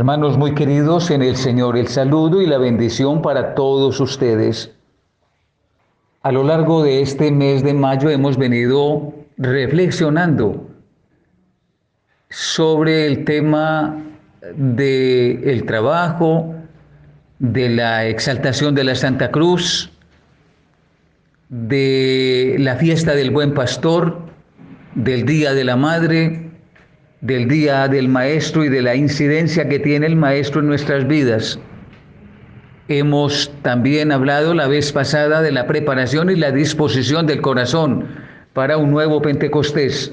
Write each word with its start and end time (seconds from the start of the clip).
Hermanos 0.00 0.38
muy 0.38 0.54
queridos 0.54 1.10
en 1.10 1.20
el 1.20 1.36
Señor, 1.36 1.76
el 1.76 1.86
saludo 1.88 2.40
y 2.40 2.46
la 2.46 2.56
bendición 2.56 3.20
para 3.20 3.54
todos 3.54 4.00
ustedes. 4.00 4.72
A 6.22 6.32
lo 6.32 6.42
largo 6.42 6.82
de 6.82 7.02
este 7.02 7.30
mes 7.30 7.62
de 7.62 7.74
mayo 7.74 8.08
hemos 8.08 8.38
venido 8.38 9.12
reflexionando 9.36 10.66
sobre 12.30 13.06
el 13.08 13.26
tema 13.26 13.98
del 14.56 15.46
el 15.46 15.66
trabajo, 15.66 16.54
de 17.38 17.68
la 17.68 18.06
exaltación 18.06 18.74
de 18.74 18.84
la 18.84 18.94
Santa 18.94 19.30
Cruz, 19.30 19.92
de 21.50 22.56
la 22.58 22.76
fiesta 22.76 23.14
del 23.14 23.32
buen 23.32 23.52
pastor, 23.52 24.18
del 24.94 25.26
Día 25.26 25.52
de 25.52 25.64
la 25.64 25.76
Madre, 25.76 26.49
del 27.20 27.48
Día 27.48 27.86
del 27.88 28.08
Maestro 28.08 28.64
y 28.64 28.68
de 28.68 28.82
la 28.82 28.94
incidencia 28.94 29.68
que 29.68 29.78
tiene 29.78 30.06
el 30.06 30.16
Maestro 30.16 30.60
en 30.60 30.68
nuestras 30.68 31.06
vidas. 31.06 31.58
Hemos 32.88 33.52
también 33.62 34.10
hablado 34.10 34.54
la 34.54 34.66
vez 34.66 34.92
pasada 34.92 35.42
de 35.42 35.52
la 35.52 35.66
preparación 35.66 36.30
y 36.30 36.36
la 36.36 36.50
disposición 36.50 37.26
del 37.26 37.40
corazón 37.40 38.06
para 38.52 38.78
un 38.78 38.90
nuevo 38.90 39.22
Pentecostés, 39.22 40.12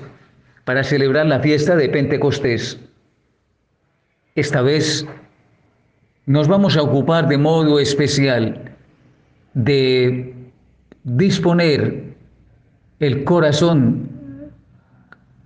para 0.66 0.84
celebrar 0.84 1.26
la 1.26 1.40
fiesta 1.40 1.76
de 1.76 1.90
Pentecostés. 1.90 2.80
Esta 4.36 4.62
vez 4.62 5.08
nos 6.26 6.48
vamos 6.48 6.78
a 6.78 6.84
ocupar 6.84 7.28
de 7.28 7.38
modo 7.38 7.80
especial 7.80 8.76
de 9.54 10.36
disponer 11.04 12.16
el 13.00 13.24
corazón 13.24 14.17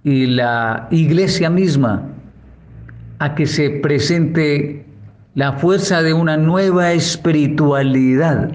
y 0.04 0.26
la 0.26 0.88
iglesia 0.92 1.50
misma 1.50 2.10
a 3.20 3.36
que 3.36 3.46
se 3.46 3.70
presente 3.70 4.86
la 5.36 5.54
fuerza 5.54 6.02
de 6.02 6.14
una 6.14 6.38
nueva 6.38 6.94
espiritualidad. 6.94 8.52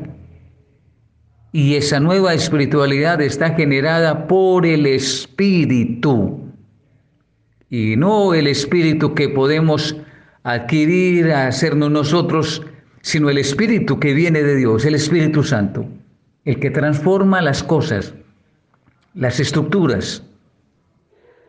Y 1.52 1.74
esa 1.74 2.00
nueva 2.00 2.34
espiritualidad 2.34 3.20
está 3.20 3.54
generada 3.54 4.26
por 4.26 4.66
el 4.66 4.86
Espíritu. 4.86 6.52
Y 7.70 7.96
no 7.96 8.34
el 8.34 8.46
Espíritu 8.46 9.14
que 9.14 9.28
podemos 9.28 9.96
adquirir, 10.42 11.32
hacernos 11.32 11.90
nosotros, 11.90 12.62
sino 13.00 13.30
el 13.30 13.38
Espíritu 13.38 13.98
que 13.98 14.12
viene 14.12 14.42
de 14.42 14.56
Dios, 14.56 14.84
el 14.84 14.96
Espíritu 14.96 15.42
Santo 15.42 15.86
el 16.46 16.60
que 16.60 16.70
transforma 16.70 17.42
las 17.42 17.62
cosas, 17.62 18.14
las 19.14 19.40
estructuras, 19.40 20.22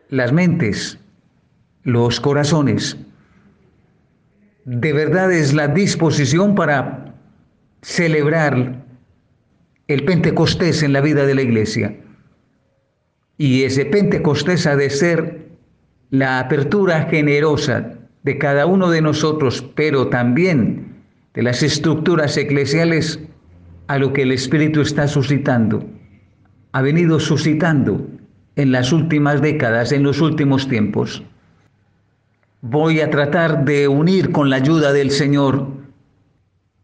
las 0.08 0.32
mentes, 0.32 0.98
los 1.82 2.20
corazones. 2.20 2.96
De 4.64 4.92
verdad 4.92 5.32
es 5.32 5.54
la 5.54 5.68
disposición 5.68 6.54
para 6.54 7.14
celebrar 7.82 8.84
el 9.86 10.04
Pentecostés 10.04 10.82
en 10.82 10.92
la 10.92 11.00
vida 11.00 11.24
de 11.26 11.34
la 11.34 11.42
iglesia. 11.42 11.96
Y 13.38 13.62
ese 13.62 13.86
Pentecostés 13.86 14.66
ha 14.66 14.76
de 14.76 14.90
ser 14.90 15.48
la 16.10 16.40
apertura 16.40 17.04
generosa 17.04 17.94
de 18.22 18.38
cada 18.38 18.66
uno 18.66 18.90
de 18.90 19.00
nosotros, 19.00 19.62
pero 19.74 20.08
también 20.08 20.96
de 21.34 21.42
las 21.42 21.62
estructuras 21.62 22.36
eclesiales 22.36 23.20
a 23.86 23.98
lo 23.98 24.12
que 24.12 24.22
el 24.22 24.32
Espíritu 24.32 24.80
está 24.80 25.06
suscitando, 25.08 25.84
ha 26.72 26.82
venido 26.82 27.20
suscitando 27.20 28.06
en 28.58 28.72
las 28.72 28.92
últimas 28.92 29.40
décadas, 29.40 29.92
en 29.92 30.02
los 30.02 30.20
últimos 30.20 30.68
tiempos. 30.68 31.22
Voy 32.60 33.00
a 33.00 33.08
tratar 33.08 33.64
de 33.64 33.86
unir 33.86 34.32
con 34.32 34.50
la 34.50 34.56
ayuda 34.56 34.92
del 34.92 35.12
Señor 35.12 35.68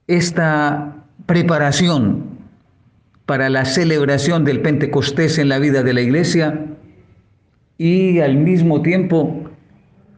esta 0.07 0.95
preparación 1.27 2.23
para 3.27 3.51
la 3.51 3.65
celebración 3.65 4.45
del 4.45 4.61
Pentecostés 4.61 5.37
en 5.39 5.49
la 5.49 5.59
vida 5.59 5.83
de 5.83 5.93
la 5.93 6.01
iglesia 6.01 6.65
y 7.77 8.21
al 8.21 8.37
mismo 8.37 8.81
tiempo 8.83 9.51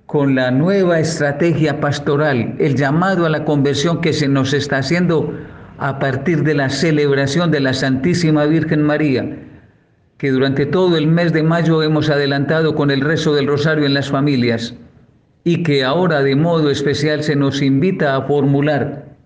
con 0.05 0.35
la 0.35 0.51
nueva 0.51 1.01
estrategia 1.01 1.81
pastoral, 1.81 2.55
el 2.59 2.77
llamado 2.77 3.25
a 3.25 3.31
la 3.31 3.47
conversión 3.47 4.03
que 4.03 4.13
se 4.13 4.29
nos 4.29 4.53
está 4.53 4.79
haciendo 4.79 5.33
a 5.79 5.99
partir 5.99 6.43
de 6.43 6.53
la 6.53 6.69
celebración 6.69 7.51
de 7.51 7.61
la 7.61 7.73
Santísima 7.73 8.45
Virgen 8.45 8.83
María, 8.83 9.46
que 10.19 10.31
durante 10.31 10.65
todo 10.67 10.97
el 10.97 11.07
mes 11.07 11.33
de 11.33 11.43
mayo 11.43 11.83
hemos 11.83 12.09
adelantado 12.09 12.75
con 12.75 12.91
el 12.91 13.01
rezo 13.01 13.35
del 13.35 13.47
rosario 13.47 13.85
en 13.85 13.95
las 13.95 14.09
familias 14.09 14.75
y 15.45 15.63
que 15.63 15.85
ahora 15.85 16.23
de 16.23 16.35
modo 16.35 16.71
especial 16.71 17.23
se 17.23 17.37
nos 17.37 17.61
invita 17.63 18.17
a 18.17 18.23
formular 18.23 19.17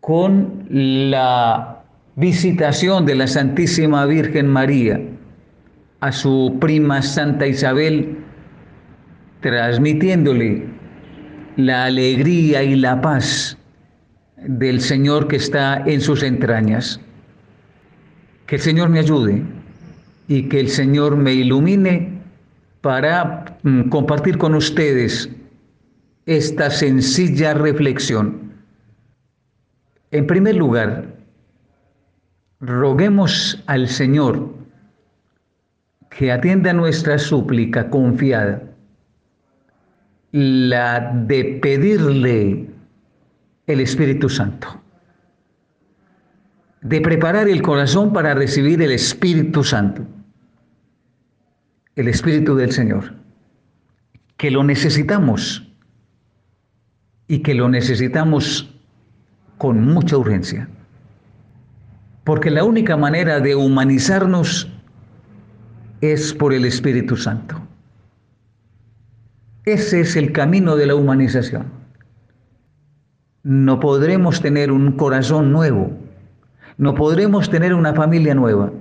con 0.00 0.66
la 0.68 1.84
visitación 2.16 3.06
de 3.06 3.14
la 3.14 3.26
Santísima 3.26 4.04
Virgen 4.06 4.48
María 4.48 5.00
a 6.00 6.10
su 6.10 6.56
prima 6.60 7.00
Santa 7.00 7.46
Isabel, 7.46 8.18
transmitiéndole 9.40 10.66
la 11.56 11.84
alegría 11.84 12.64
y 12.64 12.74
la 12.74 13.00
paz 13.00 13.56
del 14.36 14.80
Señor 14.80 15.28
que 15.28 15.36
está 15.36 15.84
en 15.86 16.00
sus 16.00 16.24
entrañas. 16.24 17.00
Que 18.46 18.56
el 18.56 18.60
Señor 18.60 18.88
me 18.88 18.98
ayude 18.98 19.44
y 20.28 20.48
que 20.48 20.60
el 20.60 20.68
Señor 20.68 21.16
me 21.16 21.32
ilumine 21.34 22.20
para 22.80 23.58
mm, 23.62 23.88
compartir 23.88 24.38
con 24.38 24.54
ustedes 24.54 25.30
esta 26.26 26.70
sencilla 26.70 27.54
reflexión. 27.54 28.52
En 30.10 30.26
primer 30.26 30.56
lugar, 30.56 31.06
roguemos 32.60 33.62
al 33.66 33.88
Señor 33.88 34.54
que 36.10 36.30
atienda 36.30 36.72
nuestra 36.72 37.18
súplica 37.18 37.88
confiada, 37.88 38.62
la 40.32 41.12
de 41.26 41.58
pedirle 41.62 42.66
el 43.66 43.80
Espíritu 43.80 44.28
Santo. 44.28 44.81
De 46.82 47.00
preparar 47.00 47.48
el 47.48 47.62
corazón 47.62 48.12
para 48.12 48.34
recibir 48.34 48.82
el 48.82 48.92
Espíritu 48.92 49.64
Santo. 49.64 50.04
El 51.96 52.08
Espíritu 52.08 52.56
del 52.56 52.72
Señor. 52.72 53.14
Que 54.36 54.50
lo 54.50 54.64
necesitamos. 54.64 55.66
Y 57.28 57.38
que 57.38 57.54
lo 57.54 57.68
necesitamos 57.68 58.74
con 59.58 59.84
mucha 59.84 60.16
urgencia. 60.16 60.68
Porque 62.24 62.50
la 62.50 62.64
única 62.64 62.96
manera 62.96 63.40
de 63.40 63.54
humanizarnos 63.54 64.68
es 66.00 66.34
por 66.34 66.52
el 66.52 66.64
Espíritu 66.64 67.16
Santo. 67.16 67.60
Ese 69.64 70.00
es 70.00 70.16
el 70.16 70.32
camino 70.32 70.76
de 70.76 70.86
la 70.86 70.96
humanización 70.96 71.82
no 73.42 73.80
podremos 73.80 74.40
tener 74.40 74.70
un 74.70 74.92
corazón 74.92 75.50
nuevo, 75.52 75.90
no 76.78 76.94
podremos 76.94 77.50
tener 77.50 77.74
una 77.74 77.94
familia 77.94 78.34
nueva, 78.34 78.72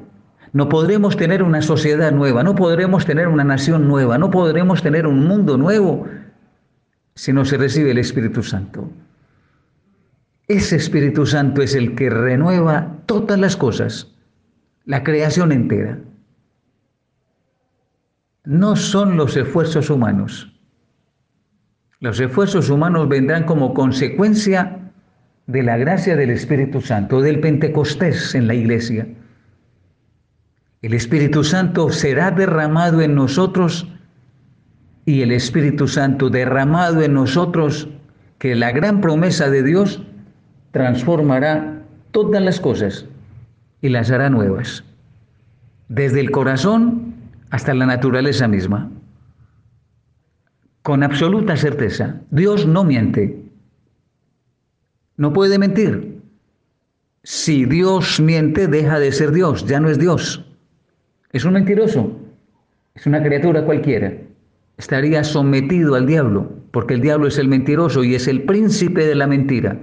no 0.53 0.69
podremos 0.69 1.15
tener 1.17 1.43
una 1.43 1.61
sociedad 1.61 2.11
nueva, 2.11 2.43
no 2.43 2.55
podremos 2.55 3.05
tener 3.05 3.27
una 3.27 3.43
nación 3.43 3.87
nueva, 3.87 4.17
no 4.17 4.29
podremos 4.31 4.81
tener 4.81 5.07
un 5.07 5.27
mundo 5.27 5.57
nuevo 5.57 6.07
si 7.15 7.33
no 7.33 7.45
se 7.45 7.57
recibe 7.57 7.91
el 7.91 7.97
Espíritu 7.97 8.43
Santo. 8.43 8.89
Ese 10.47 10.75
Espíritu 10.75 11.25
Santo 11.25 11.61
es 11.61 11.75
el 11.75 11.95
que 11.95 12.09
renueva 12.09 12.97
todas 13.05 13.39
las 13.39 13.55
cosas, 13.55 14.13
la 14.85 15.03
creación 15.03 15.51
entera. 15.51 15.99
No 18.43 18.75
son 18.75 19.15
los 19.15 19.37
esfuerzos 19.37 19.89
humanos 19.89 20.51
los 22.01 22.19
esfuerzos 22.19 22.71
humanos 22.71 23.07
vendrán 23.07 23.43
como 23.43 23.75
consecuencia 23.75 24.80
de 25.47 25.63
la 25.63 25.77
gracia 25.77 26.15
del 26.15 26.29
Espíritu 26.29 26.81
Santo, 26.81 27.21
del 27.21 27.39
Pentecostés 27.39 28.35
en 28.35 28.47
la 28.47 28.53
iglesia. 28.53 29.07
El 30.81 30.93
Espíritu 30.93 31.43
Santo 31.43 31.89
será 31.91 32.31
derramado 32.31 33.01
en 33.01 33.15
nosotros 33.15 33.87
y 35.05 35.21
el 35.21 35.31
Espíritu 35.31 35.87
Santo 35.87 36.29
derramado 36.29 37.01
en 37.01 37.13
nosotros, 37.13 37.89
que 38.37 38.55
la 38.55 38.71
gran 38.71 39.01
promesa 39.01 39.49
de 39.49 39.63
Dios 39.63 40.01
transformará 40.71 41.83
todas 42.11 42.41
las 42.41 42.59
cosas 42.59 43.05
y 43.81 43.89
las 43.89 44.09
hará 44.11 44.29
nuevas, 44.29 44.83
desde 45.89 46.19
el 46.19 46.31
corazón 46.31 47.13
hasta 47.49 47.73
la 47.73 47.85
naturaleza 47.85 48.47
misma 48.47 48.89
con 50.81 51.03
absoluta 51.03 51.55
certeza. 51.55 52.21
Dios 52.31 52.65
no 52.65 52.83
miente. 52.83 53.40
No 55.17 55.33
puede 55.33 55.59
mentir. 55.59 56.19
Si 57.23 57.65
Dios 57.65 58.19
miente, 58.19 58.67
deja 58.67 58.99
de 58.99 59.11
ser 59.11 59.31
Dios, 59.31 59.65
ya 59.67 59.79
no 59.79 59.89
es 59.89 59.99
Dios. 59.99 60.45
Es 61.31 61.45
un 61.45 61.53
mentiroso. 61.53 62.19
Es 62.95 63.05
una 63.05 63.23
criatura 63.23 63.65
cualquiera. 63.65 64.13
Estaría 64.77 65.23
sometido 65.23 65.95
al 65.95 66.07
diablo. 66.07 66.61
porque 66.71 66.93
el 66.93 67.01
diablo 67.01 67.27
es 67.27 67.37
el 67.37 67.49
mentiroso 67.49 68.01
y 68.03 68.15
es 68.15 68.29
el 68.29 68.43
príncipe 68.43 69.05
de 69.05 69.15
la 69.15 69.27
mentira. 69.27 69.77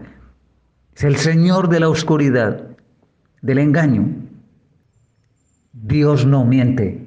Es 0.97 1.05
el 1.05 1.17
señor 1.17 1.69
de 1.69 1.81
la 1.81 1.91
oscuridad, 1.91 2.65
del 3.43 3.59
engaño. 3.59 4.09
Dios 5.75 6.25
no 6.25 6.47
miente. 6.47 7.07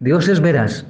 Dios 0.00 0.26
es 0.28 0.40
veraz. 0.40 0.86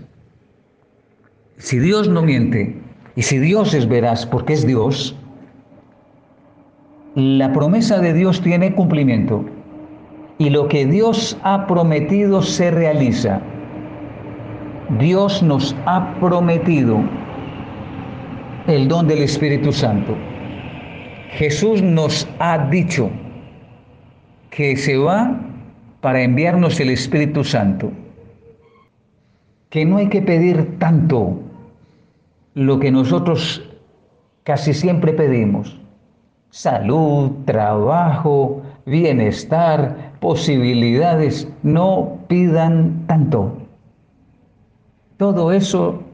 Si 1.59 1.79
Dios 1.79 2.09
no 2.09 2.23
miente 2.23 2.81
y 3.17 3.23
si 3.23 3.39
Dios 3.39 3.75
es 3.75 3.89
veraz 3.89 4.27
porque 4.27 4.53
es 4.53 4.67
Dios, 4.67 5.17
la 7.15 7.53
promesa 7.53 8.01
de 8.01 8.13
Dios 8.13 8.41
tiene 8.41 8.75
cumplimiento 8.75 9.45
y 10.39 10.51
lo 10.51 10.67
que 10.69 10.85
Dios 10.85 11.39
ha 11.43 11.67
prometido 11.67 12.43
se 12.43 12.71
realiza. 12.71 13.41
Dios 14.99 15.43
nos 15.43 15.77
ha 15.87 16.15
prometido 16.21 17.01
el 18.67 18.89
don 18.89 19.07
del 19.07 19.23
Espíritu 19.23 19.73
Santo. 19.73 20.17
Jesús 21.31 21.83
nos 21.83 22.29
ha 22.39 22.59
dicho 22.69 23.11
que 24.51 24.77
se 24.77 24.97
va 24.97 25.41
para 26.01 26.23
enviarnos 26.23 26.79
el 26.81 26.91
Espíritu 26.91 27.45
Santo, 27.45 27.93
que 29.71 29.85
no 29.85 29.99
hay 29.99 30.09
que 30.09 30.23
pedir 30.23 30.79
tanto 30.79 31.41
lo 32.55 32.79
que 32.79 32.91
nosotros 32.91 33.69
casi 34.45 34.75
siempre 34.75 35.13
pedimos, 35.13 35.81
salud, 36.55 37.33
trabajo, 37.47 38.63
bienestar, 38.87 40.13
posibilidades, 40.21 41.49
no 41.65 42.21
pidan 42.29 43.09
tanto. 43.09 43.59
Todo 45.17 45.51
eso 45.51 46.05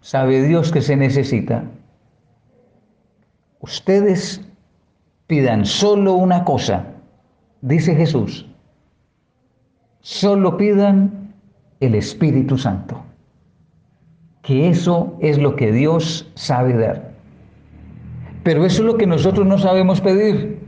sabe 0.00 0.42
Dios 0.42 0.72
que 0.72 0.82
se 0.82 0.96
necesita. 0.96 1.62
Ustedes 3.60 4.40
pidan 5.28 5.64
solo 5.64 6.14
una 6.14 6.42
cosa, 6.42 6.86
dice 7.60 7.94
Jesús. 7.94 8.44
Solo 10.00 10.56
pidan 10.56 11.32
el 11.78 11.94
Espíritu 11.94 12.58
Santo. 12.58 13.04
Que 14.42 14.68
eso 14.68 15.16
es 15.20 15.38
lo 15.38 15.54
que 15.54 15.70
Dios 15.70 16.28
sabe 16.34 16.74
dar. 16.74 17.05
Pero 18.46 18.64
eso 18.64 18.82
es 18.82 18.86
lo 18.86 18.96
que 18.96 19.08
nosotros 19.08 19.44
no 19.44 19.58
sabemos 19.58 20.00
pedir. 20.00 20.60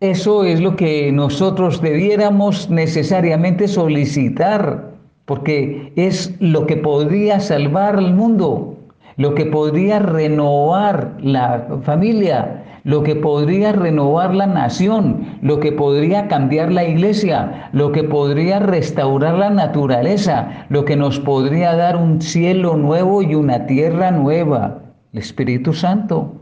Eso 0.00 0.44
es 0.44 0.60
lo 0.60 0.76
que 0.76 1.10
nosotros 1.10 1.80
debiéramos 1.80 2.68
necesariamente 2.68 3.66
solicitar, 3.66 4.90
porque 5.24 5.90
es 5.96 6.34
lo 6.38 6.66
que 6.66 6.76
podría 6.76 7.40
salvar 7.40 7.96
al 7.96 8.12
mundo 8.12 8.76
lo 9.20 9.34
que 9.34 9.44
podría 9.44 9.98
renovar 9.98 11.16
la 11.20 11.66
familia, 11.82 12.64
lo 12.84 13.02
que 13.02 13.14
podría 13.14 13.72
renovar 13.72 14.34
la 14.34 14.46
nación, 14.46 15.38
lo 15.42 15.60
que 15.60 15.72
podría 15.72 16.26
cambiar 16.28 16.72
la 16.72 16.84
iglesia, 16.84 17.68
lo 17.72 17.92
que 17.92 18.02
podría 18.02 18.58
restaurar 18.58 19.34
la 19.34 19.50
naturaleza, 19.50 20.64
lo 20.70 20.86
que 20.86 20.96
nos 20.96 21.20
podría 21.20 21.76
dar 21.76 21.98
un 21.98 22.22
cielo 22.22 22.78
nuevo 22.78 23.20
y 23.20 23.34
una 23.34 23.66
tierra 23.66 24.10
nueva, 24.10 24.79
el 25.12 25.18
Espíritu 25.18 25.72
Santo. 25.72 26.36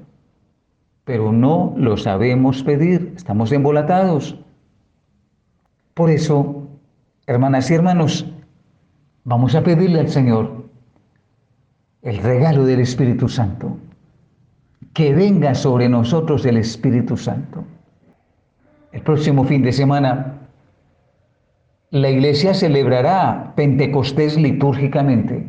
Pero 1.05 1.33
no 1.33 1.75
lo 1.77 1.97
sabemos 1.97 2.63
pedir, 2.63 3.13
estamos 3.17 3.51
embolatados. 3.53 4.37
Por 5.95 6.11
eso, 6.11 6.69
hermanas 7.27 7.71
y 7.71 7.75
hermanos, 7.75 8.27
vamos 9.25 9.55
a 9.55 9.63
pedirle 9.63 10.01
al 10.01 10.09
Señor 10.09 10.65
el 12.03 12.19
regalo 12.19 12.65
del 12.65 12.81
Espíritu 12.81 13.29
Santo. 13.29 13.77
Que 14.93 15.15
venga 15.15 15.55
sobre 15.55 15.89
nosotros 15.89 16.45
el 16.45 16.57
Espíritu 16.57 17.17
Santo. 17.17 17.65
El 18.93 19.03
próximo 19.03 19.45
fin 19.45 19.63
de 19.63 19.73
semana 19.73 20.35
la 21.91 22.11
iglesia 22.11 22.53
celebrará 22.53 23.55
Pentecostés 23.57 24.37
litúrgicamente. 24.37 25.47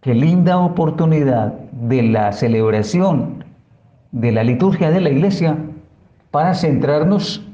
Qué 0.00 0.14
linda 0.14 0.58
oportunidad 0.58 1.61
de 1.88 2.02
la 2.02 2.32
celebración 2.32 3.44
de 4.12 4.30
la 4.30 4.44
liturgia 4.44 4.90
de 4.90 5.00
la 5.00 5.10
iglesia 5.10 5.56
para 6.30 6.54
centrarnos 6.54 7.46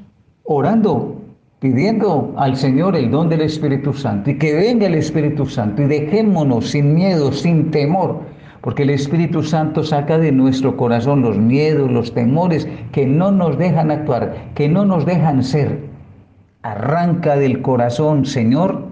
orando 0.45 1.19
pidiendo 1.61 2.35
al 2.37 2.57
Señor 2.57 2.95
el 2.95 3.11
don 3.11 3.29
del 3.29 3.41
Espíritu 3.41 3.93
Santo 3.93 4.31
y 4.31 4.39
que 4.39 4.55
venga 4.55 4.87
el 4.87 4.95
Espíritu 4.95 5.47
Santo 5.47 5.83
y 5.83 5.87
dejémonos 5.87 6.71
sin 6.71 6.95
miedo, 6.95 7.33
sin 7.33 7.71
temor, 7.71 8.21
porque 8.61 8.85
el 8.85 8.91
Espíritu 8.91 9.43
Santo 9.43 9.83
saca 9.83 10.19
de 10.19 10.31
nuestro 10.31 10.77
corazón 10.77 11.23
los 11.23 11.39
miedos, 11.39 11.91
los 11.91 12.15
temores 12.15 12.69
que 12.93 13.07
no 13.07 13.33
nos 13.33 13.59
dejan 13.59 13.91
actuar, 13.91 14.51
que 14.55 14.69
no 14.69 14.85
nos 14.85 15.05
dejan 15.05 15.43
ser. 15.43 15.89
Arranca 16.63 17.37
del 17.37 17.63
corazón, 17.63 18.25
Señor, 18.25 18.89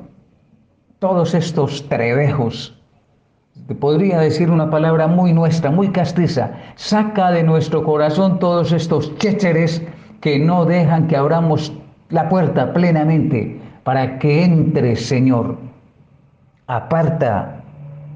todos 0.98 1.34
estos 1.34 1.88
trebejos. 1.88 2.75
Podría 3.80 4.20
decir 4.20 4.50
una 4.50 4.70
palabra 4.70 5.08
muy 5.08 5.32
nuestra, 5.32 5.70
muy 5.72 5.88
castiza. 5.88 6.52
Saca 6.76 7.32
de 7.32 7.42
nuestro 7.42 7.82
corazón 7.82 8.38
todos 8.38 8.70
estos 8.70 9.16
chécheres 9.18 9.82
que 10.20 10.38
no 10.38 10.64
dejan 10.64 11.08
que 11.08 11.16
abramos 11.16 11.72
la 12.10 12.28
puerta 12.28 12.72
plenamente 12.72 13.60
para 13.82 14.18
que 14.20 14.44
entre, 14.44 14.94
Señor. 14.94 15.58
Aparta 16.68 17.64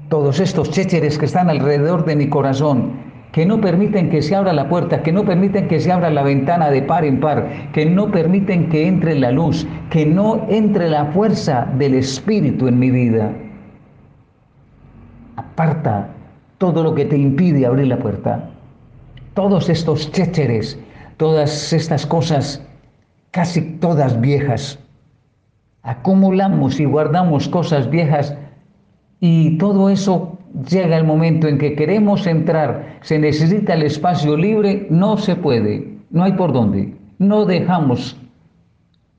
todos 0.07 0.39
estos 0.39 0.71
chécheres 0.71 1.17
que 1.17 1.25
están 1.25 1.49
alrededor 1.49 2.05
de 2.05 2.15
mi 2.15 2.29
corazón, 2.29 2.93
que 3.33 3.45
no 3.45 3.59
permiten 3.59 4.09
que 4.09 4.21
se 4.21 4.35
abra 4.35 4.53
la 4.53 4.69
puerta, 4.69 5.03
que 5.03 5.11
no 5.11 5.25
permiten 5.25 5.67
que 5.67 5.81
se 5.81 5.91
abra 5.91 6.09
la 6.09 6.23
ventana 6.23 6.69
de 6.69 6.81
par 6.81 7.03
en 7.03 7.19
par, 7.19 7.71
que 7.73 7.85
no 7.85 8.09
permiten 8.09 8.69
que 8.69 8.87
entre 8.87 9.15
la 9.15 9.31
luz, 9.31 9.67
que 9.89 10.05
no 10.05 10.45
entre 10.49 10.89
la 10.89 11.05
fuerza 11.07 11.67
del 11.77 11.95
Espíritu 11.95 12.67
en 12.67 12.79
mi 12.79 12.89
vida. 12.89 13.31
Aparta 15.61 16.07
todo 16.57 16.81
lo 16.81 16.95
que 16.95 17.05
te 17.05 17.15
impide 17.15 17.67
abrir 17.67 17.85
la 17.85 17.99
puerta. 17.99 18.49
Todos 19.35 19.69
estos 19.69 20.11
chécheres, 20.11 20.79
todas 21.17 21.71
estas 21.71 22.03
cosas 22.03 22.65
casi 23.29 23.61
todas 23.77 24.19
viejas. 24.19 24.79
Acumulamos 25.83 26.79
y 26.79 26.85
guardamos 26.85 27.47
cosas 27.47 27.91
viejas 27.91 28.35
y 29.19 29.59
todo 29.59 29.91
eso 29.91 30.39
llega 30.67 30.97
el 30.97 31.03
momento 31.03 31.47
en 31.47 31.59
que 31.59 31.75
queremos 31.75 32.25
entrar, 32.25 32.97
se 33.01 33.19
necesita 33.19 33.75
el 33.75 33.83
espacio 33.83 34.35
libre, 34.35 34.87
no 34.89 35.15
se 35.17 35.35
puede, 35.35 35.95
no 36.09 36.23
hay 36.23 36.31
por 36.31 36.53
dónde, 36.53 36.95
no 37.19 37.45
dejamos 37.45 38.17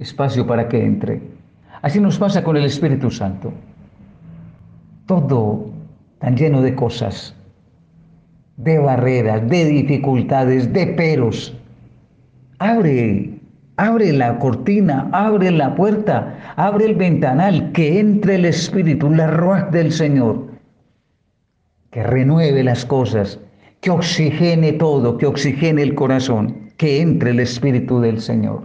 espacio 0.00 0.44
para 0.44 0.68
que 0.68 0.84
entre. 0.84 1.22
Así 1.82 2.00
nos 2.00 2.18
pasa 2.18 2.42
con 2.42 2.56
el 2.56 2.64
Espíritu 2.64 3.12
Santo. 3.12 3.52
Todo 5.06 5.71
tan 6.22 6.36
lleno 6.36 6.62
de 6.62 6.74
cosas, 6.74 7.34
de 8.56 8.78
barreras, 8.78 9.46
de 9.48 9.64
dificultades, 9.66 10.72
de 10.72 10.86
peros. 10.86 11.54
Abre 12.58 13.42
Abre 13.76 14.12
la 14.12 14.38
cortina, 14.38 15.08
abre 15.12 15.50
la 15.50 15.74
puerta, 15.74 16.54
abre 16.56 16.84
el 16.84 16.94
ventanal, 16.94 17.72
que 17.72 17.98
entre 17.98 18.36
el 18.36 18.44
Espíritu, 18.44 19.10
la 19.10 19.26
ruaz 19.26 19.70
del 19.72 19.90
Señor, 19.90 20.50
que 21.90 22.02
renueve 22.02 22.62
las 22.62 22.84
cosas, 22.84 23.40
que 23.80 23.90
oxigene 23.90 24.74
todo, 24.74 25.16
que 25.16 25.26
oxigene 25.26 25.82
el 25.82 25.94
corazón, 25.94 26.70
que 26.76 27.00
entre 27.00 27.30
el 27.30 27.40
Espíritu 27.40 27.98
del 27.98 28.20
Señor. 28.20 28.62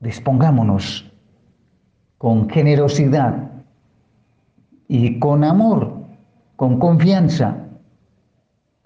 Dispongámonos 0.00 1.12
con 2.16 2.48
generosidad 2.48 3.51
y 4.94 5.18
con 5.18 5.42
amor, 5.42 5.94
con 6.56 6.78
confianza, 6.78 7.56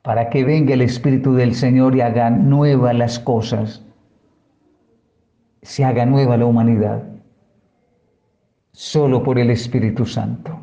para 0.02 0.30
que 0.30 0.44
venga 0.44 0.74
el 0.74 0.82
Espíritu 0.82 1.34
del 1.34 1.52
Señor 1.52 1.96
y 1.96 2.00
haga 2.00 2.30
nuevas 2.30 2.94
las 2.94 3.18
cosas 3.18 3.82
se 5.62 5.84
haga 5.84 6.06
nueva 6.06 6.36
la 6.36 6.46
humanidad 6.46 7.02
solo 8.70 9.24
por 9.24 9.36
el 9.36 9.50
Espíritu 9.50 10.06
Santo. 10.06 10.56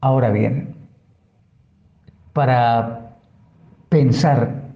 Ahora 0.00 0.30
bien, 0.30 0.74
para 2.32 3.16
pensar 3.90 4.72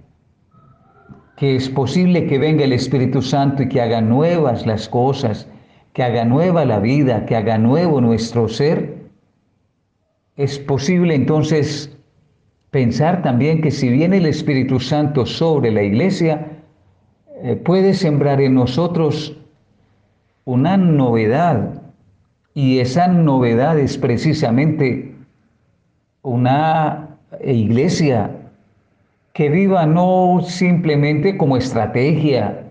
que 1.35 1.57
es 1.57 1.67
posible 1.67 2.25
que 2.25 2.39
venga 2.39 2.63
el 2.63 2.71
Espíritu 2.71 3.21
Santo 3.21 3.63
y 3.63 3.67
que 3.67 3.81
haga 3.81 3.99
nuevas 3.99 4.65
las 4.65 4.87
cosas, 4.87 5.45
que 5.91 6.03
haga 6.03 6.23
nueva 6.23 6.63
la 6.63 6.79
vida, 6.79 7.25
que 7.25 7.35
haga 7.35 7.57
nuevo 7.57 7.99
nuestro 7.99 8.47
ser, 8.47 8.98
es 10.39 10.57
posible 10.57 11.15
entonces 11.15 11.93
pensar 12.71 13.21
también 13.21 13.61
que 13.61 13.71
si 13.71 13.89
viene 13.89 14.17
el 14.17 14.25
Espíritu 14.25 14.79
Santo 14.79 15.25
sobre 15.25 15.69
la 15.69 15.83
iglesia, 15.83 16.47
eh, 17.43 17.57
puede 17.57 17.93
sembrar 17.93 18.39
en 18.39 18.53
nosotros 18.53 19.35
una 20.45 20.77
novedad. 20.77 21.81
Y 22.53 22.79
esa 22.79 23.09
novedad 23.09 23.77
es 23.77 23.97
precisamente 23.97 25.13
una 26.21 27.17
iglesia 27.43 28.31
que 29.33 29.49
viva 29.49 29.85
no 29.85 30.39
simplemente 30.41 31.35
como 31.35 31.57
estrategia, 31.57 32.63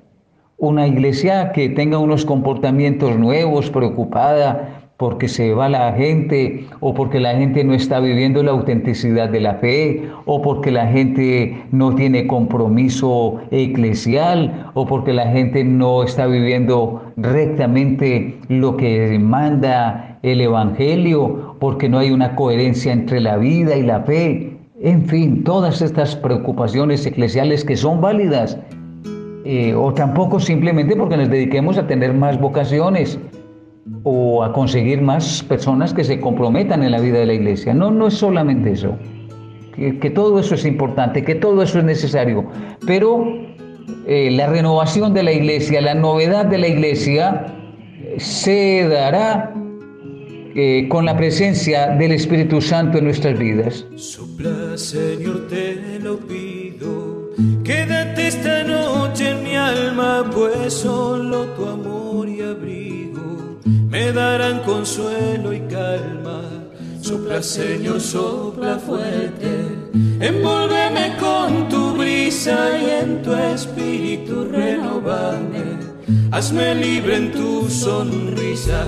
una 0.56 0.86
iglesia 0.86 1.52
que 1.52 1.68
tenga 1.68 1.98
unos 1.98 2.24
comportamientos 2.24 3.18
nuevos, 3.18 3.68
preocupada 3.68 4.77
porque 4.98 5.28
se 5.28 5.54
va 5.54 5.68
la 5.68 5.92
gente 5.92 6.66
o 6.80 6.92
porque 6.92 7.20
la 7.20 7.36
gente 7.36 7.62
no 7.62 7.72
está 7.72 8.00
viviendo 8.00 8.42
la 8.42 8.50
autenticidad 8.50 9.28
de 9.28 9.40
la 9.40 9.54
fe 9.54 10.10
o 10.26 10.42
porque 10.42 10.72
la 10.72 10.88
gente 10.88 11.56
no 11.70 11.94
tiene 11.94 12.26
compromiso 12.26 13.40
eclesial 13.52 14.70
o 14.74 14.86
porque 14.86 15.12
la 15.12 15.28
gente 15.28 15.62
no 15.62 16.02
está 16.02 16.26
viviendo 16.26 17.00
rectamente 17.16 18.38
lo 18.48 18.76
que 18.76 19.16
manda 19.20 20.18
el 20.24 20.40
Evangelio, 20.40 21.54
porque 21.60 21.88
no 21.88 21.98
hay 21.98 22.10
una 22.10 22.34
coherencia 22.34 22.92
entre 22.92 23.20
la 23.20 23.36
vida 23.36 23.76
y 23.76 23.82
la 23.82 24.00
fe. 24.00 24.56
En 24.80 25.06
fin, 25.06 25.44
todas 25.44 25.80
estas 25.80 26.16
preocupaciones 26.16 27.06
eclesiales 27.06 27.64
que 27.64 27.76
son 27.76 28.00
válidas. 28.00 28.58
Eh, 29.44 29.74
o 29.74 29.94
tampoco 29.94 30.40
simplemente 30.40 30.96
porque 30.96 31.16
nos 31.16 31.30
dediquemos 31.30 31.78
a 31.78 31.86
tener 31.86 32.12
más 32.12 32.38
vocaciones 32.38 33.18
o 34.02 34.42
a 34.42 34.52
conseguir 34.52 35.02
más 35.02 35.42
personas 35.42 35.92
que 35.92 36.04
se 36.04 36.20
comprometan 36.20 36.82
en 36.82 36.92
la 36.92 37.00
vida 37.00 37.18
de 37.18 37.26
la 37.26 37.34
iglesia. 37.34 37.74
No, 37.74 37.90
no 37.90 38.08
es 38.08 38.14
solamente 38.14 38.72
eso. 38.72 38.96
Que, 39.76 40.10
todo 40.10 40.40
eso 40.40 40.56
es 40.56 40.64
importante, 40.64 41.24
que 41.24 41.36
todo 41.36 41.62
eso 41.62 41.78
es 41.78 41.84
necesario. 41.84 42.44
Pero 42.84 43.24
eh, 44.06 44.30
la 44.32 44.48
renovación 44.48 45.14
de 45.14 45.22
la 45.22 45.32
iglesia, 45.32 45.80
la 45.80 45.94
novedad 45.94 46.46
de 46.46 46.58
la 46.58 46.66
iglesia, 46.66 47.54
se 48.16 48.88
dará 48.88 49.54
eh, 50.56 50.88
con 50.88 51.04
la 51.04 51.16
presencia 51.16 51.88
del 51.90 52.12
Espíritu 52.12 52.60
Santo 52.60 52.98
en 52.98 53.04
nuestras 53.04 53.38
vidas. 53.38 53.86
Sopla, 53.94 54.76
Señor, 54.76 55.46
te 55.48 56.00
lo 56.00 56.18
pido. 56.18 57.30
Quédate 57.62 58.26
esta 58.26 58.64
noche 58.64 59.30
en 59.30 59.44
mi 59.44 59.54
alma, 59.54 60.28
pues 60.34 60.72
solo 60.72 61.44
tu 61.50 61.66
amor 61.66 62.28
y 62.28 62.40
abrigo 62.40 62.77
me 63.98 64.12
darán 64.12 64.60
consuelo 64.60 65.52
y 65.52 65.60
calma. 65.62 66.42
Sopla, 67.00 67.42
Señor, 67.42 68.00
sopla 68.00 68.78
fuerte. 68.78 69.50
Envuélveme 70.20 71.16
con 71.18 71.68
tu 71.68 71.94
brisa 71.94 72.56
y 72.80 72.90
en 73.02 73.22
tu 73.22 73.32
espíritu 73.34 74.44
renovame. 74.44 75.64
Hazme 76.30 76.74
libre 76.76 77.16
en 77.16 77.32
tu 77.32 77.68
sonrisa 77.68 78.84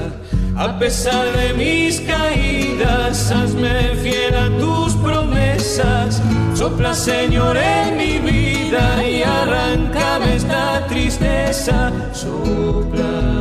a 0.56 0.78
pesar 0.78 1.26
de 1.38 1.54
mis 1.54 2.00
caídas, 2.00 3.30
hazme 3.30 3.94
fiel 4.02 4.34
a 4.34 4.48
tus 4.58 4.94
promesas. 4.96 6.20
Sopla, 6.54 6.92
Señor, 6.92 7.56
en 7.56 7.96
mi 7.96 8.18
vida 8.18 9.02
y 9.02 9.22
arráncame 9.22 10.36
esta 10.36 10.86
tristeza. 10.86 11.90
Sopla, 12.12 13.39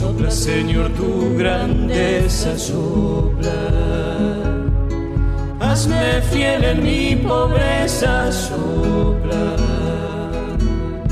sopla, 0.00 0.30
Señor, 0.30 0.88
tu 0.92 1.36
grandeza. 1.36 2.56
Sopla, 2.56 3.58
hazme 5.60 6.22
fiel 6.32 6.64
en 6.64 6.82
mi 6.82 7.16
pobreza. 7.16 8.32
Sopla. 8.32 9.56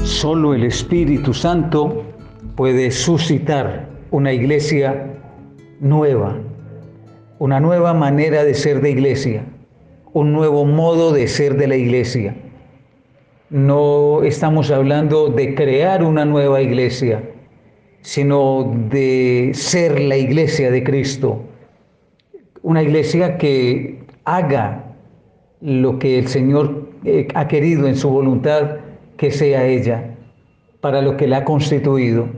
Solo 0.04 0.54
el 0.54 0.64
Espíritu 0.64 1.34
Santo 1.34 2.02
puede 2.56 2.90
suscitar 2.90 3.88
una 4.10 4.32
iglesia 4.32 4.88
nueva, 5.80 6.38
una 7.38 7.60
nueva 7.60 7.92
manera 7.92 8.42
de 8.42 8.54
ser 8.54 8.80
de 8.80 8.90
iglesia, 8.90 9.44
un 10.14 10.32
nuevo 10.32 10.64
modo 10.64 11.12
de 11.12 11.28
ser 11.28 11.58
de 11.58 11.66
la 11.66 11.76
iglesia. 11.76 12.34
No 13.50 14.22
estamos 14.22 14.70
hablando 14.70 15.28
de 15.28 15.54
crear 15.54 16.02
una 16.02 16.24
nueva 16.24 16.60
iglesia, 16.62 17.22
sino 18.02 18.72
de 18.90 19.50
ser 19.54 20.00
la 20.00 20.16
iglesia 20.16 20.70
de 20.70 20.82
Cristo. 20.82 21.42
Una 22.62 22.82
iglesia 22.82 23.38
que 23.38 24.00
haga 24.24 24.94
lo 25.60 25.98
que 25.98 26.18
el 26.18 26.28
Señor 26.28 26.88
eh, 27.04 27.28
ha 27.34 27.48
querido 27.48 27.86
en 27.86 27.96
su 27.96 28.10
voluntad 28.10 28.76
que 29.16 29.30
sea 29.30 29.64
ella, 29.64 30.14
para 30.80 31.02
lo 31.02 31.16
que 31.16 31.26
la 31.26 31.38
ha 31.38 31.44
constituido 31.44 32.28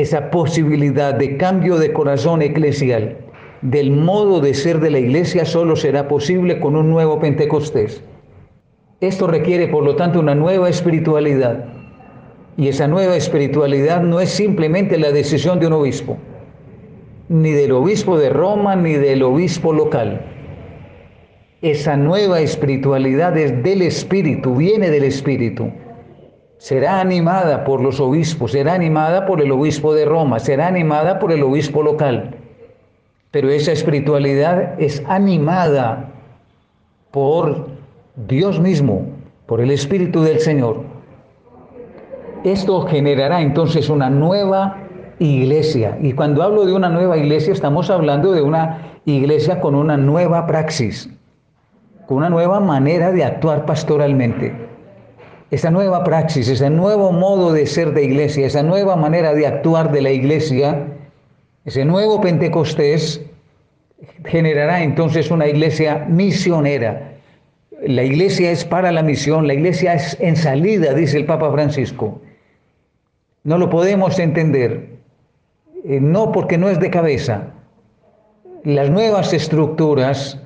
esa 0.00 0.30
posibilidad 0.30 1.14
de 1.14 1.36
cambio 1.36 1.76
de 1.76 1.92
corazón 1.92 2.40
eclesial, 2.40 3.16
del 3.62 3.90
modo 3.90 4.40
de 4.40 4.54
ser 4.54 4.78
de 4.78 4.90
la 4.90 5.00
iglesia, 5.00 5.44
solo 5.44 5.74
será 5.74 6.06
posible 6.06 6.60
con 6.60 6.76
un 6.76 6.88
nuevo 6.88 7.18
Pentecostés. 7.18 8.04
Esto 9.00 9.26
requiere, 9.26 9.66
por 9.66 9.82
lo 9.84 9.96
tanto, 9.96 10.20
una 10.20 10.36
nueva 10.36 10.68
espiritualidad. 10.68 11.66
Y 12.58 12.68
esa 12.68 12.86
nueva 12.86 13.16
espiritualidad 13.16 14.02
no 14.02 14.20
es 14.20 14.28
simplemente 14.28 14.98
la 14.98 15.12
decisión 15.12 15.58
de 15.60 15.68
un 15.68 15.72
obispo, 15.72 16.18
ni 17.30 17.52
del 17.52 17.72
obispo 17.72 18.18
de 18.18 18.28
Roma, 18.28 18.76
ni 18.76 18.92
del 18.92 19.22
obispo 19.22 19.72
local. 19.72 20.20
Esa 21.62 21.96
nueva 21.96 22.40
espiritualidad 22.40 23.38
es 23.38 23.62
del 23.62 23.80
Espíritu, 23.80 24.54
viene 24.54 24.90
del 24.90 25.04
Espíritu 25.04 25.72
será 26.58 27.00
animada 27.00 27.64
por 27.64 27.80
los 27.80 28.00
obispos, 28.00 28.52
será 28.52 28.74
animada 28.74 29.26
por 29.26 29.40
el 29.40 29.50
obispo 29.52 29.94
de 29.94 30.04
Roma, 30.04 30.38
será 30.40 30.66
animada 30.66 31.18
por 31.18 31.32
el 31.32 31.42
obispo 31.42 31.82
local. 31.82 32.36
Pero 33.30 33.48
esa 33.50 33.72
espiritualidad 33.72 34.80
es 34.80 35.02
animada 35.06 36.12
por 37.10 37.68
Dios 38.16 38.60
mismo, 38.60 39.06
por 39.46 39.60
el 39.60 39.70
Espíritu 39.70 40.22
del 40.22 40.40
Señor. 40.40 40.82
Esto 42.44 42.82
generará 42.82 43.42
entonces 43.42 43.88
una 43.88 44.10
nueva 44.10 44.78
iglesia. 45.18 45.98
Y 46.00 46.12
cuando 46.12 46.42
hablo 46.42 46.64
de 46.64 46.72
una 46.72 46.88
nueva 46.88 47.16
iglesia, 47.16 47.52
estamos 47.52 47.90
hablando 47.90 48.32
de 48.32 48.42
una 48.42 49.00
iglesia 49.04 49.60
con 49.60 49.74
una 49.74 49.96
nueva 49.96 50.46
praxis, 50.46 51.10
con 52.06 52.18
una 52.18 52.30
nueva 52.30 52.60
manera 52.60 53.12
de 53.12 53.24
actuar 53.24 53.66
pastoralmente 53.66 54.68
esa 55.50 55.70
nueva 55.70 56.04
praxis, 56.04 56.48
ese 56.48 56.68
nuevo 56.68 57.12
modo 57.12 57.52
de 57.52 57.66
ser 57.66 57.94
de 57.94 58.04
iglesia, 58.04 58.46
esa 58.46 58.62
nueva 58.62 58.96
manera 58.96 59.32
de 59.32 59.46
actuar 59.46 59.92
de 59.92 60.02
la 60.02 60.10
iglesia, 60.10 60.86
ese 61.64 61.84
nuevo 61.84 62.20
Pentecostés 62.20 63.22
generará 64.26 64.82
entonces 64.82 65.30
una 65.30 65.46
iglesia 65.46 66.06
misionera. 66.08 67.14
La 67.86 68.02
iglesia 68.02 68.50
es 68.50 68.64
para 68.64 68.92
la 68.92 69.02
misión, 69.02 69.46
la 69.46 69.54
iglesia 69.54 69.94
es 69.94 70.16
en 70.20 70.36
salida, 70.36 70.92
dice 70.92 71.16
el 71.16 71.24
Papa 71.24 71.50
Francisco. 71.50 72.20
No 73.44 73.58
lo 73.58 73.70
podemos 73.70 74.18
entender, 74.18 74.90
eh, 75.84 76.00
no 76.00 76.32
porque 76.32 76.58
no 76.58 76.68
es 76.68 76.80
de 76.80 76.90
cabeza. 76.90 77.54
Las 78.64 78.90
nuevas 78.90 79.32
estructuras 79.32 80.38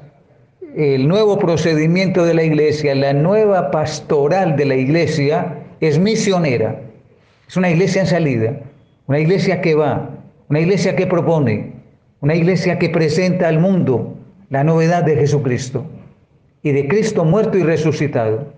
el 0.76 1.06
nuevo 1.06 1.38
procedimiento 1.38 2.24
de 2.24 2.34
la 2.34 2.44
iglesia, 2.44 2.94
la 2.94 3.12
nueva 3.12 3.70
pastoral 3.70 4.56
de 4.56 4.64
la 4.64 4.74
iglesia 4.74 5.58
es 5.80 5.98
misionera. 5.98 6.80
Es 7.46 7.56
una 7.56 7.70
iglesia 7.70 8.02
en 8.02 8.06
salida, 8.06 8.60
una 9.06 9.18
iglesia 9.18 9.60
que 9.60 9.74
va, 9.74 10.10
una 10.48 10.60
iglesia 10.60 10.96
que 10.96 11.06
propone, 11.06 11.72
una 12.20 12.34
iglesia 12.34 12.78
que 12.78 12.88
presenta 12.88 13.48
al 13.48 13.58
mundo 13.58 14.16
la 14.48 14.64
novedad 14.64 15.04
de 15.04 15.16
Jesucristo 15.16 15.84
y 16.62 16.72
de 16.72 16.88
Cristo 16.88 17.24
muerto 17.24 17.58
y 17.58 17.62
resucitado. 17.62 18.54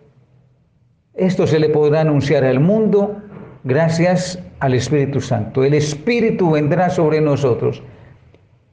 Esto 1.15 1.47
se 1.47 1.59
le 1.59 1.69
podrá 1.69 2.03
anunciar 2.03 2.45
al 2.45 2.61
mundo 2.61 3.23
gracias 3.65 4.39
al 4.61 4.75
Espíritu 4.75 5.21
Santo. 5.21 5.65
El 5.65 5.75
Espíritu 5.75 6.51
vendrá 6.51 6.91
sobre 6.91 7.21
nosotros. 7.21 7.83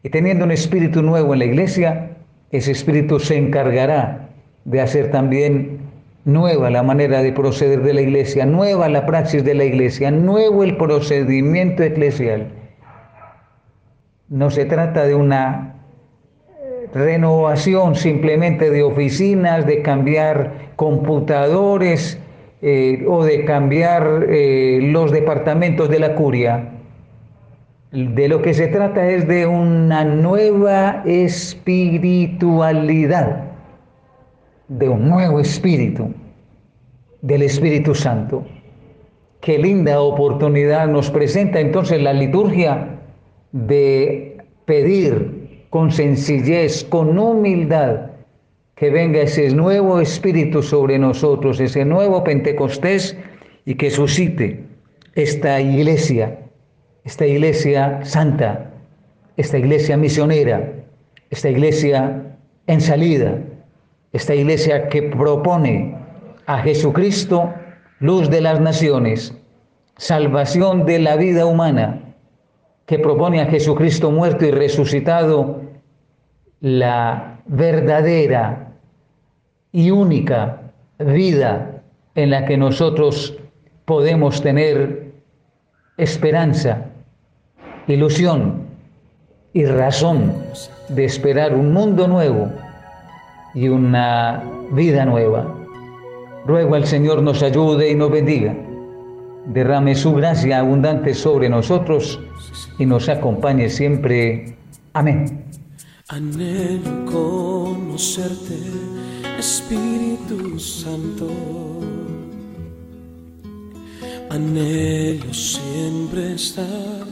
Y 0.03 0.09
teniendo 0.09 0.45
un 0.45 0.51
espíritu 0.51 1.01
nuevo 1.01 1.33
en 1.33 1.39
la 1.39 1.45
iglesia, 1.45 2.11
ese 2.51 2.71
espíritu 2.71 3.19
se 3.19 3.37
encargará 3.37 4.29
de 4.65 4.81
hacer 4.81 5.11
también 5.11 5.79
nueva 6.25 6.69
la 6.69 6.83
manera 6.83 7.21
de 7.21 7.31
proceder 7.31 7.81
de 7.81 7.93
la 7.93 8.01
iglesia, 8.01 8.45
nueva 8.45 8.89
la 8.89 9.05
praxis 9.05 9.43
de 9.43 9.55
la 9.55 9.63
iglesia, 9.63 10.11
nuevo 10.11 10.63
el 10.63 10.77
procedimiento 10.77 11.83
eclesial. 11.83 12.47
No 14.29 14.49
se 14.49 14.65
trata 14.65 15.05
de 15.05 15.15
una 15.15 15.75
renovación 16.93 17.95
simplemente 17.95 18.69
de 18.69 18.83
oficinas, 18.83 19.65
de 19.65 19.81
cambiar 19.81 20.71
computadores 20.75 22.20
eh, 22.61 23.03
o 23.07 23.23
de 23.23 23.43
cambiar 23.43 24.27
eh, 24.29 24.79
los 24.83 25.11
departamentos 25.11 25.89
de 25.89 25.99
la 25.99 26.13
curia. 26.15 26.69
De 27.91 28.27
lo 28.27 28.41
que 28.41 28.53
se 28.53 28.67
trata 28.67 29.09
es 29.09 29.27
de 29.27 29.47
una 29.47 30.05
nueva 30.05 31.01
espiritualidad, 31.05 33.45
de 34.67 34.87
un 34.87 35.09
nuevo 35.09 35.39
espíritu, 35.39 36.13
del 37.21 37.41
Espíritu 37.41 37.95
Santo. 37.95 38.45
Qué 39.41 39.57
linda 39.57 39.99
oportunidad 39.99 40.87
nos 40.87 41.09
presenta 41.09 41.59
entonces 41.59 41.99
la 42.01 42.13
liturgia 42.13 42.99
de 43.51 44.37
pedir 44.65 45.41
con 45.71 45.91
sencillez, 45.91 46.83
con 46.83 47.17
humildad, 47.17 48.10
que 48.81 48.89
venga 48.89 49.21
ese 49.21 49.47
nuevo 49.51 50.01
espíritu 50.01 50.63
sobre 50.63 50.97
nosotros, 50.97 51.59
ese 51.59 51.85
nuevo 51.85 52.23
Pentecostés 52.23 53.15
y 53.63 53.75
que 53.75 53.91
suscite 53.91 54.63
esta 55.13 55.61
iglesia, 55.61 56.39
esta 57.03 57.27
iglesia 57.27 57.99
santa, 58.03 58.71
esta 59.37 59.59
iglesia 59.59 59.97
misionera, 59.97 60.73
esta 61.29 61.49
iglesia 61.49 62.23
en 62.65 62.81
salida, 62.81 63.37
esta 64.13 64.33
iglesia 64.33 64.89
que 64.89 65.03
propone 65.03 65.95
a 66.47 66.57
Jesucristo, 66.63 67.53
luz 67.99 68.31
de 68.31 68.41
las 68.41 68.59
naciones, 68.59 69.31
salvación 69.97 70.87
de 70.87 70.97
la 70.97 71.17
vida 71.17 71.45
humana, 71.45 72.15
que 72.87 72.97
propone 72.97 73.41
a 73.41 73.45
Jesucristo 73.45 74.09
muerto 74.09 74.43
y 74.43 74.49
resucitado, 74.49 75.61
la 76.61 77.43
verdadera 77.45 78.69
y 79.71 79.91
única 79.91 80.61
vida 80.99 81.83
en 82.15 82.29
la 82.29 82.45
que 82.45 82.57
nosotros 82.57 83.37
podemos 83.85 84.41
tener 84.41 85.11
esperanza, 85.97 86.85
ilusión 87.87 88.67
y 89.53 89.65
razón 89.65 90.33
de 90.89 91.05
esperar 91.05 91.55
un 91.55 91.73
mundo 91.73 92.07
nuevo 92.07 92.49
y 93.53 93.67
una 93.67 94.43
vida 94.71 95.05
nueva. 95.05 95.55
Ruego 96.45 96.75
al 96.75 96.85
Señor 96.85 97.21
nos 97.21 97.43
ayude 97.43 97.91
y 97.91 97.95
nos 97.95 98.11
bendiga. 98.11 98.55
Derrame 99.45 99.95
su 99.95 100.13
gracia 100.13 100.59
abundante 100.59 101.13
sobre 101.13 101.49
nosotros 101.49 102.19
y 102.77 102.85
nos 102.85 103.09
acompañe 103.09 103.69
siempre. 103.69 104.55
Amén. 104.93 105.45
Espíritu 109.41 110.59
Santo. 110.59 111.27
Anhelo 114.29 115.33
siempre 115.33 116.35
estar 116.35 117.07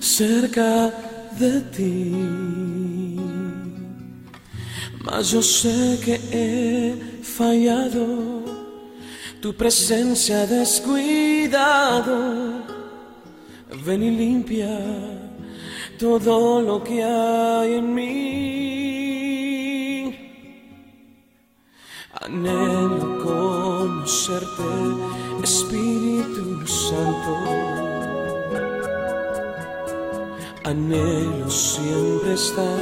cerca 0.00 0.92
de 1.38 1.60
ti. 1.74 3.16
Mas 5.04 5.30
yo 5.30 5.40
sé 5.42 6.00
que 6.04 6.20
he 6.32 6.96
fallado, 7.22 8.42
tu 9.40 9.54
presencia 9.54 10.46
descuidado. 10.48 12.16
Ven 13.86 14.02
y 14.02 14.10
limpia 14.10 14.76
todo 16.00 16.60
lo 16.60 16.82
que 16.82 17.04
hay 17.04 17.74
en 17.74 17.94
mí. 17.94 19.09
Anhelo 22.22 23.16
conocerte, 23.24 24.62
Espíritu 25.42 26.66
Santo. 26.66 27.34
Anhelo 30.64 31.50
siempre 31.50 32.34
estar 32.34 32.78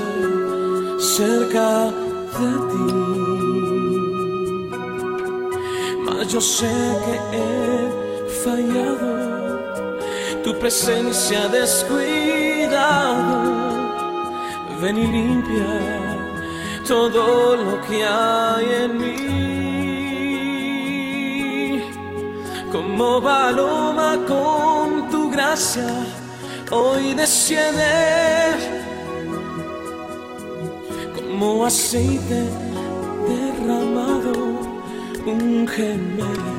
cerca 0.98 1.92
de 2.36 2.50
ti. 2.68 2.88
Mas 6.04 6.26
yo 6.32 6.40
sé 6.40 6.66
que 7.04 7.14
he 7.36 8.26
fallado, 8.42 10.00
tu 10.42 10.52
presencia 10.58 11.46
descuidado. 11.46 12.88
Ven 14.80 14.98
y 14.98 15.06
limpia 15.06 16.07
todo 16.88 17.54
lo 17.54 17.80
que 17.82 18.02
hay 18.02 18.66
en 18.84 18.98
mí. 18.98 19.18
Como 22.72 23.22
paloma 23.22 24.18
con 24.26 25.10
tu 25.10 25.30
gracia, 25.30 25.86
hoy 26.70 27.12
desciende. 27.12 27.84
Como 31.14 31.66
aceite 31.66 32.40
derramado, 33.28 34.32
un 35.26 35.68
gemelo, 35.68 36.54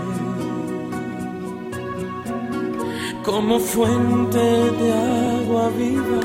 como 3.26 3.60
fuente 3.60 4.46
de 4.80 4.94
agua 5.42 5.70
viva, 5.76 6.22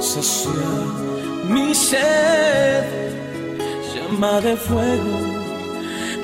sacia 0.00 1.05
mi 1.48 1.74
sed, 1.74 2.84
llama 3.94 4.40
de 4.40 4.56
fuego, 4.56 5.18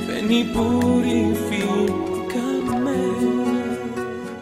ven 0.07 0.33
y 0.33 0.45
purifícame. 0.45 2.12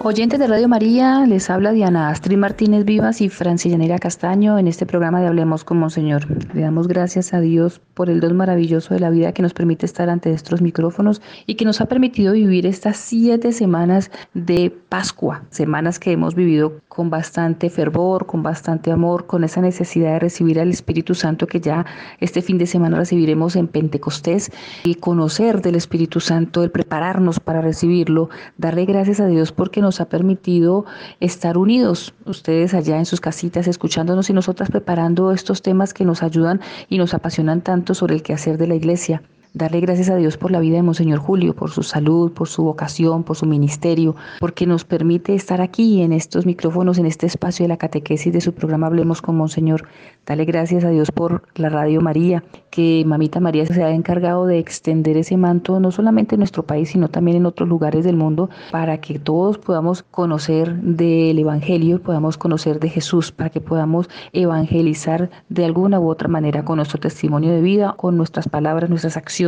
Oyentes 0.02 0.38
de 0.38 0.46
Radio 0.46 0.66
María, 0.66 1.26
les 1.26 1.50
habla 1.50 1.72
Diana 1.72 2.08
Astrid 2.08 2.38
Martínez 2.38 2.86
Vivas 2.86 3.20
y 3.20 3.28
Francillanera 3.28 3.98
Castaño 3.98 4.58
en 4.58 4.66
este 4.66 4.86
programa 4.86 5.20
de 5.20 5.26
Hablemos 5.26 5.62
con 5.62 5.76
Monseñor. 5.76 6.26
Le 6.54 6.62
damos 6.62 6.88
gracias 6.88 7.34
a 7.34 7.40
Dios 7.40 7.82
por 7.92 8.08
el 8.08 8.20
don 8.20 8.34
maravilloso 8.34 8.94
de 8.94 9.00
la 9.00 9.10
vida 9.10 9.32
que 9.32 9.42
nos 9.42 9.52
permite 9.52 9.84
estar 9.84 10.08
ante 10.08 10.32
estos 10.32 10.62
micrófonos 10.62 11.20
y 11.44 11.56
que 11.56 11.66
nos 11.66 11.82
ha 11.82 11.84
permitido 11.84 12.32
vivir 12.32 12.64
estas 12.64 12.96
siete 12.96 13.52
semanas 13.52 14.10
de 14.32 14.74
Pascua, 14.88 15.42
semanas 15.50 15.98
que 15.98 16.12
hemos 16.12 16.34
vivido 16.34 16.80
con 16.88 17.10
bastante 17.10 17.68
fervor, 17.68 18.24
con 18.24 18.42
bastante 18.42 18.90
amor, 18.90 19.26
con 19.26 19.44
esa 19.44 19.60
necesidad 19.60 20.14
de 20.14 20.18
recibir 20.20 20.60
al 20.60 20.70
Espíritu 20.70 21.14
Santo 21.14 21.46
que 21.46 21.60
ya 21.60 21.84
este 22.20 22.40
fin 22.40 22.56
de 22.56 22.66
semana 22.66 22.96
recibiremos 22.96 23.54
en 23.54 23.68
Pentecostés, 23.68 24.50
el 24.82 24.96
conocer 24.96 25.60
del 25.60 25.74
Espíritu 25.74 26.20
Santo, 26.20 26.64
el 26.64 26.70
prepararnos 26.70 27.38
para 27.38 27.60
recibirlo, 27.60 28.30
darle 28.56 28.86
gracias 28.86 29.20
a 29.20 29.26
Dios 29.26 29.52
porque 29.52 29.82
nos 29.82 29.89
ha 29.98 30.08
permitido 30.08 30.84
estar 31.18 31.58
unidos, 31.58 32.14
ustedes 32.26 32.74
allá 32.74 32.98
en 32.98 33.06
sus 33.06 33.20
casitas 33.20 33.66
escuchándonos 33.66 34.30
y 34.30 34.34
nosotras 34.34 34.70
preparando 34.70 35.32
estos 35.32 35.62
temas 35.62 35.94
que 35.94 36.04
nos 36.04 36.22
ayudan 36.22 36.60
y 36.88 36.98
nos 36.98 37.14
apasionan 37.14 37.62
tanto 37.62 37.94
sobre 37.94 38.14
el 38.14 38.22
quehacer 38.22 38.58
de 38.58 38.68
la 38.68 38.74
iglesia. 38.76 39.22
Darle 39.52 39.80
gracias 39.80 40.08
a 40.10 40.14
Dios 40.14 40.36
por 40.36 40.52
la 40.52 40.60
vida 40.60 40.76
de 40.76 40.84
Monseñor 40.84 41.18
Julio, 41.18 41.56
por 41.56 41.72
su 41.72 41.82
salud, 41.82 42.30
por 42.30 42.46
su 42.46 42.62
vocación, 42.62 43.24
por 43.24 43.34
su 43.34 43.46
ministerio, 43.46 44.14
porque 44.38 44.64
nos 44.64 44.84
permite 44.84 45.34
estar 45.34 45.60
aquí 45.60 46.02
en 46.02 46.12
estos 46.12 46.46
micrófonos, 46.46 46.98
en 46.98 47.06
este 47.06 47.26
espacio 47.26 47.64
de 47.64 47.68
la 47.68 47.76
catequesis 47.76 48.32
de 48.32 48.40
su 48.40 48.52
programa 48.54 48.86
Hablemos 48.86 49.20
con 49.20 49.36
Monseñor. 49.36 49.88
Dale 50.24 50.44
gracias 50.44 50.84
a 50.84 50.90
Dios 50.90 51.10
por 51.10 51.42
la 51.56 51.68
Radio 51.68 52.00
María, 52.00 52.44
que 52.70 53.02
Mamita 53.04 53.40
María 53.40 53.66
se 53.66 53.82
ha 53.82 53.90
encargado 53.90 54.46
de 54.46 54.60
extender 54.60 55.16
ese 55.16 55.36
manto 55.36 55.80
no 55.80 55.90
solamente 55.90 56.36
en 56.36 56.40
nuestro 56.40 56.62
país, 56.62 56.90
sino 56.90 57.08
también 57.08 57.38
en 57.38 57.46
otros 57.46 57.68
lugares 57.68 58.04
del 58.04 58.16
mundo, 58.16 58.50
para 58.70 58.98
que 58.98 59.18
todos 59.18 59.58
podamos 59.58 60.04
conocer 60.04 60.76
del 60.80 61.36
Evangelio, 61.36 62.00
podamos 62.00 62.38
conocer 62.38 62.78
de 62.78 62.88
Jesús, 62.88 63.32
para 63.32 63.50
que 63.50 63.60
podamos 63.60 64.08
evangelizar 64.32 65.28
de 65.48 65.64
alguna 65.64 65.98
u 65.98 66.08
otra 66.08 66.28
manera 66.28 66.64
con 66.64 66.76
nuestro 66.76 67.00
testimonio 67.00 67.50
de 67.50 67.62
vida, 67.62 67.94
con 67.96 68.16
nuestras 68.16 68.48
palabras, 68.48 68.88
nuestras 68.88 69.16
acciones 69.16 69.39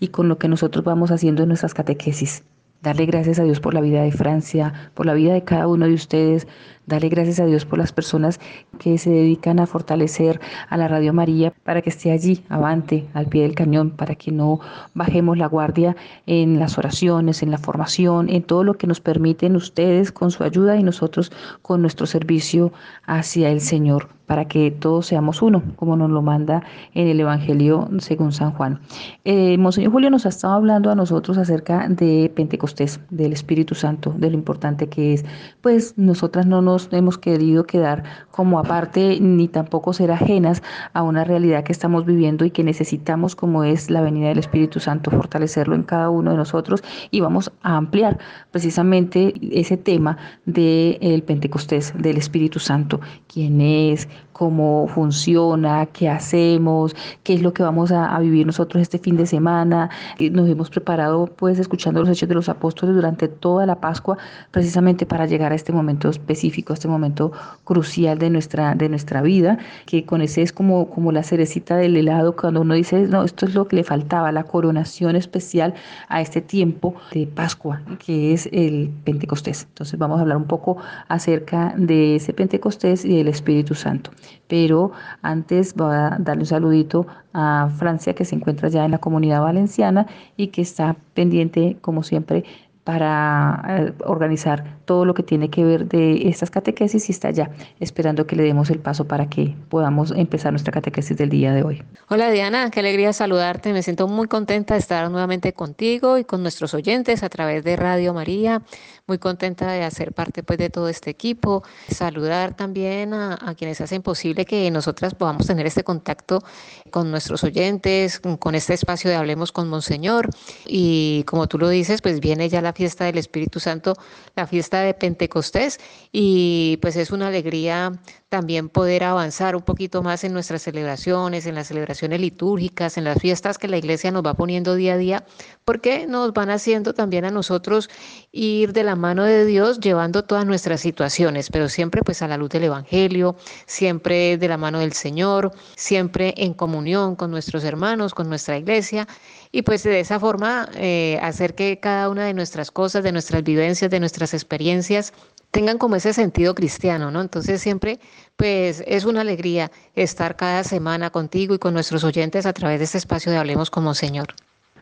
y 0.00 0.08
con 0.08 0.28
lo 0.28 0.38
que 0.38 0.48
nosotros 0.48 0.84
vamos 0.84 1.10
haciendo 1.10 1.42
en 1.42 1.48
nuestras 1.48 1.74
catequesis. 1.74 2.44
Darle 2.82 3.06
gracias 3.06 3.38
a 3.38 3.44
Dios 3.44 3.60
por 3.60 3.72
la 3.72 3.80
vida 3.80 4.02
de 4.02 4.12
Francia, 4.12 4.90
por 4.94 5.06
la 5.06 5.14
vida 5.14 5.32
de 5.32 5.42
cada 5.42 5.66
uno 5.66 5.86
de 5.86 5.94
ustedes, 5.94 6.46
Dale 6.86 7.08
gracias 7.08 7.40
a 7.40 7.46
Dios 7.46 7.64
por 7.64 7.78
las 7.78 7.92
personas 7.92 8.38
que 8.78 8.98
se 8.98 9.08
dedican 9.08 9.58
a 9.58 9.66
fortalecer 9.66 10.38
a 10.68 10.76
la 10.76 10.86
Radio 10.86 11.14
María 11.14 11.50
para 11.64 11.80
que 11.80 11.88
esté 11.88 12.12
allí, 12.12 12.44
avante, 12.50 13.06
al 13.14 13.26
pie 13.26 13.42
del 13.42 13.54
cañón, 13.54 13.90
para 13.90 14.16
que 14.16 14.30
no 14.30 14.60
bajemos 14.92 15.38
la 15.38 15.46
guardia 15.46 15.96
en 16.26 16.58
las 16.58 16.76
oraciones, 16.76 17.42
en 17.42 17.50
la 17.50 17.56
formación, 17.56 18.28
en 18.28 18.42
todo 18.42 18.64
lo 18.64 18.74
que 18.74 18.86
nos 18.86 19.00
permiten 19.00 19.56
ustedes 19.56 20.12
con 20.12 20.30
su 20.30 20.44
ayuda 20.44 20.76
y 20.76 20.82
nosotros 20.82 21.32
con 21.62 21.80
nuestro 21.80 22.06
servicio 22.06 22.70
hacia 23.06 23.48
el 23.48 23.62
Señor, 23.62 24.08
para 24.26 24.46
que 24.46 24.70
todos 24.70 25.06
seamos 25.06 25.40
uno, 25.42 25.62
como 25.76 25.96
nos 25.96 26.10
lo 26.10 26.20
manda 26.22 26.62
en 26.94 27.08
el 27.08 27.20
Evangelio 27.20 27.88
según 27.98 28.32
San 28.32 28.52
Juan. 28.52 28.80
Eh, 29.24 29.56
Monseñor 29.58 29.92
Julio 29.92 30.10
nos 30.10 30.26
ha 30.26 30.30
estado 30.30 30.54
hablando 30.54 30.90
a 30.90 30.94
nosotros 30.94 31.38
acerca 31.38 31.88
de 31.88 32.30
Pentecostés, 32.34 33.00
del 33.10 33.32
Espíritu 33.32 33.74
Santo, 33.74 34.14
de 34.16 34.30
lo 34.30 34.34
importante 34.34 34.88
que 34.88 35.14
es. 35.14 35.24
Pues 35.60 35.94
nosotras 35.96 36.46
no 36.46 36.62
nos 36.62 36.73
hemos 36.92 37.18
querido 37.18 37.64
quedar 37.64 38.04
como 38.30 38.58
aparte 38.58 39.18
ni 39.20 39.48
tampoco 39.48 39.92
ser 39.92 40.10
ajenas 40.10 40.62
a 40.92 41.02
una 41.02 41.24
realidad 41.24 41.64
que 41.64 41.72
estamos 41.72 42.04
viviendo 42.04 42.44
y 42.44 42.50
que 42.50 42.64
necesitamos 42.64 43.36
como 43.36 43.64
es 43.64 43.90
la 43.90 44.00
venida 44.00 44.28
del 44.28 44.38
Espíritu 44.38 44.80
Santo, 44.80 45.10
fortalecerlo 45.10 45.74
en 45.74 45.82
cada 45.82 46.10
uno 46.10 46.32
de 46.32 46.36
nosotros. 46.36 46.82
Y 47.10 47.20
vamos 47.20 47.52
a 47.62 47.76
ampliar 47.76 48.18
precisamente 48.50 49.34
ese 49.52 49.76
tema 49.76 50.16
del 50.46 51.22
Pentecostés, 51.22 51.92
del 51.96 52.16
Espíritu 52.16 52.58
Santo, 52.58 53.00
quién 53.28 53.60
es, 53.60 54.08
cómo 54.34 54.88
funciona, 54.88 55.86
qué 55.86 56.10
hacemos, 56.10 56.94
qué 57.22 57.34
es 57.34 57.42
lo 57.42 57.54
que 57.54 57.62
vamos 57.62 57.92
a, 57.92 58.18
vivir 58.18 58.46
nosotros 58.46 58.82
este 58.82 58.98
fin 58.98 59.16
de 59.16 59.26
semana. 59.26 59.90
Nos 60.32 60.48
hemos 60.48 60.70
preparado 60.70 61.26
pues 61.26 61.58
escuchando 61.58 62.00
los 62.00 62.10
hechos 62.10 62.28
de 62.28 62.34
los 62.34 62.48
apóstoles 62.48 62.94
durante 62.96 63.28
toda 63.28 63.64
la 63.64 63.76
Pascua 63.80 64.18
precisamente 64.50 65.06
para 65.06 65.26
llegar 65.26 65.52
a 65.52 65.54
este 65.54 65.72
momento 65.72 66.08
específico, 66.10 66.72
a 66.72 66.74
este 66.74 66.88
momento 66.88 67.32
crucial 67.64 68.18
de 68.18 68.28
nuestra, 68.28 68.74
de 68.74 68.88
nuestra 68.88 69.22
vida, 69.22 69.58
que 69.86 70.04
con 70.04 70.20
ese 70.20 70.42
es 70.42 70.52
como, 70.52 70.90
como 70.90 71.12
la 71.12 71.22
cerecita 71.22 71.76
del 71.76 71.96
helado 71.96 72.34
cuando 72.34 72.62
uno 72.62 72.74
dice, 72.74 73.06
no, 73.06 73.22
esto 73.22 73.46
es 73.46 73.54
lo 73.54 73.68
que 73.68 73.76
le 73.76 73.84
faltaba, 73.84 74.32
la 74.32 74.44
coronación 74.44 75.14
especial 75.14 75.74
a 76.08 76.20
este 76.20 76.40
tiempo 76.40 76.96
de 77.12 77.28
Pascua, 77.28 77.82
que 78.04 78.32
es 78.32 78.48
el 78.52 78.90
Pentecostés. 79.04 79.66
Entonces 79.68 79.96
vamos 79.96 80.18
a 80.18 80.22
hablar 80.22 80.38
un 80.38 80.48
poco 80.48 80.76
acerca 81.08 81.72
de 81.76 82.16
ese 82.16 82.32
Pentecostés 82.32 83.04
y 83.04 83.16
del 83.18 83.28
Espíritu 83.28 83.76
Santo. 83.76 84.10
Pero 84.48 84.92
antes 85.22 85.74
voy 85.74 85.94
a 85.94 86.16
darle 86.18 86.42
un 86.42 86.46
saludito 86.46 87.06
a 87.32 87.68
Francia, 87.78 88.14
que 88.14 88.24
se 88.24 88.36
encuentra 88.36 88.68
ya 88.68 88.84
en 88.84 88.90
la 88.90 88.98
comunidad 88.98 89.42
valenciana 89.42 90.06
y 90.36 90.48
que 90.48 90.62
está 90.62 90.96
pendiente, 91.14 91.76
como 91.80 92.02
siempre, 92.02 92.44
para 92.84 93.64
eh, 93.66 93.92
organizar 94.04 94.76
todo 94.84 95.06
lo 95.06 95.14
que 95.14 95.22
tiene 95.22 95.48
que 95.48 95.64
ver 95.64 95.88
de 95.88 96.28
estas 96.28 96.50
catequesis 96.50 97.08
y 97.08 97.12
está 97.12 97.30
ya 97.30 97.50
esperando 97.80 98.26
que 98.26 98.36
le 98.36 98.42
demos 98.42 98.68
el 98.68 98.78
paso 98.78 99.08
para 99.08 99.30
que 99.30 99.56
podamos 99.70 100.10
empezar 100.10 100.52
nuestra 100.52 100.70
catequesis 100.70 101.16
del 101.16 101.30
día 101.30 101.54
de 101.54 101.62
hoy. 101.62 101.82
Hola 102.10 102.30
Diana, 102.30 102.70
qué 102.70 102.80
alegría 102.80 103.14
saludarte. 103.14 103.72
Me 103.72 103.82
siento 103.82 104.06
muy 104.06 104.28
contenta 104.28 104.74
de 104.74 104.80
estar 104.80 105.10
nuevamente 105.10 105.54
contigo 105.54 106.18
y 106.18 106.24
con 106.24 106.42
nuestros 106.42 106.74
oyentes 106.74 107.22
a 107.22 107.30
través 107.30 107.64
de 107.64 107.76
Radio 107.76 108.12
María. 108.12 108.60
Muy 109.06 109.18
contenta 109.18 109.70
de 109.70 109.82
hacer 109.82 110.14
parte 110.14 110.42
pues 110.42 110.58
de 110.58 110.70
todo 110.70 110.88
este 110.88 111.10
equipo. 111.10 111.62
Saludar 111.90 112.56
también 112.56 113.12
a, 113.12 113.54
quienes 113.54 113.82
hacen 113.82 114.00
posible 114.00 114.46
que 114.46 114.70
nosotras 114.70 115.14
podamos 115.14 115.46
tener 115.46 115.66
este 115.66 115.84
contacto 115.84 116.42
con 116.90 117.10
nuestros 117.10 117.44
oyentes, 117.44 118.18
con 118.38 118.54
este 118.54 118.72
espacio 118.72 119.10
de 119.10 119.16
Hablemos 119.16 119.52
con 119.52 119.68
Monseñor. 119.68 120.30
Y 120.64 121.22
como 121.24 121.48
tú 121.48 121.58
lo 121.58 121.68
dices, 121.68 122.00
pues 122.00 122.18
viene 122.18 122.48
ya 122.48 122.62
la 122.62 122.72
fiesta 122.72 123.04
del 123.04 123.18
Espíritu 123.18 123.60
Santo, 123.60 123.92
la 124.36 124.46
fiesta 124.46 124.80
de 124.80 124.94
Pentecostés, 124.94 125.80
y 126.10 126.78
pues 126.80 126.96
es 126.96 127.10
una 127.10 127.26
alegría 127.26 127.92
también 128.30 128.68
poder 128.68 129.04
avanzar 129.04 129.54
un 129.54 129.62
poquito 129.62 130.02
más 130.02 130.24
en 130.24 130.32
nuestras 130.32 130.62
celebraciones, 130.62 131.46
en 131.46 131.54
las 131.54 131.68
celebraciones 131.68 132.20
litúrgicas, 132.20 132.96
en 132.96 133.04
las 133.04 133.20
fiestas 133.20 133.58
que 133.58 133.68
la 133.68 133.76
iglesia 133.76 134.10
nos 134.10 134.24
va 134.24 134.34
poniendo 134.34 134.74
día 134.74 134.94
a 134.94 134.96
día, 134.96 135.24
porque 135.64 136.08
nos 136.08 136.32
van 136.32 136.50
haciendo 136.50 136.94
también 136.94 137.24
a 137.26 137.30
nosotros 137.30 137.88
ir 138.32 138.72
de 138.72 138.82
la 138.82 138.93
mano 138.94 139.24
de 139.24 139.44
Dios 139.44 139.80
llevando 139.80 140.24
todas 140.24 140.46
nuestras 140.46 140.80
situaciones, 140.80 141.50
pero 141.50 141.68
siempre 141.68 142.02
pues 142.02 142.22
a 142.22 142.28
la 142.28 142.36
luz 142.36 142.50
del 142.50 142.64
Evangelio, 142.64 143.36
siempre 143.66 144.36
de 144.38 144.48
la 144.48 144.56
mano 144.56 144.78
del 144.80 144.92
Señor, 144.92 145.52
siempre 145.76 146.34
en 146.36 146.54
comunión 146.54 147.16
con 147.16 147.30
nuestros 147.30 147.64
hermanos, 147.64 148.14
con 148.14 148.28
nuestra 148.28 148.56
iglesia 148.56 149.06
y 149.52 149.62
pues 149.62 149.82
de 149.84 150.00
esa 150.00 150.18
forma 150.18 150.68
eh, 150.74 151.18
hacer 151.22 151.54
que 151.54 151.78
cada 151.78 152.08
una 152.08 152.24
de 152.26 152.34
nuestras 152.34 152.70
cosas, 152.70 153.04
de 153.04 153.12
nuestras 153.12 153.42
vivencias, 153.44 153.90
de 153.90 154.00
nuestras 154.00 154.34
experiencias 154.34 155.12
tengan 155.50 155.78
como 155.78 155.94
ese 155.94 156.12
sentido 156.12 156.54
cristiano, 156.54 157.12
¿no? 157.12 157.20
Entonces 157.20 157.62
siempre 157.62 158.00
pues 158.36 158.82
es 158.86 159.04
una 159.04 159.20
alegría 159.20 159.70
estar 159.94 160.34
cada 160.34 160.64
semana 160.64 161.10
contigo 161.10 161.54
y 161.54 161.58
con 161.58 161.74
nuestros 161.74 162.02
oyentes 162.02 162.44
a 162.46 162.52
través 162.52 162.80
de 162.80 162.84
este 162.86 162.98
espacio 162.98 163.30
de 163.30 163.38
Hablemos 163.38 163.70
como 163.70 163.94
Señor. 163.94 164.34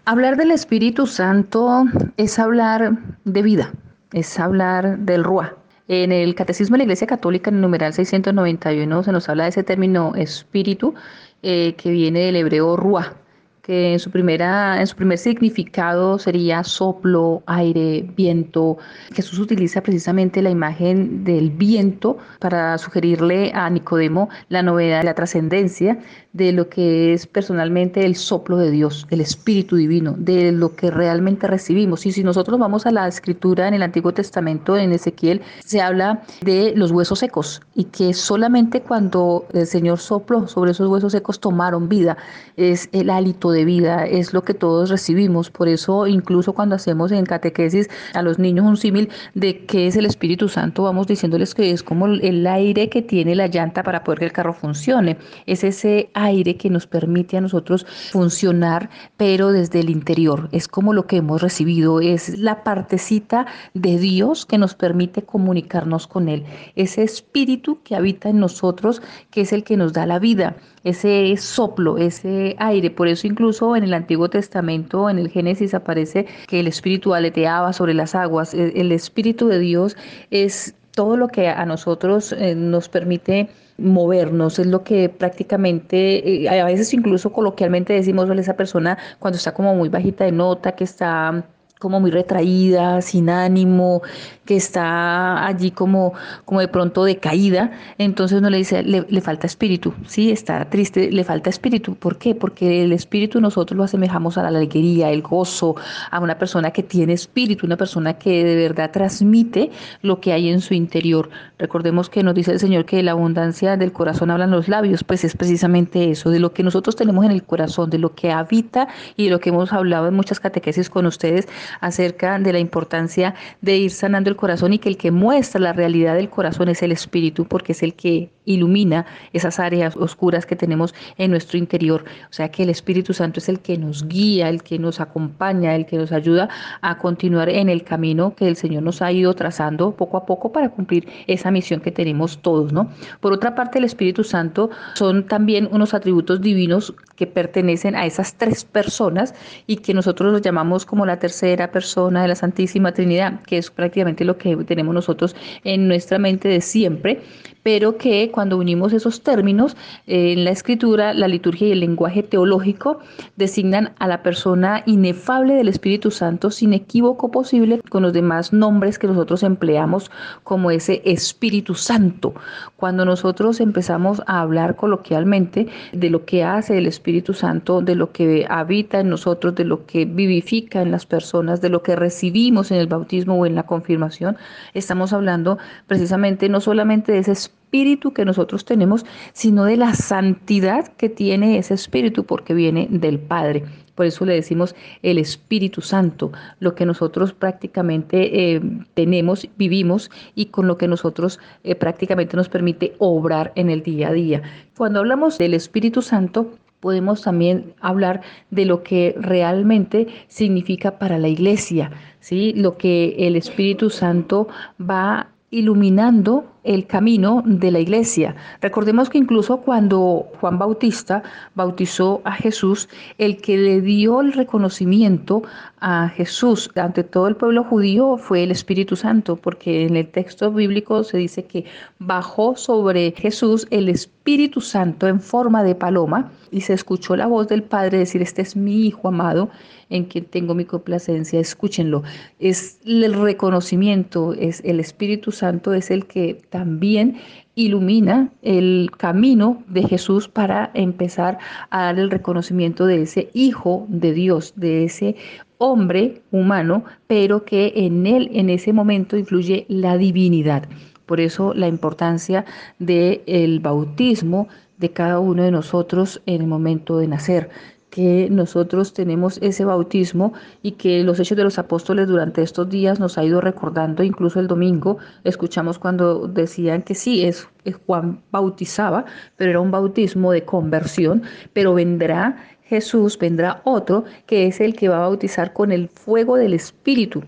Hablar 0.04 0.36
del 0.36 0.50
Espíritu 0.50 1.06
Santo 1.06 1.84
es 2.16 2.38
hablar 2.38 2.98
de 3.24 3.42
vida, 3.42 3.72
es 4.12 4.38
hablar 4.38 4.98
del 4.98 5.24
Ruah. 5.24 5.54
En 5.88 6.12
el 6.12 6.34
Catecismo 6.34 6.74
de 6.74 6.78
la 6.78 6.84
Iglesia 6.84 7.06
Católica, 7.06 7.50
en 7.50 7.56
el 7.56 7.62
numeral 7.62 7.92
691, 7.92 9.02
se 9.02 9.12
nos 9.12 9.28
habla 9.28 9.44
de 9.44 9.50
ese 9.50 9.62
término 9.62 10.14
espíritu 10.14 10.94
eh, 11.42 11.74
que 11.76 11.90
viene 11.90 12.20
del 12.20 12.36
hebreo 12.36 12.76
Ruah, 12.76 13.14
que 13.62 13.92
en 13.92 14.00
su, 14.00 14.10
primera, 14.10 14.80
en 14.80 14.86
su 14.88 14.96
primer 14.96 15.18
significado 15.18 16.18
sería 16.18 16.64
soplo, 16.64 17.44
aire, 17.46 18.04
viento. 18.16 18.78
Jesús 19.14 19.38
utiliza 19.38 19.80
precisamente 19.82 20.42
la 20.42 20.50
imagen 20.50 21.22
del 21.22 21.50
viento 21.50 22.18
para 22.40 22.76
sugerirle 22.78 23.52
a 23.54 23.70
Nicodemo 23.70 24.28
la 24.48 24.64
novedad, 24.64 25.04
la 25.04 25.14
trascendencia 25.14 25.98
de 26.32 26.50
lo 26.50 26.68
que 26.68 27.12
es 27.12 27.26
personalmente 27.26 28.04
el 28.04 28.16
soplo 28.16 28.56
de 28.56 28.70
Dios, 28.70 29.06
el 29.10 29.20
Espíritu 29.20 29.76
Divino, 29.76 30.14
de 30.18 30.50
lo 30.50 30.74
que 30.74 30.90
realmente 30.90 31.46
recibimos. 31.46 32.04
Y 32.06 32.12
si 32.12 32.24
nosotros 32.24 32.58
vamos 32.58 32.86
a 32.86 32.90
la 32.90 33.06
escritura 33.06 33.68
en 33.68 33.74
el 33.74 33.82
Antiguo 33.82 34.12
Testamento, 34.12 34.76
en 34.76 34.92
Ezequiel, 34.92 35.42
se 35.64 35.80
habla 35.80 36.22
de 36.40 36.72
los 36.74 36.90
huesos 36.90 37.20
secos 37.20 37.62
y 37.76 37.84
que 37.84 38.12
solamente 38.12 38.80
cuando 38.80 39.46
el 39.52 39.66
Señor 39.66 40.00
sopló 40.00 40.48
sobre 40.48 40.72
esos 40.72 40.88
huesos 40.88 41.12
secos 41.12 41.38
tomaron 41.38 41.88
vida. 41.88 42.16
Es 42.56 42.88
el 42.92 43.10
hálito 43.10 43.51
de 43.52 43.64
vida, 43.64 44.04
es 44.06 44.32
lo 44.32 44.42
que 44.42 44.54
todos 44.54 44.90
recibimos. 44.90 45.50
Por 45.50 45.68
eso 45.68 46.06
incluso 46.06 46.52
cuando 46.52 46.74
hacemos 46.74 47.12
en 47.12 47.26
catequesis 47.26 47.88
a 48.14 48.22
los 48.22 48.38
niños 48.38 48.66
un 48.66 48.76
símil 48.76 49.10
de 49.34 49.64
qué 49.66 49.86
es 49.86 49.96
el 49.96 50.06
Espíritu 50.06 50.48
Santo, 50.48 50.82
vamos 50.82 51.06
diciéndoles 51.06 51.54
que 51.54 51.70
es 51.70 51.82
como 51.82 52.06
el 52.06 52.46
aire 52.46 52.88
que 52.88 53.02
tiene 53.02 53.34
la 53.34 53.46
llanta 53.46 53.82
para 53.82 54.02
poder 54.04 54.20
que 54.20 54.24
el 54.26 54.32
carro 54.32 54.54
funcione. 54.54 55.18
Es 55.46 55.64
ese 55.64 56.10
aire 56.14 56.56
que 56.56 56.70
nos 56.70 56.86
permite 56.86 57.36
a 57.36 57.40
nosotros 57.40 57.86
funcionar, 58.10 58.90
pero 59.16 59.52
desde 59.52 59.80
el 59.80 59.90
interior. 59.90 60.48
Es 60.52 60.68
como 60.68 60.92
lo 60.92 61.06
que 61.06 61.16
hemos 61.18 61.42
recibido, 61.42 62.00
es 62.00 62.38
la 62.38 62.64
partecita 62.64 63.46
de 63.74 63.98
Dios 63.98 64.46
que 64.46 64.58
nos 64.58 64.74
permite 64.74 65.22
comunicarnos 65.22 66.06
con 66.06 66.28
Él. 66.28 66.44
Ese 66.76 67.02
espíritu 67.02 67.80
que 67.82 67.96
habita 67.96 68.28
en 68.28 68.40
nosotros, 68.40 69.02
que 69.30 69.42
es 69.42 69.52
el 69.52 69.64
que 69.64 69.76
nos 69.76 69.92
da 69.92 70.06
la 70.06 70.18
vida 70.18 70.56
ese 70.84 71.36
soplo, 71.36 71.98
ese 71.98 72.56
aire. 72.58 72.90
Por 72.90 73.08
eso 73.08 73.26
incluso 73.26 73.76
en 73.76 73.84
el 73.84 73.94
Antiguo 73.94 74.28
Testamento, 74.28 75.08
en 75.08 75.18
el 75.18 75.28
Génesis, 75.28 75.74
aparece 75.74 76.26
que 76.48 76.60
el 76.60 76.66
Espíritu 76.66 77.14
aleteaba 77.14 77.72
sobre 77.72 77.94
las 77.94 78.14
aguas. 78.14 78.54
E, 78.54 78.72
el 78.80 78.92
Espíritu 78.92 79.48
de 79.48 79.58
Dios 79.58 79.96
es 80.30 80.74
todo 80.92 81.16
lo 81.16 81.28
que 81.28 81.48
a 81.48 81.64
nosotros 81.64 82.32
eh, 82.32 82.54
nos 82.54 82.88
permite 82.88 83.48
movernos, 83.78 84.58
es 84.58 84.66
lo 84.66 84.84
que 84.84 85.08
prácticamente, 85.08 86.44
eh, 86.44 86.60
a 86.60 86.64
veces 86.66 86.92
incluso 86.92 87.32
coloquialmente 87.32 87.94
decimos, 87.94 88.28
esa 88.30 88.54
persona 88.56 88.98
cuando 89.18 89.36
está 89.36 89.52
como 89.54 89.74
muy 89.74 89.88
bajita 89.88 90.24
de 90.24 90.32
nota, 90.32 90.72
que 90.72 90.84
está 90.84 91.44
como 91.82 91.98
muy 91.98 92.12
retraída, 92.12 93.02
sin 93.02 93.28
ánimo, 93.28 94.02
que 94.44 94.56
está 94.56 95.44
allí 95.46 95.72
como, 95.72 96.14
como 96.44 96.60
de 96.60 96.68
pronto 96.68 97.04
decaída, 97.04 97.72
entonces 97.98 98.38
uno 98.38 98.50
le 98.50 98.58
dice, 98.58 98.84
le, 98.84 99.20
falta 99.20 99.48
espíritu, 99.48 99.92
sí, 100.06 100.30
está 100.30 100.64
triste, 100.70 101.10
le 101.10 101.24
falta 101.24 101.50
espíritu. 101.50 101.96
¿Por 101.96 102.18
qué? 102.18 102.34
Porque 102.36 102.84
el 102.84 102.92
espíritu 102.92 103.40
nosotros 103.40 103.76
lo 103.76 103.84
asemejamos 103.84 104.38
a 104.38 104.42
la 104.42 104.48
alegría, 104.48 105.10
el 105.10 105.22
gozo, 105.22 105.74
a 106.10 106.20
una 106.20 106.38
persona 106.38 106.70
que 106.70 106.84
tiene 106.84 107.12
espíritu, 107.14 107.66
una 107.66 107.76
persona 107.76 108.14
que 108.14 108.44
de 108.44 108.56
verdad 108.56 108.92
transmite 108.92 109.70
lo 110.02 110.20
que 110.20 110.32
hay 110.32 110.50
en 110.50 110.60
su 110.60 110.74
interior. 110.74 111.30
Recordemos 111.58 112.08
que 112.08 112.22
nos 112.22 112.34
dice 112.34 112.52
el 112.52 112.60
Señor 112.60 112.84
que 112.84 113.02
la 113.02 113.12
abundancia 113.12 113.76
del 113.76 113.92
corazón 113.92 114.30
hablan 114.30 114.52
los 114.52 114.68
labios, 114.68 115.02
pues 115.02 115.24
es 115.24 115.36
precisamente 115.36 116.10
eso, 116.10 116.30
de 116.30 116.38
lo 116.38 116.52
que 116.52 116.62
nosotros 116.62 116.94
tenemos 116.94 117.24
en 117.24 117.32
el 117.32 117.42
corazón, 117.42 117.90
de 117.90 117.98
lo 117.98 118.14
que 118.14 118.30
habita 118.30 118.86
y 119.16 119.24
de 119.24 119.30
lo 119.30 119.40
que 119.40 119.50
hemos 119.50 119.72
hablado 119.72 120.06
en 120.06 120.14
muchas 120.14 120.38
catequesis 120.38 120.90
con 120.90 121.06
ustedes 121.06 121.48
acerca 121.80 122.38
de 122.38 122.52
la 122.52 122.58
importancia 122.58 123.34
de 123.60 123.76
ir 123.76 123.90
sanando 123.90 124.30
el 124.30 124.36
corazón 124.36 124.72
y 124.72 124.78
que 124.78 124.88
el 124.88 124.96
que 124.96 125.10
muestra 125.10 125.60
la 125.60 125.72
realidad 125.72 126.14
del 126.14 126.30
corazón 126.30 126.68
es 126.68 126.82
el 126.82 126.92
espíritu, 126.92 127.46
porque 127.46 127.72
es 127.72 127.82
el 127.82 127.94
que 127.94 128.30
ilumina 128.44 129.06
esas 129.32 129.60
áreas 129.60 129.96
oscuras 129.96 130.46
que 130.46 130.56
tenemos 130.56 130.94
en 131.16 131.30
nuestro 131.30 131.58
interior. 131.58 132.04
O 132.30 132.32
sea 132.32 132.50
que 132.50 132.64
el 132.64 132.70
Espíritu 132.70 133.14
Santo 133.14 133.38
es 133.38 133.48
el 133.48 133.60
que 133.60 133.78
nos 133.78 134.08
guía, 134.08 134.48
el 134.48 134.62
que 134.62 134.78
nos 134.78 135.00
acompaña, 135.00 135.74
el 135.74 135.86
que 135.86 135.96
nos 135.96 136.12
ayuda 136.12 136.48
a 136.80 136.98
continuar 136.98 137.48
en 137.48 137.68
el 137.68 137.84
camino 137.84 138.34
que 138.34 138.48
el 138.48 138.56
Señor 138.56 138.82
nos 138.82 139.02
ha 139.02 139.12
ido 139.12 139.34
trazando 139.34 139.92
poco 139.92 140.16
a 140.16 140.26
poco 140.26 140.52
para 140.52 140.70
cumplir 140.70 141.08
esa 141.26 141.50
misión 141.50 141.80
que 141.80 141.92
tenemos 141.92 142.38
todos, 142.38 142.72
¿no? 142.72 142.90
Por 143.20 143.32
otra 143.32 143.54
parte, 143.54 143.78
el 143.78 143.84
Espíritu 143.84 144.24
Santo 144.24 144.70
son 144.94 145.26
también 145.26 145.68
unos 145.70 145.94
atributos 145.94 146.40
divinos 146.40 146.94
que 147.16 147.26
pertenecen 147.26 147.94
a 147.94 148.06
esas 148.06 148.34
tres 148.34 148.64
personas 148.64 149.34
y 149.66 149.76
que 149.76 149.94
nosotros 149.94 150.32
los 150.32 150.42
llamamos 150.42 150.86
como 150.86 151.06
la 151.06 151.18
tercera 151.18 151.61
persona 151.70 152.22
de 152.22 152.28
la 152.28 152.34
Santísima 152.34 152.92
Trinidad, 152.92 153.40
que 153.42 153.58
es 153.58 153.70
prácticamente 153.70 154.24
lo 154.24 154.38
que 154.38 154.56
tenemos 154.64 154.94
nosotros 154.94 155.36
en 155.64 155.88
nuestra 155.88 156.18
mente 156.18 156.48
de 156.48 156.60
siempre 156.60 157.22
pero 157.62 157.96
que 157.96 158.30
cuando 158.30 158.58
unimos 158.58 158.92
esos 158.92 159.22
términos 159.22 159.76
eh, 160.06 160.32
en 160.32 160.44
la 160.44 160.50
escritura, 160.50 161.14
la 161.14 161.28
liturgia 161.28 161.68
y 161.68 161.72
el 161.72 161.80
lenguaje 161.80 162.22
teológico 162.22 163.00
designan 163.36 163.92
a 163.98 164.08
la 164.08 164.22
persona 164.22 164.82
inefable 164.86 165.54
del 165.54 165.68
Espíritu 165.68 166.10
Santo 166.10 166.50
sin 166.50 166.72
equívoco 166.72 167.30
posible 167.30 167.80
con 167.88 168.02
los 168.02 168.12
demás 168.12 168.52
nombres 168.52 168.98
que 168.98 169.06
nosotros 169.06 169.42
empleamos 169.42 170.10
como 170.42 170.70
ese 170.70 171.02
Espíritu 171.04 171.74
Santo. 171.74 172.34
Cuando 172.76 173.04
nosotros 173.04 173.60
empezamos 173.60 174.22
a 174.26 174.40
hablar 174.40 174.76
coloquialmente 174.76 175.68
de 175.92 176.10
lo 176.10 176.24
que 176.24 176.44
hace 176.44 176.78
el 176.78 176.86
Espíritu 176.86 177.32
Santo, 177.32 177.80
de 177.80 177.94
lo 177.94 178.12
que 178.12 178.46
habita 178.48 179.00
en 179.00 179.08
nosotros, 179.08 179.54
de 179.54 179.64
lo 179.64 179.86
que 179.86 180.04
vivifica 180.04 180.82
en 180.82 180.90
las 180.90 181.06
personas, 181.06 181.51
de 181.60 181.68
lo 181.68 181.82
que 181.82 181.96
recibimos 181.96 182.70
en 182.70 182.78
el 182.78 182.86
bautismo 182.86 183.34
o 183.34 183.46
en 183.46 183.54
la 183.54 183.64
confirmación, 183.64 184.36
estamos 184.74 185.12
hablando 185.12 185.58
precisamente 185.86 186.48
no 186.48 186.60
solamente 186.60 187.12
de 187.12 187.18
ese 187.18 187.32
espíritu 187.32 188.12
que 188.12 188.24
nosotros 188.24 188.64
tenemos, 188.64 189.04
sino 189.32 189.64
de 189.64 189.76
la 189.76 189.94
santidad 189.94 190.88
que 190.88 191.08
tiene 191.08 191.58
ese 191.58 191.74
espíritu 191.74 192.24
porque 192.24 192.54
viene 192.54 192.86
del 192.90 193.18
Padre. 193.18 193.64
Por 193.94 194.06
eso 194.06 194.24
le 194.24 194.34
decimos 194.34 194.74
el 195.02 195.18
Espíritu 195.18 195.82
Santo, 195.82 196.32
lo 196.60 196.74
que 196.74 196.86
nosotros 196.86 197.32
prácticamente 197.34 198.54
eh, 198.54 198.60
tenemos, 198.94 199.46
vivimos 199.56 200.10
y 200.34 200.46
con 200.46 200.66
lo 200.66 200.78
que 200.78 200.88
nosotros 200.88 201.38
eh, 201.62 201.74
prácticamente 201.74 202.36
nos 202.36 202.48
permite 202.48 202.94
obrar 202.98 203.52
en 203.54 203.68
el 203.68 203.82
día 203.82 204.08
a 204.08 204.12
día. 204.12 204.42
Cuando 204.76 205.00
hablamos 205.00 205.38
del 205.38 205.54
Espíritu 205.54 206.00
Santo, 206.00 206.52
podemos 206.82 207.22
también 207.22 207.74
hablar 207.80 208.22
de 208.50 208.64
lo 208.64 208.82
que 208.82 209.14
realmente 209.16 210.08
significa 210.26 210.98
para 210.98 211.16
la 211.16 211.28
iglesia, 211.28 211.92
¿sí? 212.18 212.52
lo 212.56 212.76
que 212.76 213.14
el 213.20 213.36
Espíritu 213.36 213.88
Santo 213.88 214.48
va 214.80 215.28
iluminando 215.52 216.51
el 216.64 216.86
camino 216.86 217.42
de 217.44 217.70
la 217.70 217.80
iglesia. 217.80 218.36
Recordemos 218.60 219.10
que 219.10 219.18
incluso 219.18 219.58
cuando 219.58 220.28
Juan 220.40 220.58
Bautista 220.58 221.22
bautizó 221.54 222.20
a 222.24 222.32
Jesús, 222.32 222.88
el 223.18 223.40
que 223.40 223.56
le 223.56 223.80
dio 223.80 224.20
el 224.20 224.32
reconocimiento 224.32 225.42
a 225.80 226.08
Jesús 226.08 226.70
ante 226.76 227.02
todo 227.02 227.26
el 227.26 227.36
pueblo 227.36 227.64
judío 227.64 228.16
fue 228.16 228.44
el 228.44 228.50
Espíritu 228.52 228.94
Santo, 228.94 229.36
porque 229.36 229.86
en 229.86 229.96
el 229.96 230.08
texto 230.08 230.52
bíblico 230.52 231.02
se 231.02 231.18
dice 231.18 231.44
que 231.44 231.64
bajó 231.98 232.56
sobre 232.56 233.12
Jesús 233.12 233.66
el 233.70 233.88
Espíritu 233.88 234.60
Santo 234.60 235.08
en 235.08 235.20
forma 235.20 235.64
de 235.64 235.74
paloma 235.74 236.30
y 236.52 236.60
se 236.60 236.74
escuchó 236.74 237.16
la 237.16 237.26
voz 237.26 237.48
del 237.48 237.62
Padre 237.62 237.98
decir, 237.98 238.22
este 238.22 238.42
es 238.42 238.54
mi 238.54 238.86
Hijo 238.86 239.08
amado 239.08 239.50
en 239.90 240.04
quien 240.04 240.24
tengo 240.24 240.54
mi 240.54 240.64
complacencia, 240.64 241.38
escúchenlo. 241.38 242.02
Es 242.38 242.78
el 242.84 243.12
reconocimiento, 243.12 244.32
es 244.32 244.62
el 244.64 244.80
Espíritu 244.80 245.32
Santo 245.32 245.74
es 245.74 245.90
el 245.90 246.06
que 246.06 246.40
también 246.52 247.16
ilumina 247.54 248.30
el 248.42 248.90
camino 248.96 249.62
de 249.68 249.82
Jesús 249.84 250.28
para 250.28 250.70
empezar 250.74 251.38
a 251.70 251.84
dar 251.84 251.98
el 251.98 252.10
reconocimiento 252.10 252.86
de 252.86 253.02
ese 253.02 253.30
Hijo 253.32 253.86
de 253.88 254.12
Dios, 254.12 254.52
de 254.54 254.84
ese 254.84 255.16
hombre 255.58 256.20
humano, 256.30 256.84
pero 257.06 257.44
que 257.44 257.72
en 257.74 258.06
él 258.06 258.30
en 258.34 258.50
ese 258.50 258.72
momento 258.72 259.16
influye 259.16 259.64
la 259.68 259.96
divinidad. 259.96 260.68
Por 261.06 261.20
eso 261.20 261.54
la 261.54 261.68
importancia 261.68 262.44
del 262.78 263.60
bautismo 263.60 264.48
de 264.78 264.90
cada 264.90 265.18
uno 265.20 265.42
de 265.42 265.50
nosotros 265.50 266.20
en 266.26 266.42
el 266.42 266.46
momento 266.46 266.98
de 266.98 267.08
nacer 267.08 267.50
que 267.92 268.28
nosotros 268.30 268.94
tenemos 268.94 269.38
ese 269.42 269.66
bautismo 269.66 270.32
y 270.62 270.72
que 270.72 271.04
los 271.04 271.20
hechos 271.20 271.36
de 271.36 271.44
los 271.44 271.58
apóstoles 271.58 272.08
durante 272.08 272.40
estos 272.40 272.70
días 272.70 272.98
nos 272.98 273.18
ha 273.18 273.24
ido 273.24 273.42
recordando, 273.42 274.02
incluso 274.02 274.40
el 274.40 274.46
domingo 274.46 274.96
escuchamos 275.24 275.78
cuando 275.78 276.26
decían 276.26 276.80
que 276.80 276.94
sí, 276.94 277.22
es, 277.22 277.46
Juan 277.86 278.22
bautizaba, 278.30 279.04
pero 279.36 279.50
era 279.50 279.60
un 279.60 279.70
bautismo 279.70 280.32
de 280.32 280.42
conversión, 280.42 281.22
pero 281.52 281.74
vendrá 281.74 282.38
Jesús, 282.62 283.18
vendrá 283.18 283.60
otro 283.64 284.04
que 284.24 284.46
es 284.46 284.62
el 284.62 284.74
que 284.74 284.88
va 284.88 284.96
a 284.96 285.08
bautizar 285.08 285.52
con 285.52 285.70
el 285.70 285.90
fuego 285.90 286.36
del 286.36 286.54
Espíritu 286.54 287.22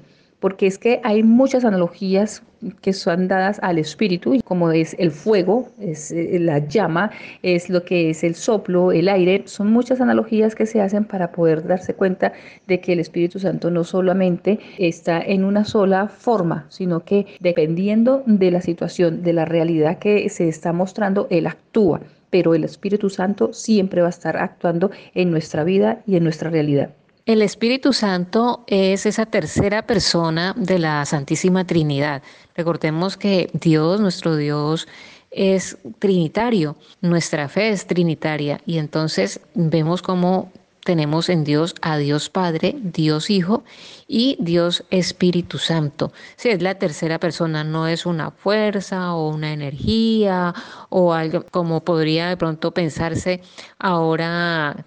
porque 0.45 0.67
es 0.67 0.77
que 0.77 1.01
hay 1.05 1.23
muchas 1.23 1.65
analogías 1.65 2.43
que 2.83 2.93
son 2.93 3.29
dadas 3.29 3.59
al 3.63 3.79
espíritu, 3.79 4.41
como 4.45 4.73
es 4.73 4.95
el 4.99 5.11
fuego, 5.11 5.71
es 5.81 6.11
eh, 6.11 6.37
la 6.39 6.59
llama, 6.59 7.11
es 7.43 7.71
lo 7.71 7.83
que 7.87 8.11
es 8.11 8.23
el 8.23 8.35
soplo, 8.35 8.93
el 8.93 9.09
aire, 9.09 9.45
son 9.47 9.73
muchas 9.73 10.03
analogías 10.03 10.55
que 10.55 10.67
se 10.67 10.83
hacen 10.83 11.07
para 11.07 11.33
poder 11.33 11.67
darse 11.67 11.95
cuenta 11.95 12.35
de 12.67 12.79
que 12.79 12.93
el 12.93 13.01
Espíritu 13.01 13.39
Santo 13.39 13.71
no 13.71 13.85
solamente 13.85 14.59
está 14.77 15.19
en 15.19 15.47
una 15.47 15.65
sola 15.65 16.09
forma, 16.09 16.67
sino 16.69 17.07
que 17.07 17.25
dependiendo 17.41 18.23
de 18.27 18.51
la 18.51 18.61
situación, 18.61 19.23
de 19.23 19.33
la 19.33 19.47
realidad 19.47 19.99
que 19.99 20.29
se 20.29 20.47
está 20.47 20.75
mostrando, 20.75 21.27
Él 21.31 21.47
actúa, 21.47 22.03
pero 22.29 22.55
el 22.55 22.65
Espíritu 22.65 23.09
Santo 23.09 23.55
siempre 23.55 24.03
va 24.03 24.09
a 24.09 24.11
estar 24.11 24.37
actuando 24.37 24.91
en 25.15 25.31
nuestra 25.31 25.65
vida 25.65 26.03
y 26.07 26.17
en 26.17 26.25
nuestra 26.25 26.51
realidad. 26.51 26.91
El 27.27 27.41
Espíritu 27.41 27.95
Santo 27.95 28.65
es 28.67 29.07
esa 29.07 29.25
tercera 29.25 29.87
persona 29.87 30.53
de 30.59 30.79
la 30.79 31.03
Santísima 31.07 31.67
Trinidad. 31.67 32.23
Recordemos 32.55 33.17
que 33.17 33.49
Dios, 33.55 33.99
nuestro 33.99 34.37
Dios, 34.37 34.87
es 35.31 35.79
trinitario, 36.01 36.77
nuestra 37.01 37.49
fe 37.49 37.71
es 37.71 37.87
trinitaria 37.87 38.61
y 38.67 38.77
entonces 38.77 39.41
vemos 39.55 40.03
cómo 40.03 40.53
tenemos 40.85 41.31
en 41.31 41.45
Dios 41.45 41.75
a 41.81 41.97
Dios 41.97 42.29
Padre, 42.29 42.77
Dios 42.79 43.31
Hijo 43.31 43.65
y 44.07 44.37
Dios 44.39 44.85
Espíritu 44.91 45.57
Santo. 45.57 46.13
Si 46.37 46.51
es 46.51 46.61
la 46.61 46.75
tercera 46.75 47.19
persona, 47.19 47.65
no 47.65 47.89
es 47.89 48.05
una 48.05 48.33
fuerza 48.33 49.15
o 49.15 49.31
una 49.31 49.53
energía 49.53 50.55
o 50.91 51.15
algo 51.15 51.47
como 51.51 51.83
podría 51.85 52.29
de 52.29 52.37
pronto 52.37 52.73
pensarse 52.73 53.41
ahora 53.79 54.85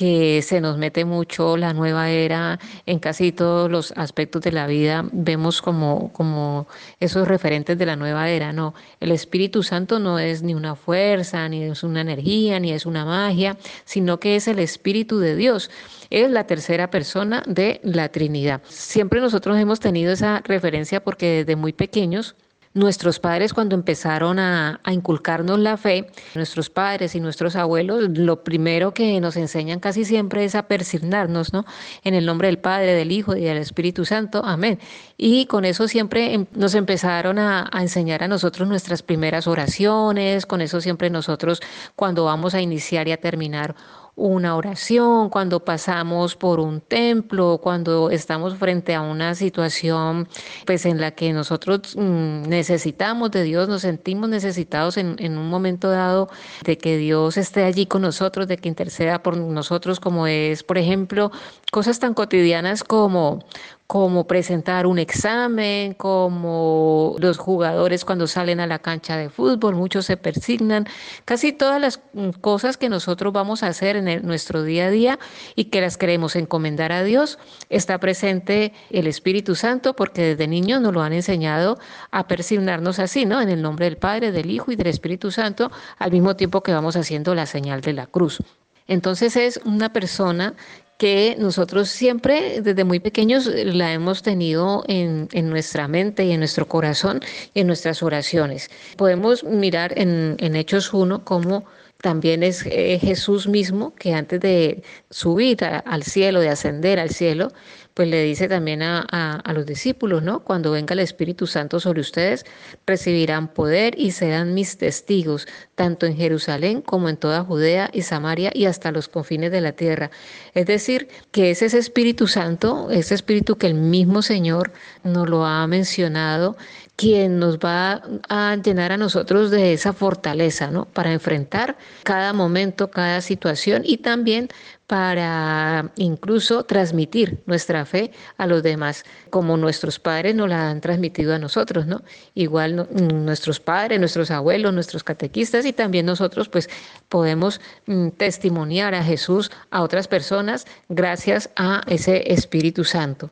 que 0.00 0.40
se 0.40 0.62
nos 0.62 0.78
mete 0.78 1.04
mucho 1.04 1.58
la 1.58 1.74
nueva 1.74 2.08
era 2.08 2.58
en 2.86 3.00
casi 3.00 3.32
todos 3.32 3.70
los 3.70 3.92
aspectos 3.96 4.40
de 4.40 4.50
la 4.50 4.66
vida, 4.66 5.04
vemos 5.12 5.60
como, 5.60 6.10
como 6.14 6.66
esos 7.00 7.28
referentes 7.28 7.76
de 7.76 7.84
la 7.84 7.96
nueva 7.96 8.30
era, 8.30 8.50
no, 8.50 8.72
el 8.98 9.12
Espíritu 9.12 9.62
Santo 9.62 9.98
no 9.98 10.18
es 10.18 10.42
ni 10.42 10.54
una 10.54 10.74
fuerza, 10.74 11.46
ni 11.50 11.64
es 11.64 11.82
una 11.82 12.00
energía, 12.00 12.58
ni 12.60 12.72
es 12.72 12.86
una 12.86 13.04
magia, 13.04 13.58
sino 13.84 14.18
que 14.18 14.36
es 14.36 14.48
el 14.48 14.58
Espíritu 14.60 15.18
de 15.18 15.36
Dios, 15.36 15.70
es 16.08 16.30
la 16.30 16.46
tercera 16.46 16.88
persona 16.88 17.42
de 17.46 17.78
la 17.82 18.08
Trinidad. 18.08 18.62
Siempre 18.70 19.20
nosotros 19.20 19.58
hemos 19.58 19.80
tenido 19.80 20.14
esa 20.14 20.40
referencia 20.46 21.04
porque 21.04 21.44
desde 21.44 21.56
muy 21.56 21.74
pequeños, 21.74 22.36
Nuestros 22.72 23.18
padres 23.18 23.52
cuando 23.52 23.74
empezaron 23.74 24.38
a, 24.38 24.80
inculcarnos 24.92 25.58
la 25.58 25.76
fe, 25.76 26.06
nuestros 26.36 26.70
padres 26.70 27.16
y 27.16 27.20
nuestros 27.20 27.56
abuelos, 27.56 28.16
lo 28.16 28.44
primero 28.44 28.94
que 28.94 29.20
nos 29.20 29.36
enseñan 29.36 29.80
casi 29.80 30.04
siempre 30.04 30.44
es 30.44 30.54
a 30.54 30.68
persignarnos, 30.68 31.52
¿no? 31.52 31.64
En 32.04 32.14
el 32.14 32.24
nombre 32.24 32.46
del 32.46 32.60
Padre, 32.60 32.94
del 32.94 33.10
Hijo 33.10 33.34
y 33.34 33.42
del 33.42 33.58
Espíritu 33.58 34.04
Santo. 34.04 34.42
Amén. 34.44 34.78
Y 35.16 35.46
con 35.46 35.64
eso 35.64 35.88
siempre 35.88 36.32
em, 36.32 36.46
nos 36.52 36.76
empezaron 36.76 37.40
a, 37.40 37.68
a 37.72 37.82
enseñar 37.82 38.22
a 38.22 38.28
nosotros 38.28 38.68
nuestras 38.68 39.02
primeras 39.02 39.48
oraciones, 39.48 40.46
con 40.46 40.60
eso 40.60 40.80
siempre 40.80 41.10
nosotros 41.10 41.60
cuando 41.96 42.24
vamos 42.26 42.54
a 42.54 42.60
iniciar 42.60 43.08
y 43.08 43.12
a 43.12 43.16
terminar 43.16 43.74
una 44.20 44.54
oración, 44.54 45.30
cuando 45.30 45.64
pasamos 45.64 46.36
por 46.36 46.60
un 46.60 46.82
templo, 46.82 47.58
cuando 47.62 48.10
estamos 48.10 48.54
frente 48.56 48.94
a 48.94 49.00
una 49.00 49.34
situación 49.34 50.28
pues 50.66 50.84
en 50.84 51.00
la 51.00 51.12
que 51.12 51.32
nosotros 51.32 51.96
mm, 51.96 52.42
necesitamos 52.42 53.30
de 53.30 53.42
Dios, 53.44 53.68
nos 53.68 53.80
sentimos 53.80 54.28
necesitados 54.28 54.98
en, 54.98 55.16
en, 55.18 55.38
un 55.38 55.48
momento 55.48 55.88
dado 55.88 56.28
de 56.64 56.76
que 56.76 56.98
Dios 56.98 57.38
esté 57.38 57.64
allí 57.64 57.86
con 57.86 58.02
nosotros, 58.02 58.46
de 58.46 58.58
que 58.58 58.68
interceda 58.68 59.22
por 59.22 59.38
nosotros, 59.38 60.00
como 60.00 60.26
es, 60.26 60.62
por 60.64 60.76
ejemplo, 60.76 61.32
cosas 61.72 61.98
tan 61.98 62.12
cotidianas 62.12 62.84
como 62.84 63.42
como 63.90 64.28
presentar 64.28 64.86
un 64.86 65.00
examen, 65.00 65.94
como 65.94 67.16
los 67.18 67.38
jugadores 67.38 68.04
cuando 68.04 68.28
salen 68.28 68.60
a 68.60 68.68
la 68.68 68.78
cancha 68.78 69.16
de 69.16 69.30
fútbol, 69.30 69.74
muchos 69.74 70.06
se 70.06 70.16
persignan, 70.16 70.86
casi 71.24 71.52
todas 71.52 71.80
las 71.80 72.00
mm, 72.12 72.28
cosas 72.40 72.76
que 72.76 72.88
nosotros 72.88 73.32
vamos 73.32 73.64
a 73.64 73.66
hacer 73.66 73.96
en 73.96 74.24
nuestro 74.24 74.62
día 74.62 74.86
a 74.86 74.90
día 74.90 75.18
y 75.56 75.64
que 75.64 75.80
las 75.80 75.96
queremos 75.96 76.36
encomendar 76.36 76.92
a 76.92 77.02
Dios, 77.02 77.40
está 77.68 77.98
presente 77.98 78.72
el 78.90 79.08
Espíritu 79.08 79.56
Santo 79.56 79.96
porque 79.96 80.22
desde 80.22 80.46
niños 80.46 80.80
nos 80.80 80.94
lo 80.94 81.02
han 81.02 81.12
enseñado 81.12 81.76
a 82.12 82.28
persignarnos 82.28 83.00
así, 83.00 83.26
¿no? 83.26 83.40
En 83.40 83.48
el 83.48 83.60
nombre 83.60 83.86
del 83.86 83.96
Padre, 83.96 84.30
del 84.30 84.52
Hijo 84.52 84.70
y 84.70 84.76
del 84.76 84.86
Espíritu 84.86 85.32
Santo, 85.32 85.72
al 85.98 86.12
mismo 86.12 86.36
tiempo 86.36 86.62
que 86.62 86.72
vamos 86.72 86.94
haciendo 86.94 87.34
la 87.34 87.44
señal 87.44 87.80
de 87.80 87.94
la 87.94 88.06
cruz. 88.06 88.38
Entonces 88.86 89.34
es 89.34 89.60
una 89.64 89.92
persona 89.92 90.54
que 91.00 91.34
nosotros 91.38 91.88
siempre 91.88 92.60
desde 92.60 92.84
muy 92.84 93.00
pequeños 93.00 93.46
la 93.46 93.94
hemos 93.94 94.22
tenido 94.22 94.84
en, 94.86 95.28
nuestra 95.48 95.88
mente 95.88 96.26
y 96.26 96.32
en 96.32 96.40
nuestro 96.40 96.68
corazón 96.68 97.22
en 97.54 97.66
nuestras 97.66 98.02
oraciones. 98.02 98.70
Podemos 98.98 99.42
mirar 99.42 99.98
en, 99.98 100.36
Hechos 100.54 100.92
1 100.92 101.24
cómo 101.24 101.64
también 102.00 102.42
es 102.42 102.64
eh, 102.66 102.98
Jesús 103.00 103.46
mismo 103.46 103.94
que 103.94 104.14
antes 104.14 104.40
de 104.40 104.82
subir 105.10 105.64
al 105.64 106.02
cielo, 106.02 106.40
de 106.40 106.48
ascender 106.48 106.98
al 106.98 107.10
cielo, 107.10 107.52
pues 107.94 108.08
le 108.08 108.22
dice 108.22 108.48
también 108.48 108.82
a, 108.82 109.42
los 109.52 109.66
discípulos, 109.66 110.22
¿no? 110.22 110.40
Cuando 110.40 110.70
venga 110.70 110.94
el 110.94 111.00
Espíritu 111.00 111.46
Santo 111.46 111.80
sobre 111.80 112.00
ustedes, 112.00 112.46
recibirán 112.86 113.48
poder 113.48 113.94
y 113.98 114.12
serán 114.12 114.54
mis 114.54 114.78
testigos, 114.78 115.46
tanto 115.74 116.06
en 116.06 116.16
Jerusalén 116.16 116.80
como 116.82 117.08
en 117.08 117.16
toda 117.16 117.44
Judea 117.44 117.90
y 117.92 118.02
Samaria 118.02 118.52
y 118.54 118.66
hasta 118.66 118.92
los 118.92 119.08
confines 119.08 119.50
de 119.50 119.60
la 119.60 119.72
tierra. 119.72 120.10
Es 120.54 120.66
decir, 120.66 121.08
que 121.32 121.50
es 121.50 121.60
ese 121.62 121.78
Espíritu 121.78 122.26
Santo, 122.26 122.88
ese 122.90 123.14
Espíritu 123.14 123.58
que 123.58 123.66
el 123.66 123.74
mismo 123.74 124.22
Señor 124.22 124.72
nos 125.02 125.28
lo 125.28 125.44
ha 125.44 125.66
mencionado, 125.66 126.56
quien 127.00 127.38
nos 127.38 127.58
va 127.58 128.02
a 128.28 128.56
llenar 128.56 128.92
a 128.92 128.98
nosotros 128.98 129.50
de 129.50 129.72
esa 129.72 129.94
fortaleza, 129.94 130.70
¿no? 130.70 130.84
Para 130.84 131.14
enfrentar 131.14 131.78
cada 132.02 132.34
momento, 132.34 132.90
cada 132.90 133.22
situación 133.22 133.84
y 133.86 133.96
también 133.96 134.48
para 134.86 135.92
incluso 135.96 136.64
transmitir 136.64 137.42
nuestra 137.46 137.86
fe 137.86 138.10
a 138.36 138.46
los 138.46 138.62
demás, 138.62 139.04
como 139.30 139.56
nuestros 139.56 139.98
padres 139.98 140.34
nos 140.34 140.50
la 140.50 140.68
han 140.68 140.82
transmitido 140.82 141.34
a 141.34 141.38
nosotros, 141.38 141.86
¿no? 141.86 142.02
Igual 142.34 142.86
nuestros 142.90 143.60
padres, 143.60 143.98
nuestros 143.98 144.30
abuelos, 144.30 144.74
nuestros 144.74 145.02
catequistas 145.02 145.64
y 145.64 145.72
también 145.72 146.04
nosotros 146.04 146.50
pues 146.50 146.68
podemos 147.08 147.62
mm, 147.86 148.08
testimoniar 148.08 148.94
a 148.94 149.02
Jesús 149.02 149.50
a 149.70 149.80
otras 149.80 150.06
personas 150.06 150.66
gracias 150.90 151.48
a 151.56 151.80
ese 151.86 152.34
Espíritu 152.34 152.84
Santo. 152.84 153.30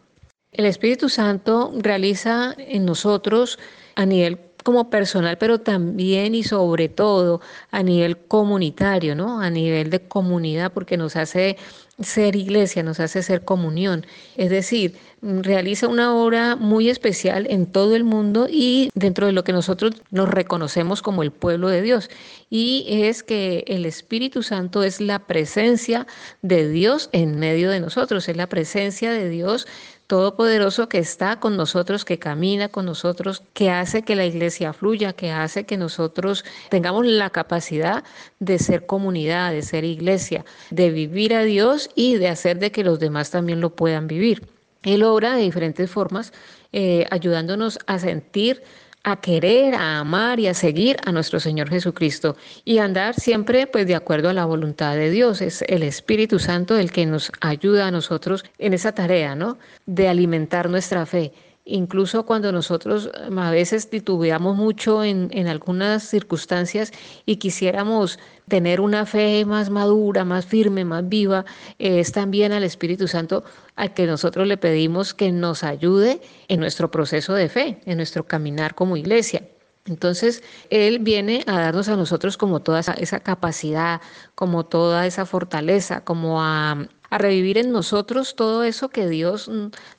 El 0.52 0.64
Espíritu 0.64 1.08
Santo 1.08 1.72
realiza 1.76 2.54
en 2.56 2.86
nosotros 2.86 3.58
a 3.94 4.06
nivel 4.06 4.38
como 4.64 4.90
personal, 4.90 5.38
pero 5.38 5.60
también 5.60 6.34
y 6.34 6.42
sobre 6.42 6.88
todo 6.88 7.40
a 7.70 7.82
nivel 7.82 8.18
comunitario, 8.18 9.14
¿no? 9.14 9.40
A 9.40 9.50
nivel 9.50 9.88
de 9.88 10.00
comunidad, 10.00 10.72
porque 10.72 10.96
nos 10.96 11.16
hace 11.16 11.56
ser 12.00 12.36
iglesia, 12.36 12.82
nos 12.82 13.00
hace 13.00 13.22
ser 13.22 13.44
comunión. 13.44 14.04
Es 14.36 14.50
decir, 14.50 14.96
realiza 15.22 15.88
una 15.88 16.14
obra 16.14 16.54
muy 16.54 16.90
especial 16.90 17.46
en 17.50 17.66
todo 17.66 17.96
el 17.96 18.04
mundo 18.04 18.46
y 18.50 18.90
dentro 18.94 19.26
de 19.26 19.32
lo 19.32 19.42
que 19.42 19.52
nosotros 19.52 19.94
nos 20.10 20.28
reconocemos 20.28 21.02
como 21.02 21.22
el 21.22 21.30
pueblo 21.30 21.68
de 21.68 21.82
Dios. 21.82 22.10
Y 22.50 22.84
es 22.88 23.22
que 23.22 23.64
el 23.68 23.86
Espíritu 23.86 24.42
Santo 24.42 24.82
es 24.82 25.00
la 25.00 25.20
presencia 25.20 26.06
de 26.42 26.68
Dios 26.68 27.10
en 27.12 27.38
medio 27.38 27.70
de 27.70 27.80
nosotros, 27.80 28.28
es 28.28 28.36
la 28.36 28.48
presencia 28.48 29.12
de 29.12 29.28
Dios 29.28 29.66
Todopoderoso 30.08 30.88
que 30.88 30.96
está 30.96 31.38
con 31.38 31.58
nosotros, 31.58 32.06
que 32.06 32.18
camina 32.18 32.70
con 32.70 32.86
nosotros, 32.86 33.42
que 33.52 33.68
hace 33.68 34.04
que 34.04 34.16
la 34.16 34.24
iglesia 34.24 34.72
fluya, 34.72 35.12
que 35.12 35.30
hace 35.30 35.66
que 35.66 35.76
nosotros 35.76 36.46
tengamos 36.70 37.04
la 37.04 37.28
capacidad 37.28 38.04
de 38.38 38.58
ser 38.58 38.86
comunidad, 38.86 39.52
de 39.52 39.60
ser 39.60 39.84
iglesia, 39.84 40.46
de 40.70 40.90
vivir 40.90 41.34
a 41.34 41.42
Dios 41.42 41.90
y 41.94 42.14
de 42.14 42.28
hacer 42.28 42.58
de 42.58 42.72
que 42.72 42.84
los 42.84 42.98
demás 42.98 43.30
también 43.30 43.60
lo 43.60 43.76
puedan 43.76 44.06
vivir. 44.06 44.48
Él 44.82 45.02
obra 45.02 45.34
de 45.34 45.42
diferentes 45.42 45.90
formas, 45.90 46.32
eh, 46.72 47.06
ayudándonos 47.10 47.78
a 47.86 47.98
sentir 47.98 48.62
a 49.10 49.16
querer, 49.16 49.74
a 49.74 49.98
amar 49.98 50.38
y 50.40 50.46
a 50.46 50.54
seguir 50.54 50.96
a 51.04 51.12
nuestro 51.12 51.40
Señor 51.40 51.70
Jesucristo 51.70 52.36
y 52.64 52.78
andar 52.78 53.14
siempre 53.14 53.66
pues 53.66 53.86
de 53.86 53.94
acuerdo 53.94 54.28
a 54.28 54.34
la 54.34 54.44
voluntad 54.44 54.94
de 54.94 55.10
Dios. 55.10 55.40
Es 55.40 55.62
el 55.62 55.82
Espíritu 55.82 56.38
Santo 56.38 56.76
el 56.76 56.92
que 56.92 57.06
nos 57.06 57.32
ayuda 57.40 57.86
a 57.86 57.90
nosotros 57.90 58.44
en 58.58 58.74
esa 58.74 58.92
tarea, 58.92 59.34
¿no? 59.34 59.58
De 59.86 60.08
alimentar 60.08 60.68
nuestra 60.68 61.06
fe 61.06 61.32
incluso 61.68 62.24
cuando 62.24 62.50
nosotros 62.50 63.10
em, 63.14 63.38
a 63.38 63.50
veces 63.50 63.90
titubeamos 63.90 64.56
mucho 64.56 65.04
en, 65.04 65.28
en, 65.32 65.46
algunas 65.46 66.02
circunstancias 66.02 66.92
y 67.26 67.36
quisiéramos 67.36 68.18
tener 68.48 68.80
una 68.80 69.06
fe 69.06 69.44
más 69.44 69.70
madura, 69.70 70.24
más 70.24 70.46
firme, 70.46 70.84
más 70.84 71.08
viva, 71.08 71.44
es 71.78 72.12
también 72.12 72.52
al 72.52 72.64
Espíritu 72.64 73.06
Santo 73.06 73.44
al 73.76 73.94
que 73.94 74.06
nosotros 74.06 74.46
le 74.46 74.56
pedimos 74.56 75.14
que 75.14 75.30
nos 75.30 75.62
ayude 75.62 76.20
en 76.48 76.60
nuestro 76.60 76.90
proceso 76.90 77.34
de 77.34 77.48
fe, 77.48 77.80
en 77.84 77.98
nuestro 77.98 78.26
caminar 78.26 78.74
como 78.74 78.96
iglesia. 78.96 79.42
Entonces, 79.88 80.42
Él 80.70 80.98
viene 80.98 81.44
a 81.46 81.58
darnos 81.60 81.88
a 81.88 81.96
nosotros 81.96 82.36
como 82.36 82.60
toda 82.60 82.80
esa, 82.80 83.20
capacidad, 83.20 84.00
como 84.34 84.66
toda 84.66 85.06
esa 85.06 85.26
fortaleza, 85.26 86.02
como 86.04 86.42
a, 86.42 86.88
a 87.10 87.18
revivir 87.18 87.58
en 87.58 87.72
nosotros 87.72 88.34
todo 88.34 88.64
eso 88.64 88.88
que 88.88 89.08
Dios 89.08 89.50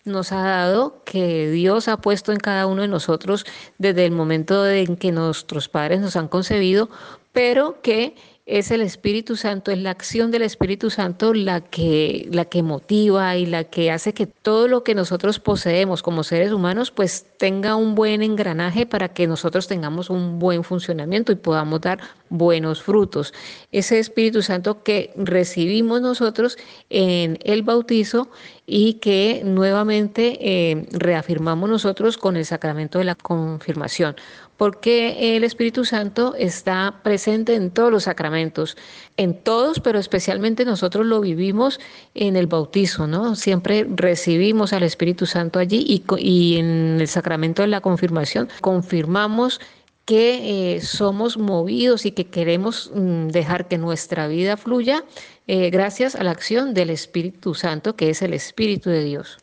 nos 0.05 0.31
ha 0.31 0.43
dado, 0.43 1.03
que 1.05 1.49
Dios 1.49 1.87
ha 1.87 1.97
puesto 1.97 2.31
en 2.31 2.39
cada 2.39 2.67
uno 2.67 2.81
de 2.83 2.87
nosotros 2.87 3.45
desde 3.77 4.05
el 4.05 4.11
momento 4.11 4.67
en 4.67 4.95
que 4.95 5.11
nuestros 5.11 5.69
padres 5.69 6.01
nos 6.01 6.15
han 6.15 6.27
concebido, 6.27 6.89
pero 7.31 7.81
que 7.81 8.15
es 8.49 8.71
el 8.71 8.81
Espíritu 8.81 9.35
Santo, 9.35 9.71
es 9.71 9.77
la 9.77 9.91
acción 9.91 10.31
del 10.31 10.41
Espíritu 10.41 10.89
Santo 10.89 11.35
la 11.35 11.61
que, 11.61 12.27
la 12.31 12.45
que 12.45 12.63
motiva 12.63 13.37
y 13.37 13.45
la 13.45 13.65
que 13.65 13.91
hace 13.91 14.15
que 14.15 14.25
todo 14.25 14.67
lo 14.67 14.83
que 14.83 14.95
nosotros 14.95 15.39
poseemos 15.39 16.01
como 16.01 16.23
seres 16.23 16.51
humanos 16.51 16.89
pues 16.89 17.27
tenga 17.37 17.75
un 17.75 17.93
buen 17.93 18.23
engranaje 18.23 18.87
para 18.87 19.09
que 19.09 19.27
nosotros 19.27 19.67
tengamos 19.67 20.09
un 20.09 20.39
buen 20.39 20.63
funcionamiento 20.63 21.31
y 21.31 21.35
podamos 21.35 21.79
dar 21.81 21.99
buenos 22.29 22.81
frutos. 22.81 23.35
Ese 23.71 23.99
Espíritu 23.99 24.41
Santo 24.41 24.81
que 24.81 25.13
recibimos 25.15 26.01
nosotros 26.01 26.57
en 26.89 27.37
el 27.43 27.61
bautizo 27.61 28.29
y 28.65 28.95
que 28.95 29.43
nuevamente 29.45 30.37
eh, 30.41 30.87
reafirmamos 30.91 31.69
nosotros 31.69 32.17
con 32.17 32.35
el 32.35 32.45
sacramento 32.45 32.97
de 32.97 33.05
la 33.05 33.15
confirmación 33.15 34.15
porque 34.59 35.37
el 35.37 35.45
Espíritu 35.45 35.85
Santo 35.85 36.35
está 36.37 36.99
presente 37.01 37.55
en 37.55 37.71
todos 37.71 37.89
los 37.89 38.03
sacramentos, 38.03 38.75
en 39.15 39.33
todos, 39.33 39.79
pero 39.79 39.99
especialmente 39.99 40.65
nosotros 40.65 41.05
lo 41.05 41.21
vivimos 41.21 41.79
en 42.13 42.35
el 42.35 42.47
bautizo, 42.47 43.07
¿no? 43.07 43.37
Siempre 43.37 43.87
recibimos 43.89 44.73
al 44.73 44.83
Espíritu 44.83 45.25
Santo 45.25 45.59
allí 45.59 45.85
y, 45.87 46.03
y 46.17 46.57
en 46.57 46.97
el 46.99 47.07
sacramento 47.07 47.61
de 47.61 47.69
la 47.69 47.79
confirmación 47.79 48.49
confirmamos 48.59 49.61
que 50.03 50.75
eh, 50.75 50.81
somos 50.81 51.37
movidos 51.37 52.05
y 52.05 52.11
que 52.11 52.25
queremos 52.25 52.91
mm, 52.93 53.27
dejar 53.27 53.69
que 53.69 53.77
nuestra 53.77 54.27
vida 54.27 54.57
fluya 54.57 55.05
eh, 55.47 55.69
gracias 55.69 56.15
a 56.15 56.23
la 56.25 56.31
acción 56.31 56.73
del 56.73 56.89
Espíritu 56.89 57.55
Santo, 57.55 57.95
que 57.95 58.09
es 58.09 58.21
el 58.21 58.33
Espíritu 58.33 58.89
de 58.89 59.05
Dios. 59.05 59.37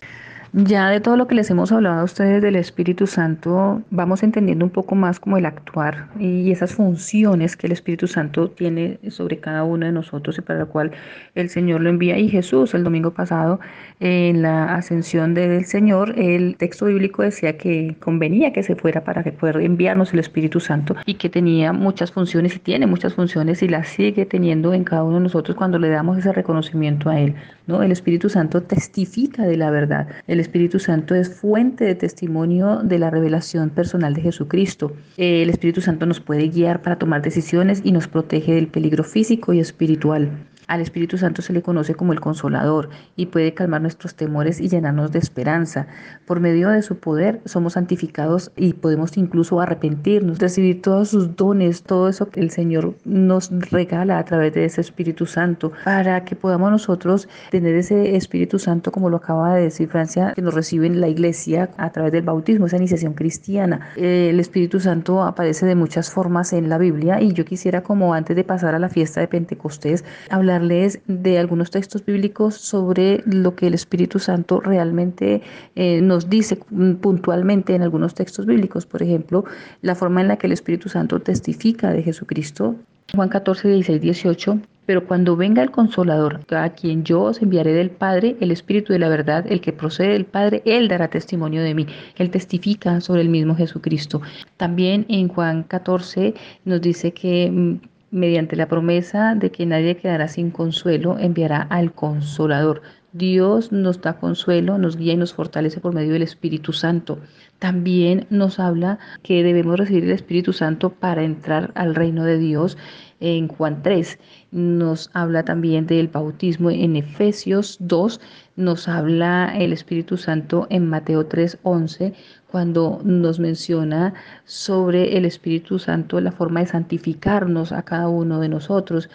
Ya 0.64 0.88
de 0.88 1.03
todo 1.03 1.19
lo 1.19 1.27
que 1.27 1.35
les 1.35 1.51
hemos 1.51 1.71
hablado 1.71 2.01
a 2.01 2.05
ustedes 2.05 2.40
del 2.40 2.57
Espíritu 2.57 3.07
Santo, 3.07 3.83
vamos 3.90 4.23
entendiendo 4.23 4.64
un 4.64 4.71
poco 4.71 4.95
más 4.95 5.21
como 5.21 5.37
el 5.37 5.45
actuar 5.45 6.09
y 6.19 6.51
esas 6.51 6.73
funciones 6.73 7.59
que 7.59 7.66
el 7.66 7.75
Espíritu 7.75 8.07
Santo 8.07 8.49
tiene 8.49 8.99
sobre 9.11 9.38
cada 9.38 9.64
uno 9.64 9.85
de 9.85 9.92
nosotros 9.92 10.38
y 10.38 10.40
para 10.40 10.61
la 10.61 10.64
cual 10.64 10.92
el 11.35 11.51
Señor 11.51 11.83
lo 11.83 11.90
envía. 11.90 12.16
Y 12.16 12.31
Jesús, 12.31 12.73
el 12.73 12.85
domingo 12.85 13.11
pasado, 13.11 13.61
en 14.01 14.40
la 14.40 14.75
ascensión 14.75 15.35
del 15.35 15.66
Señor, 15.66 16.19
el 16.19 16.57
texto 16.57 16.87
bíblico 16.87 17.23
decía 17.23 17.59
que 17.59 17.95
convenía 18.01 18.55
que 18.55 18.62
se 18.62 18.77
fuera 18.77 19.05
para 19.05 19.23
que 19.23 19.33
pueda 19.33 19.61
enviarnos 19.62 20.14
el 20.14 20.21
Espíritu 20.21 20.59
Santo 20.61 20.97
y 21.05 21.16
que 21.16 21.29
tenía 21.29 21.75
muchas 21.75 22.12
funciones 22.12 22.57
y 22.57 22.61
tiene 22.61 22.87
muchas 22.87 23.12
funciones 23.12 23.62
y 23.62 23.69
las 23.69 23.88
sigue 23.88 24.25
teniendo 24.25 24.73
en 24.73 24.85
cada 24.85 25.05
uno 25.05 25.16
de 25.16 25.25
nosotros 25.25 25.55
cuando 25.55 25.79
le 25.79 25.90
damos 25.90 26.16
ese 26.16 26.33
reconocimiento 26.33 27.11
a 27.11 27.21
Él. 27.21 27.35
¿no? 27.66 27.83
El 27.83 27.92
Espíritu 27.92 28.31
Santo 28.31 28.62
testifica 28.62 29.42
de 29.42 29.59
la 29.59 29.71
verdad. 29.71 30.09
El 30.27 30.46
Espíritu 30.47 30.79
Santo 30.79 31.17
es 31.17 31.29
fuente 31.29 31.85
de 31.85 31.97
testimonio 31.97 32.81
de 32.83 33.01
la 33.01 33.11
revelación 33.11 33.71
personal 33.71 34.15
de 34.15 34.23
Jesucristo. 34.23 34.93
El 35.17 35.51
Espíritu 35.51 35.81
Santo 35.81 36.07
nos 36.07 36.21
puede 36.21 36.49
guiar 36.49 36.83
para 36.83 36.99
tomar 36.99 37.21
decisiones 37.21 37.81
y 37.85 37.91
nos 37.91 38.07
protege 38.07 38.55
del 38.55 38.69
peligro 38.69 39.03
físico 39.03 39.53
y 39.53 39.59
espiritual. 39.59 40.31
Al 40.67 40.81
Espíritu 40.81 41.17
Santo 41.17 41.43
se 41.43 41.53
le 41.53 41.63
conoce 41.63 41.95
como 41.95 42.13
el 42.13 42.21
consolador 42.21 42.89
y 43.15 43.27
puede 43.27 43.55
calmar 43.55 43.83
nuestros 43.83 44.17
temores 44.17 44.61
y 44.61 44.69
llenarnos 44.69 45.13
de 45.13 45.21
esperanza. 45.21 45.87
Por 46.27 46.41
medio 46.41 46.71
de 46.71 46.83
su 46.83 46.99
poder 46.99 47.41
somos 47.45 47.75
santificados 47.75 48.51
y 48.57 48.73
podemos 48.73 49.17
incluso 49.17 49.61
arrepentirnos, 49.61 50.41
recibir 50.41 50.83
todos 50.83 51.11
sus 51.11 51.37
dones, 51.37 51.85
todo 51.85 52.09
eso 52.09 52.31
que 52.31 52.41
el 52.41 52.51
Señor 52.51 52.97
nos 53.05 53.51
regala 53.71 54.19
a 54.19 54.25
través 54.25 54.55
de 54.55 54.65
ese 54.65 54.81
Espíritu 54.81 55.27
Santo, 55.27 55.73
para 55.85 56.25
que 56.25 56.35
podamos 56.35 56.71
nosotros 56.73 57.29
tener 57.51 57.77
ese 57.77 58.17
Espíritu 58.17 58.59
Santo, 58.59 58.91
como 58.91 59.09
lo 59.09 59.19
acaba 59.19 59.55
de 59.55 59.63
decir 59.63 59.89
Francia, 59.89 60.33
que 60.35 60.43
nos 60.43 60.55
recibe 60.55 60.87
en 60.87 61.01
la 61.01 61.09
iglesia 61.09 61.71
a 61.77 61.91
través 61.91 62.11
del 62.11 62.23
bautismo, 62.23 62.67
esa 62.67 62.77
iniciación 62.77 63.15
cristiana. 63.15 63.89
El 63.97 64.41
Espíritu 64.41 64.81
Santo 64.81 65.23
aparece 65.23 65.65
de 65.65 65.77
muchas 65.77 66.11
formas 66.11 66.53
en 66.53 66.69
la 66.69 66.79
Biblia 66.79 67.21
y 67.21 67.33
yo 67.33 67.45
quisiera 67.45 67.83
como 67.83 68.15
antes 68.15 68.35
de 68.35 68.43
pasar 68.43 68.75
a 68.75 68.81
la 68.81 68.89
fiesta 68.89 69.21
de 69.21 69.29
Pentecostés 69.29 70.05
hablar 70.29 70.56
de 70.59 71.38
algunos 71.38 71.71
textos 71.71 72.05
bíblicos 72.05 72.55
sobre 72.55 73.23
lo 73.27 73.55
que 73.55 73.66
el 73.66 73.75
Espíritu 73.75 74.19
Santo 74.19 74.61
realmente 74.61 75.42
eh, 75.75 76.01
nos 76.01 76.29
dice 76.31 76.57
puntualmente 77.01 77.75
en 77.75 77.83
algunos 77.83 78.14
textos 78.14 78.47
bíblicos. 78.47 78.87
Por 78.87 79.03
ejemplo, 79.03 79.45
la 79.83 79.95
forma 79.95 80.21
en 80.21 80.29
la 80.29 80.37
que 80.37 80.47
el 80.47 80.53
Espíritu 80.53 80.88
Santo 80.88 81.21
testifica 81.21 81.90
de 81.90 82.03
Jesucristo. 82.03 82.77
Juan 83.14 83.29
14, 83.29 83.69
16, 83.69 84.01
18. 84.01 84.61
Pero 84.87 85.05
cuando 85.05 85.37
venga 85.37 85.62
el 85.62 85.73
consolador, 85.73 86.40
a 86.51 86.71
quien 86.71 87.03
yo 87.03 87.23
os 87.23 87.42
enviaré 87.42 87.73
del 87.73 87.90
Padre, 87.90 88.37
el 88.40 88.53
Espíritu 88.53 88.92
de 88.92 89.01
la 89.01 89.09
verdad, 89.09 89.45
el 89.49 89.61
que 89.61 89.73
procede 89.73 90.12
del 90.12 90.27
Padre, 90.27 90.62
Él 90.64 90.87
dará 90.87 91.09
testimonio 91.09 91.61
de 91.62 91.75
mí. 91.75 91.87
Él 92.16 92.31
testifica 92.31 93.01
sobre 93.01 93.23
el 93.23 93.29
mismo 93.29 93.57
Jesucristo. 93.57 94.23
También 94.57 95.05
en 95.09 95.27
Juan 95.27 95.64
14 95.64 96.35
nos 96.64 96.81
dice 96.81 97.12
que 97.12 97.51
mm, 97.51 97.81
mediante 98.17 98.57
la 98.57 98.67
promesa 98.67 99.35
de 99.35 99.51
que 99.51 99.67
nadie 99.67 99.97
quedará 99.97 100.27
sin 100.27 100.51
consuelo, 100.51 101.19
enviará 101.19 101.61
al 101.61 101.93
consolador. 101.93 102.83
Dios 103.13 103.73
nos 103.73 104.01
da 104.01 104.15
consuelo, 104.15 104.79
nos 104.79 104.97
guía 104.97 105.15
y 105.15 105.17
nos 105.17 105.33
fortalece 105.33 105.81
por 105.81 105.95
medio 105.95 106.13
del 106.13 106.23
Espíritu 106.23 106.73
Santo. 106.73 107.19
También 107.59 108.27
nos 108.29 108.59
habla 108.59 108.99
que 109.23 109.43
debemos 109.43 109.79
recibir 109.79 110.05
el 110.05 110.11
Espíritu 110.11 110.53
Santo 110.53 110.91
para 110.91 111.25
entrar 111.25 111.73
al 111.75 111.95
reino 111.95 112.25
de 112.25 112.39
Dios 112.39 112.77
en 113.21 113.49
Juan 113.49 113.83
3. 113.83 114.19
Nos 114.51 115.11
habla 115.14 115.45
también 115.45 115.87
del 115.87 116.09
bautismo 116.09 116.71
en 116.71 116.97
Efesios 116.97 117.79
2. 117.81 118.21
Nos 118.57 118.89
habla 118.89 119.55
el 119.59 119.73
Espíritu 119.73 120.17
Santo 120.17 120.67
en 120.71 120.89
Mateo 120.89 121.27
3, 121.27 121.59
11 121.62 122.14
cuando 122.51 123.01
nos 123.05 123.38
menciona 123.38 124.14
sobre 124.44 125.16
el 125.16 125.24
Espíritu 125.24 125.78
Santo, 125.78 126.20
la 126.20 126.32
forma 126.32 126.61
de 126.61 126.66
santificarnos 126.66 127.72
a 127.72 127.82
cada 127.82 128.09
uno 128.09 128.40
de 128.40 128.49
nosotros. 128.49 129.11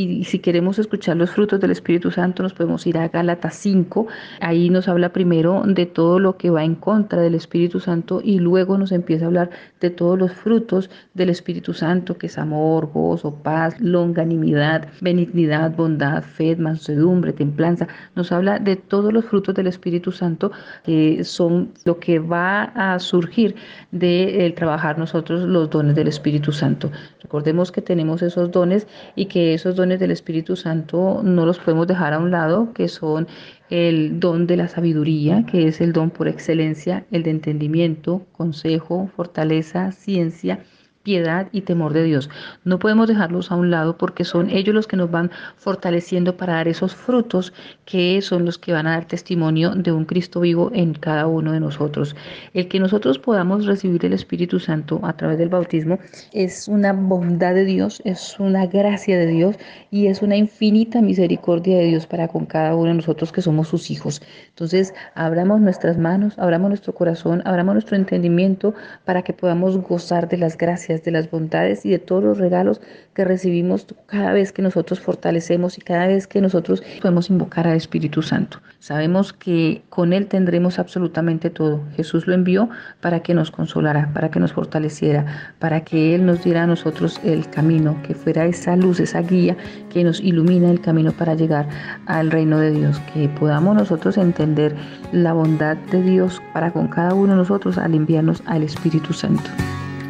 Y 0.00 0.22
si 0.22 0.38
queremos 0.38 0.78
escuchar 0.78 1.16
los 1.16 1.30
frutos 1.30 1.58
del 1.58 1.72
Espíritu 1.72 2.12
Santo, 2.12 2.44
nos 2.44 2.54
podemos 2.54 2.86
ir 2.86 2.96
a 2.98 3.08
Gálatas 3.08 3.56
5. 3.56 4.06
Ahí 4.40 4.70
nos 4.70 4.86
habla 4.86 5.12
primero 5.12 5.64
de 5.66 5.86
todo 5.86 6.20
lo 6.20 6.36
que 6.36 6.50
va 6.50 6.62
en 6.62 6.76
contra 6.76 7.20
del 7.20 7.34
Espíritu 7.34 7.80
Santo 7.80 8.20
y 8.22 8.38
luego 8.38 8.78
nos 8.78 8.92
empieza 8.92 9.24
a 9.24 9.26
hablar 9.26 9.50
de 9.80 9.90
todos 9.90 10.16
los 10.16 10.30
frutos 10.30 10.88
del 11.14 11.30
Espíritu 11.30 11.74
Santo, 11.74 12.16
que 12.16 12.28
es 12.28 12.38
amor, 12.38 12.92
gozo, 12.92 13.42
paz, 13.42 13.74
longanimidad, 13.80 14.86
benignidad, 15.00 15.74
bondad, 15.74 16.22
fe, 16.22 16.54
mansedumbre, 16.54 17.32
templanza. 17.32 17.88
Nos 18.14 18.30
habla 18.30 18.60
de 18.60 18.76
todos 18.76 19.12
los 19.12 19.24
frutos 19.24 19.56
del 19.56 19.66
Espíritu 19.66 20.12
Santo 20.12 20.52
que 20.84 21.24
son 21.24 21.72
lo 21.84 21.98
que 21.98 22.20
va 22.20 22.70
a 22.76 23.00
surgir 23.00 23.56
de 23.90 24.54
trabajar 24.54 24.96
nosotros 24.96 25.40
los 25.40 25.68
dones 25.70 25.96
del 25.96 26.06
Espíritu 26.06 26.52
Santo. 26.52 26.92
Recordemos 27.20 27.72
que 27.72 27.82
tenemos 27.82 28.22
esos 28.22 28.52
dones 28.52 28.86
y 29.16 29.26
que 29.26 29.54
esos 29.54 29.74
dones 29.74 29.87
del 29.96 30.10
Espíritu 30.10 30.56
Santo 30.56 31.22
no 31.24 31.46
los 31.46 31.58
podemos 31.58 31.86
dejar 31.86 32.12
a 32.12 32.18
un 32.18 32.30
lado, 32.30 32.72
que 32.74 32.88
son 32.88 33.26
el 33.70 34.20
don 34.20 34.46
de 34.46 34.56
la 34.56 34.68
sabiduría, 34.68 35.46
que 35.46 35.68
es 35.68 35.80
el 35.80 35.92
don 35.92 36.10
por 36.10 36.28
excelencia, 36.28 37.06
el 37.10 37.22
de 37.22 37.30
entendimiento, 37.30 38.26
consejo, 38.32 39.08
fortaleza, 39.16 39.92
ciencia 39.92 40.60
piedad 41.08 41.48
y 41.52 41.62
temor 41.62 41.94
de 41.94 42.04
Dios. 42.04 42.28
No 42.64 42.78
podemos 42.78 43.08
dejarlos 43.08 43.50
a 43.50 43.56
un 43.56 43.70
lado 43.70 43.96
porque 43.96 44.24
son 44.24 44.50
ellos 44.50 44.74
los 44.74 44.86
que 44.86 44.98
nos 44.98 45.10
van 45.10 45.30
fortaleciendo 45.56 46.36
para 46.36 46.56
dar 46.56 46.68
esos 46.68 46.94
frutos 46.94 47.54
que 47.86 48.20
son 48.20 48.44
los 48.44 48.58
que 48.58 48.74
van 48.74 48.86
a 48.86 48.90
dar 48.90 49.06
testimonio 49.06 49.70
de 49.70 49.90
un 49.90 50.04
Cristo 50.04 50.40
vivo 50.40 50.70
en 50.74 50.92
cada 50.92 51.26
uno 51.26 51.52
de 51.52 51.60
nosotros. 51.60 52.14
El 52.52 52.68
que 52.68 52.78
nosotros 52.78 53.18
podamos 53.18 53.64
recibir 53.64 54.04
el 54.04 54.12
Espíritu 54.12 54.60
Santo 54.60 55.00
a 55.02 55.14
través 55.14 55.38
del 55.38 55.48
bautismo 55.48 55.98
es 56.34 56.68
una 56.68 56.92
bondad 56.92 57.54
de 57.54 57.64
Dios, 57.64 58.02
es 58.04 58.38
una 58.38 58.66
gracia 58.66 59.18
de 59.18 59.28
Dios 59.28 59.56
y 59.90 60.08
es 60.08 60.20
una 60.20 60.36
infinita 60.36 61.00
misericordia 61.00 61.78
de 61.78 61.86
Dios 61.86 62.06
para 62.06 62.28
con 62.28 62.44
cada 62.44 62.76
uno 62.76 62.88
de 62.88 62.96
nosotros 62.96 63.32
que 63.32 63.40
somos 63.40 63.68
sus 63.68 63.90
hijos. 63.90 64.20
Entonces, 64.50 64.92
abramos 65.14 65.62
nuestras 65.62 65.96
manos, 65.96 66.38
abramos 66.38 66.68
nuestro 66.68 66.94
corazón, 66.94 67.40
abramos 67.46 67.72
nuestro 67.76 67.96
entendimiento 67.96 68.74
para 69.06 69.22
que 69.22 69.32
podamos 69.32 69.78
gozar 69.78 70.28
de 70.28 70.36
las 70.36 70.58
gracias 70.58 70.97
de 71.04 71.10
las 71.10 71.30
bondades 71.30 71.84
y 71.84 71.90
de 71.90 71.98
todos 71.98 72.24
los 72.24 72.38
regalos 72.38 72.80
que 73.14 73.24
recibimos 73.24 73.86
cada 74.06 74.32
vez 74.32 74.52
que 74.52 74.62
nosotros 74.62 75.00
fortalecemos 75.00 75.76
y 75.76 75.80
cada 75.80 76.06
vez 76.06 76.26
que 76.26 76.40
nosotros 76.40 76.82
podemos 77.02 77.30
invocar 77.30 77.66
al 77.66 77.76
Espíritu 77.76 78.22
Santo. 78.22 78.60
Sabemos 78.78 79.32
que 79.32 79.82
con 79.88 80.12
Él 80.12 80.28
tendremos 80.28 80.78
absolutamente 80.78 81.50
todo. 81.50 81.80
Jesús 81.96 82.28
lo 82.28 82.34
envió 82.34 82.68
para 83.00 83.20
que 83.20 83.34
nos 83.34 83.50
consolara, 83.50 84.12
para 84.14 84.30
que 84.30 84.38
nos 84.38 84.52
fortaleciera, 84.52 85.54
para 85.58 85.80
que 85.80 86.14
Él 86.14 86.24
nos 86.26 86.44
diera 86.44 86.62
a 86.62 86.66
nosotros 86.68 87.20
el 87.24 87.50
camino, 87.50 88.00
que 88.06 88.14
fuera 88.14 88.46
esa 88.46 88.76
luz, 88.76 89.00
esa 89.00 89.20
guía 89.20 89.56
que 89.90 90.04
nos 90.04 90.20
ilumina 90.20 90.70
el 90.70 90.80
camino 90.80 91.10
para 91.12 91.34
llegar 91.34 91.68
al 92.06 92.30
reino 92.30 92.60
de 92.60 92.70
Dios, 92.70 93.00
que 93.12 93.28
podamos 93.28 93.74
nosotros 93.74 94.16
entender 94.16 94.76
la 95.10 95.32
bondad 95.32 95.76
de 95.90 96.02
Dios 96.02 96.40
para 96.52 96.70
con 96.70 96.86
cada 96.86 97.14
uno 97.14 97.32
de 97.32 97.38
nosotros 97.38 97.78
al 97.78 97.94
enviarnos 97.94 98.42
al 98.46 98.62
Espíritu 98.62 99.12
Santo. 99.12 99.50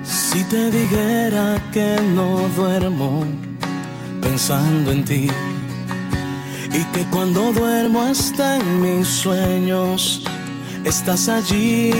Si 0.09 0.43
te 0.45 0.71
dijera 0.71 1.63
que 1.71 1.97
no 2.15 2.49
duermo 2.57 3.25
pensando 4.23 4.91
en 4.91 5.05
ti 5.05 5.29
y 6.73 6.85
que 6.93 7.05
cuando 7.11 7.53
duermo 7.53 8.03
hasta 8.03 8.57
en 8.57 8.81
mis 8.81 9.07
sueños 9.07 10.25
estás 10.85 11.29
allí, 11.29 11.93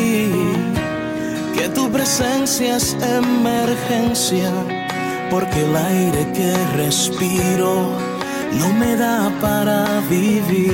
que 1.55 1.69
tu 1.75 1.91
presencia 1.91 2.77
es 2.77 2.97
emergencia 3.03 4.51
porque 5.31 5.65
el 5.65 5.77
aire 5.77 6.33
que 6.33 6.55
respiro 6.77 7.91
no 8.59 8.73
me 8.73 8.97
da 8.97 9.31
para 9.41 10.01
vivir. 10.09 10.73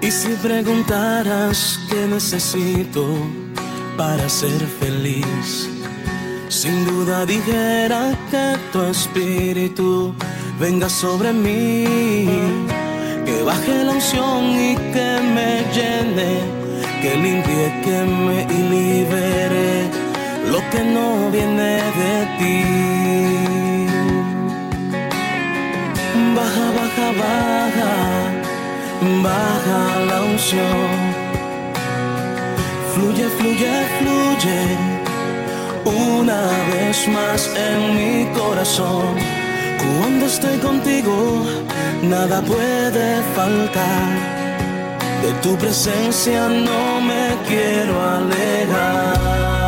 Y 0.00 0.10
si 0.10 0.28
preguntaras 0.42 1.80
qué 1.88 2.06
necesito, 2.06 3.06
para 4.00 4.30
ser 4.30 4.60
feliz. 4.80 5.68
Sin 6.48 6.86
duda 6.86 7.26
dijera 7.26 8.02
que 8.30 8.46
tu 8.72 8.80
espíritu 8.94 10.14
venga 10.58 10.88
sobre 10.88 11.34
mí, 11.34 12.26
que 13.26 13.42
baje 13.42 13.84
la 13.84 13.92
unción 13.92 14.42
y 14.68 14.74
que 14.94 15.10
me 15.36 15.50
llene, 15.76 16.32
que 17.02 17.10
limpie, 17.24 17.66
que 17.84 17.98
me 18.26 18.38
libere 18.72 19.70
lo 20.52 20.60
que 20.70 20.82
no 20.94 21.06
viene 21.36 21.72
de 22.00 22.14
ti. 22.38 22.58
Baja, 26.36 26.66
baja, 26.78 27.06
baja, 27.22 27.92
baja 29.26 29.80
la 30.10 30.18
unción 30.32 31.29
Fluye, 33.00 33.28
fluye, 33.30 33.86
fluye 33.98 34.60
una 35.86 36.42
vez 36.70 37.08
más 37.08 37.50
en 37.56 37.94
mi 37.96 38.26
corazón. 38.38 39.14
Cuando 39.78 40.26
estoy 40.26 40.58
contigo, 40.58 41.46
nada 42.02 42.42
puede 42.42 43.22
faltar. 43.34 44.10
De 45.22 45.32
tu 45.42 45.56
presencia 45.56 46.46
no 46.48 47.00
me 47.00 47.36
quiero 47.48 47.94
alejar. 48.02 49.59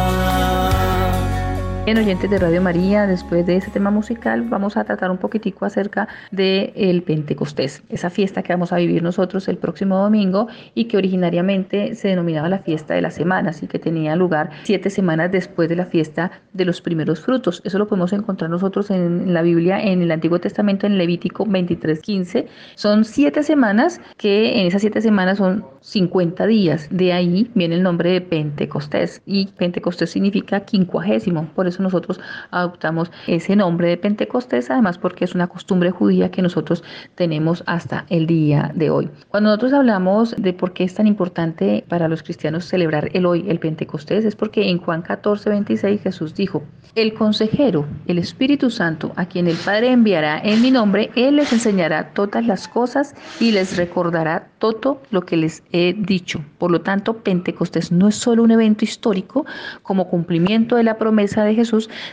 En 1.84 1.98
oyentes 1.98 2.30
de 2.30 2.38
Radio 2.38 2.62
María, 2.62 3.08
después 3.08 3.44
de 3.44 3.56
este 3.56 3.72
tema 3.72 3.90
musical, 3.90 4.42
vamos 4.42 4.76
a 4.76 4.84
tratar 4.84 5.10
un 5.10 5.18
poquitico 5.18 5.64
acerca 5.64 6.06
del 6.30 6.72
el 6.76 7.02
Pentecostés, 7.02 7.82
esa 7.88 8.08
fiesta 8.08 8.44
que 8.44 8.52
vamos 8.52 8.72
a 8.72 8.76
vivir 8.76 9.02
nosotros 9.02 9.48
el 9.48 9.58
próximo 9.58 9.98
domingo 9.98 10.46
y 10.76 10.84
que 10.84 10.96
originariamente 10.96 11.96
se 11.96 12.06
denominaba 12.06 12.48
la 12.48 12.60
fiesta 12.60 12.94
de 12.94 13.02
las 13.02 13.14
semanas 13.14 13.64
y 13.64 13.66
que 13.66 13.80
tenía 13.80 14.14
lugar 14.14 14.50
siete 14.62 14.90
semanas 14.90 15.32
después 15.32 15.68
de 15.68 15.74
la 15.74 15.86
fiesta 15.86 16.30
de 16.52 16.64
los 16.64 16.80
primeros 16.80 17.20
frutos. 17.20 17.60
Eso 17.64 17.80
lo 17.80 17.88
podemos 17.88 18.12
encontrar 18.12 18.48
nosotros 18.48 18.88
en 18.92 19.34
la 19.34 19.42
Biblia, 19.42 19.82
en 19.82 20.02
el 20.02 20.12
Antiguo 20.12 20.38
Testamento, 20.38 20.86
en 20.86 20.98
Levítico 20.98 21.44
23:15. 21.46 22.46
Son 22.76 23.04
siete 23.04 23.42
semanas 23.42 24.00
que 24.18 24.60
en 24.60 24.68
esas 24.68 24.82
siete 24.82 25.00
semanas 25.00 25.38
son 25.38 25.64
50 25.80 26.46
días. 26.46 26.86
De 26.92 27.12
ahí 27.12 27.50
viene 27.56 27.74
el 27.74 27.82
nombre 27.82 28.12
de 28.12 28.20
Pentecostés 28.20 29.20
y 29.26 29.46
Pentecostés 29.46 30.10
significa 30.10 30.60
quincuagésimo. 30.60 31.48
Por 31.56 31.71
nosotros 31.80 32.20
adoptamos 32.50 33.10
ese 33.26 33.56
nombre 33.56 33.88
de 33.88 33.96
Pentecostés, 33.96 34.70
además 34.70 34.98
porque 34.98 35.24
es 35.24 35.34
una 35.34 35.46
costumbre 35.46 35.90
judía 35.90 36.30
que 36.30 36.42
nosotros 36.42 36.82
tenemos 37.14 37.62
hasta 37.66 38.04
el 38.08 38.26
día 38.26 38.70
de 38.74 38.90
hoy. 38.90 39.10
Cuando 39.28 39.50
nosotros 39.50 39.72
hablamos 39.72 40.34
de 40.36 40.52
por 40.52 40.72
qué 40.72 40.84
es 40.84 40.94
tan 40.94 41.06
importante 41.06 41.84
para 41.88 42.08
los 42.08 42.22
cristianos 42.22 42.64
celebrar 42.64 43.10
el 43.12 43.26
hoy, 43.26 43.44
el 43.48 43.58
Pentecostés, 43.58 44.24
es 44.24 44.36
porque 44.36 44.68
en 44.68 44.78
Juan 44.78 45.02
14, 45.02 45.50
26 45.50 46.02
Jesús 46.02 46.34
dijo, 46.34 46.62
el 46.94 47.14
consejero, 47.14 47.86
el 48.06 48.18
Espíritu 48.18 48.70
Santo, 48.70 49.12
a 49.16 49.26
quien 49.26 49.48
el 49.48 49.56
Padre 49.56 49.92
enviará 49.92 50.38
en 50.38 50.60
mi 50.60 50.70
nombre, 50.70 51.10
Él 51.16 51.36
les 51.36 51.52
enseñará 51.52 52.12
todas 52.12 52.46
las 52.46 52.68
cosas 52.68 53.14
y 53.40 53.52
les 53.52 53.76
recordará 53.76 54.48
todo 54.58 55.00
lo 55.10 55.22
que 55.22 55.36
les 55.36 55.62
he 55.72 55.94
dicho. 55.94 56.44
Por 56.58 56.70
lo 56.70 56.82
tanto, 56.82 57.18
Pentecostés 57.18 57.90
no 57.92 58.08
es 58.08 58.16
solo 58.16 58.42
un 58.42 58.50
evento 58.50 58.84
histórico 58.84 59.46
como 59.82 60.08
cumplimiento 60.08 60.76
de 60.76 60.82
la 60.82 60.98
promesa 60.98 61.44
de 61.44 61.54
Jesús, 61.54 61.61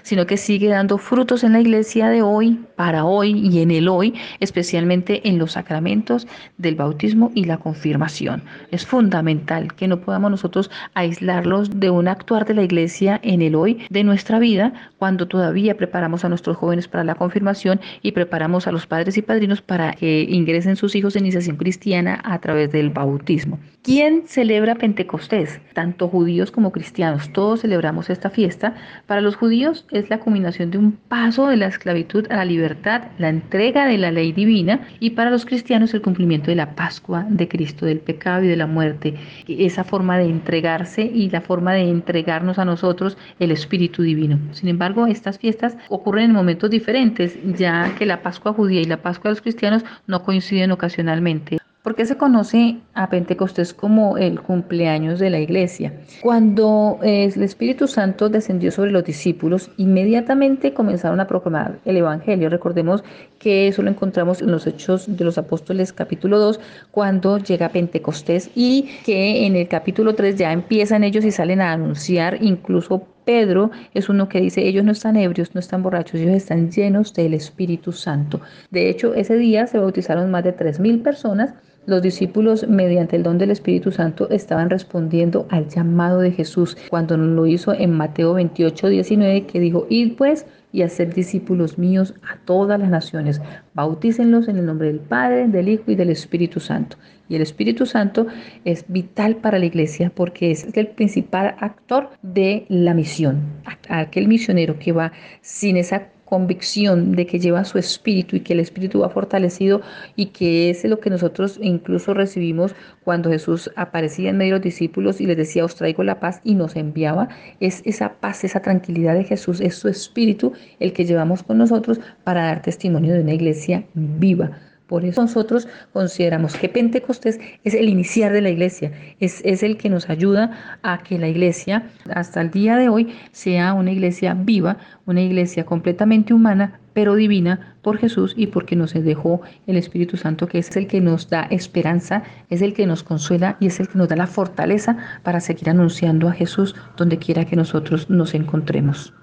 sino 0.04 0.26
que 0.26 0.38
sigue 0.38 0.70
dando 0.70 0.98
frutos 0.98 1.44
en 1.44 1.54
la 1.54 1.62
iglesia 1.62 2.10
de 2.10 2.22
hoy, 2.22 2.60
para 2.76 3.06
hoy 3.06 3.32
y 3.32 3.62
en 3.62 3.72
el 3.72 3.88
hoy, 3.88 4.14
especialmente 4.40 5.28
en 5.28 5.38
los 5.38 5.54
sacramentos 5.54 6.28
del 6.58 6.76
bautismo 6.76 7.32
y 7.36 7.46
la 7.46 7.58
confirmación. 7.58 8.44
Es 8.72 8.86
fundamental 8.86 9.74
que 9.74 9.88
no 9.88 10.02
podamos 10.02 10.32
nosotros 10.32 10.70
aislarlos 10.94 11.80
de 11.80 11.90
un 11.90 12.08
actuar 12.08 12.46
de 12.46 12.54
la 12.54 12.64
iglesia 12.64 13.20
en 13.24 13.42
el 13.42 13.56
hoy 13.56 13.86
de 13.90 14.04
nuestra 14.04 14.40
vida, 14.40 14.74
cuando 14.98 15.28
todavía 15.28 15.78
preparamos 15.78 16.26
a 16.26 16.30
nuestros 16.30 16.58
jóvenes 16.58 16.88
para 16.88 17.04
la 17.04 17.16
confirmación 17.16 17.80
y 18.02 18.12
preparamos 18.12 18.68
a 18.68 18.72
los 18.72 18.88
padres 18.88 19.18
y 19.18 19.22
padrinos 19.22 19.62
para 19.62 19.94
que 19.94 20.24
ingresen 20.30 20.76
sus 20.76 20.96
hijos 20.96 21.16
en 21.16 21.24
iniciación 21.24 21.58
cristiana 21.58 22.22
a 22.24 22.40
través 22.40 22.72
del 22.72 22.90
bautismo. 22.90 23.60
¿Quién 23.82 24.24
celebra 24.28 24.76
Pentecostés? 24.76 25.62
Tanto 25.74 26.10
judíos 26.10 26.52
como 26.52 26.72
cristianos, 26.72 27.32
todos 27.32 27.62
celebramos 27.62 28.10
esta 28.10 28.30
fiesta. 28.30 28.76
Para 29.08 29.22
los 29.22 29.36
judíos 29.40 29.86
es 29.92 30.10
la 30.10 30.20
combinación 30.20 30.70
de 30.70 30.78
un 30.78 30.92
paso 30.92 31.48
de 31.48 31.56
la 31.56 31.68
esclavitud 31.68 32.28
a 32.30 32.36
la 32.36 32.46
libertad, 32.46 33.04
la 33.18 33.30
entrega 33.30 33.88
de 33.88 33.98
la 33.98 34.12
ley 34.12 34.34
divina, 34.34 34.82
y 35.00 35.12
para 35.12 35.32
los 35.32 35.46
cristianos 35.46 35.94
el 35.94 36.02
cumplimiento 36.02 36.52
de 36.52 36.56
la 36.56 36.76
Pascua 36.76 37.26
de 37.30 37.48
Cristo, 37.48 37.86
del 37.86 38.00
pecado 38.00 38.44
y 38.44 38.50
de 38.50 38.58
la 38.58 38.68
muerte, 38.68 39.16
esa 39.48 39.86
forma 39.86 40.18
de 40.18 40.26
entregarse 40.26 41.04
y 41.04 41.30
la 41.30 41.42
forma 41.42 41.74
de 41.74 41.90
entregarnos 41.90 42.60
a 42.60 42.66
nosotros 42.66 43.18
el 43.40 43.52
Espíritu 43.52 44.04
Divino. 44.04 44.38
Sin 44.52 44.68
embargo, 44.68 45.08
estas 45.08 45.40
fiestas 45.40 45.78
ocurren 45.88 46.26
en 46.26 46.34
momentos 46.34 46.70
diferentes, 46.70 47.38
ya 47.58 47.96
que 47.98 48.06
la 48.06 48.22
Pascua 48.22 48.54
judía 48.54 48.82
y 48.82 48.86
la 48.86 49.02
Pascua 49.02 49.30
de 49.30 49.36
los 49.36 49.42
cristianos 49.42 49.86
no 50.06 50.24
coinciden 50.24 50.72
ocasionalmente. 50.72 51.60
¿Por 51.84 51.96
qué 51.96 52.06
se 52.06 52.18
conoce 52.18 52.78
a 52.94 53.10
Pentecostés 53.10 53.74
como 53.74 54.18
el 54.18 54.42
cumpleaños 54.42 55.18
de 55.18 55.30
la 55.30 55.40
iglesia? 55.40 55.94
Cuando 56.22 57.00
eh, 57.02 57.32
el 57.34 57.42
Espíritu 57.42 57.88
Santo 57.88 58.28
descendió 58.28 58.70
sobre 58.70 58.92
los 58.92 59.06
discípulos, 59.06 59.72
inmediatamente 59.78 60.74
comenzaron 60.74 61.22
a 61.22 61.28
proclamar 61.28 61.80
el 61.86 61.96
Evangelio. 61.96 62.50
Recordemos 62.50 63.02
que 63.40 63.70
eso 63.70 63.82
lo 63.82 63.90
encontramos 63.90 64.42
en 64.42 64.52
los 64.52 64.68
Hechos 64.68 65.06
de 65.16 65.24
los 65.24 65.38
Apóstoles 65.38 65.94
capítulo 65.94 66.38
2, 66.40 66.60
cuando 66.92 67.38
llega 67.38 67.70
Pentecostés 67.70 68.52
y 68.56 68.90
que 69.06 69.46
en 69.46 69.56
el 69.56 69.70
capítulo 69.70 70.16
3 70.16 70.36
ya 70.36 70.52
empiezan 70.52 71.06
ellos 71.06 71.24
y 71.24 71.32
salen 71.32 71.62
a 71.62 71.72
anunciar 71.72 72.44
incluso 72.44 73.08
Pedro 73.30 73.70
es 73.94 74.10
uno 74.10 74.28
que 74.28 74.42
dice, 74.42 74.68
ellos 74.68 74.84
no 74.84 74.92
están 74.92 75.16
ebrios, 75.16 75.54
no 75.54 75.60
están 75.60 75.84
borrachos, 75.84 76.20
ellos 76.20 76.34
están 76.34 76.72
llenos 76.72 77.14
del 77.14 77.36
Espíritu 77.36 77.92
Santo. 77.92 78.42
De 78.72 78.90
hecho, 78.90 79.14
ese 79.14 79.38
día 79.38 79.68
se 79.68 79.78
bautizaron 79.78 80.32
más 80.32 80.44
de 80.44 80.58
3.000 80.58 81.04
personas 81.04 81.54
los 81.86 82.02
discípulos, 82.02 82.68
mediante 82.68 83.16
el 83.16 83.24
don 83.24 83.38
del 83.38 83.52
Espíritu 83.52 83.92
Santo, 83.92 84.30
estaban 84.30 84.70
respondiendo 84.70 85.48
al 85.50 85.68
llamado 85.70 86.20
de 86.20 86.32
Jesús 86.32 86.78
cuando 86.90 87.18
lo 87.18 87.46
hizo 87.46 87.74
en 87.74 87.92
Mateo 87.92 88.34
28, 88.34 88.88
19, 88.88 89.46
que 89.46 89.60
dijo, 89.60 89.88
id 89.90 90.16
pues 90.18 90.46
y 90.72 90.84
hacer 90.84 91.14
discípulos 91.14 91.78
míos 91.78 92.14
a 92.22 92.38
todas 92.46 92.80
las 92.80 92.90
naciones. 92.90 93.42
Bautícenlos 93.74 94.48
en 94.48 94.58
el 94.58 94.66
nombre 94.66 94.88
del 94.88 95.00
Padre, 95.00 95.48
del 95.48 95.70
Hijo 95.70 95.92
y 95.92 95.96
del 95.96 96.10
Espíritu 96.10 96.60
Santo. 96.60 96.98
Y 97.28 97.36
el 97.36 97.42
Espíritu 97.42 97.86
Santo 97.86 98.28
es 98.66 98.86
vital 98.88 99.38
para 99.38 99.60
la 99.60 99.66
iglesia 99.66 100.12
porque 100.14 100.52
es 100.52 100.68
el 100.76 100.88
principal 100.88 101.56
actor 101.60 102.10
de 102.22 102.66
la 102.70 102.94
misión. 102.94 103.42
Aquel 103.88 104.28
misionero 104.28 104.78
que 104.80 104.92
va 104.92 105.12
sin 105.42 105.78
esa 105.78 106.08
convicción 106.30 107.14
de 107.14 107.26
que 107.26 107.40
lleva 107.40 107.66
su 107.66 107.80
espíritu 107.80 108.36
y 108.36 108.42
que 108.42 108.54
el 108.54 108.60
espíritu 108.60 109.00
va 109.00 109.10
fortalecido 109.10 109.82
y 110.16 110.28
que 110.28 110.70
es 110.70 110.84
lo 110.86 111.00
que 111.00 111.10
nosotros 111.10 111.60
incluso 111.62 112.14
recibimos 112.14 112.76
cuando 113.04 113.32
Jesús 113.32 113.72
aparecía 113.76 114.30
en 114.30 114.38
medio 114.38 114.54
de 114.54 114.60
los 114.60 114.64
discípulos 114.64 115.20
y 115.20 115.26
les 115.26 115.38
decía, 115.38 115.66
os 115.66 115.76
traigo 115.76 116.04
la 116.04 116.20
paz 116.20 116.40
y 116.44 116.54
nos 116.54 116.76
enviaba, 116.76 117.30
es 117.60 117.82
esa 117.84 118.20
paz, 118.20 118.44
esa 118.44 118.62
tranquilidad 118.62 119.16
de 119.16 119.24
Jesús, 119.24 119.60
es 119.60 119.76
su 119.76 119.88
espíritu 119.88 120.54
el 120.80 120.94
que 120.94 121.06
llevamos 121.06 121.42
con 121.42 121.58
nosotros 121.58 122.00
para 122.24 122.44
dar 122.44 122.62
testimonio 122.62 123.14
de 123.14 123.22
una 123.22 123.34
iglesia 123.34 123.84
viva 123.96 124.69
por 124.90 125.06
eso 125.06 125.22
nosotros 125.22 125.68
consideramos 125.94 126.58
que 126.58 126.68
Pentecostés 126.68 127.40
es 127.64 127.76
el 127.76 127.88
iniciar 127.88 128.34
de 128.34 128.42
la 128.42 128.50
iglesia, 128.50 128.92
es, 129.20 129.42
es, 129.46 129.62
el 129.62 129.78
que 129.78 129.88
nos 129.88 130.10
ayuda 130.10 130.80
a 130.82 131.04
que 131.04 131.20
la 131.20 131.28
iglesia 131.28 131.88
hasta 132.14 132.42
el 132.42 132.50
día 132.50 132.76
de 132.76 132.90
hoy 132.90 133.16
sea 133.32 133.74
una 133.74 133.92
iglesia 133.92 134.34
viva, 134.34 134.78
una 135.06 135.22
iglesia 135.22 135.64
completamente 135.64 136.34
humana, 136.34 136.80
pero 136.94 137.16
divina 137.16 137.78
por 137.84 138.00
Jesús 138.00 138.34
y 138.36 138.48
porque 138.48 138.76
nos 138.76 138.94
dejó 138.94 139.42
el 139.68 139.78
Espíritu 139.78 140.18
Santo, 140.18 140.48
que 140.48 140.58
es 140.58 140.76
el 140.76 140.88
que 140.88 141.02
nos 141.02 141.30
da 141.30 141.44
esperanza, 141.52 142.24
es 142.50 142.64
el 142.64 142.74
que 142.74 142.88
nos 142.88 143.04
consuela 143.04 143.58
y 143.60 143.68
es 143.68 143.80
el 143.80 143.88
que 143.88 143.98
nos 144.00 144.10
da 144.10 144.16
la 144.16 144.28
fortaleza 144.28 144.98
para 145.22 145.40
seguir 145.40 145.70
anunciando 145.70 146.28
a 146.28 146.34
Jesús 146.34 146.76
donde 146.98 147.20
quiera 147.20 147.46
que 147.46 147.56
nosotros 147.56 148.10
nos 148.10 148.34
encontremos. 148.34 149.14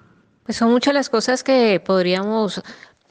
Pues 0.45 0.57
son 0.59 0.71
muchas 0.71 0.95
las 0.95 1.11
cosas 1.11 1.43
que 1.43 1.83
podríamos 1.85 2.62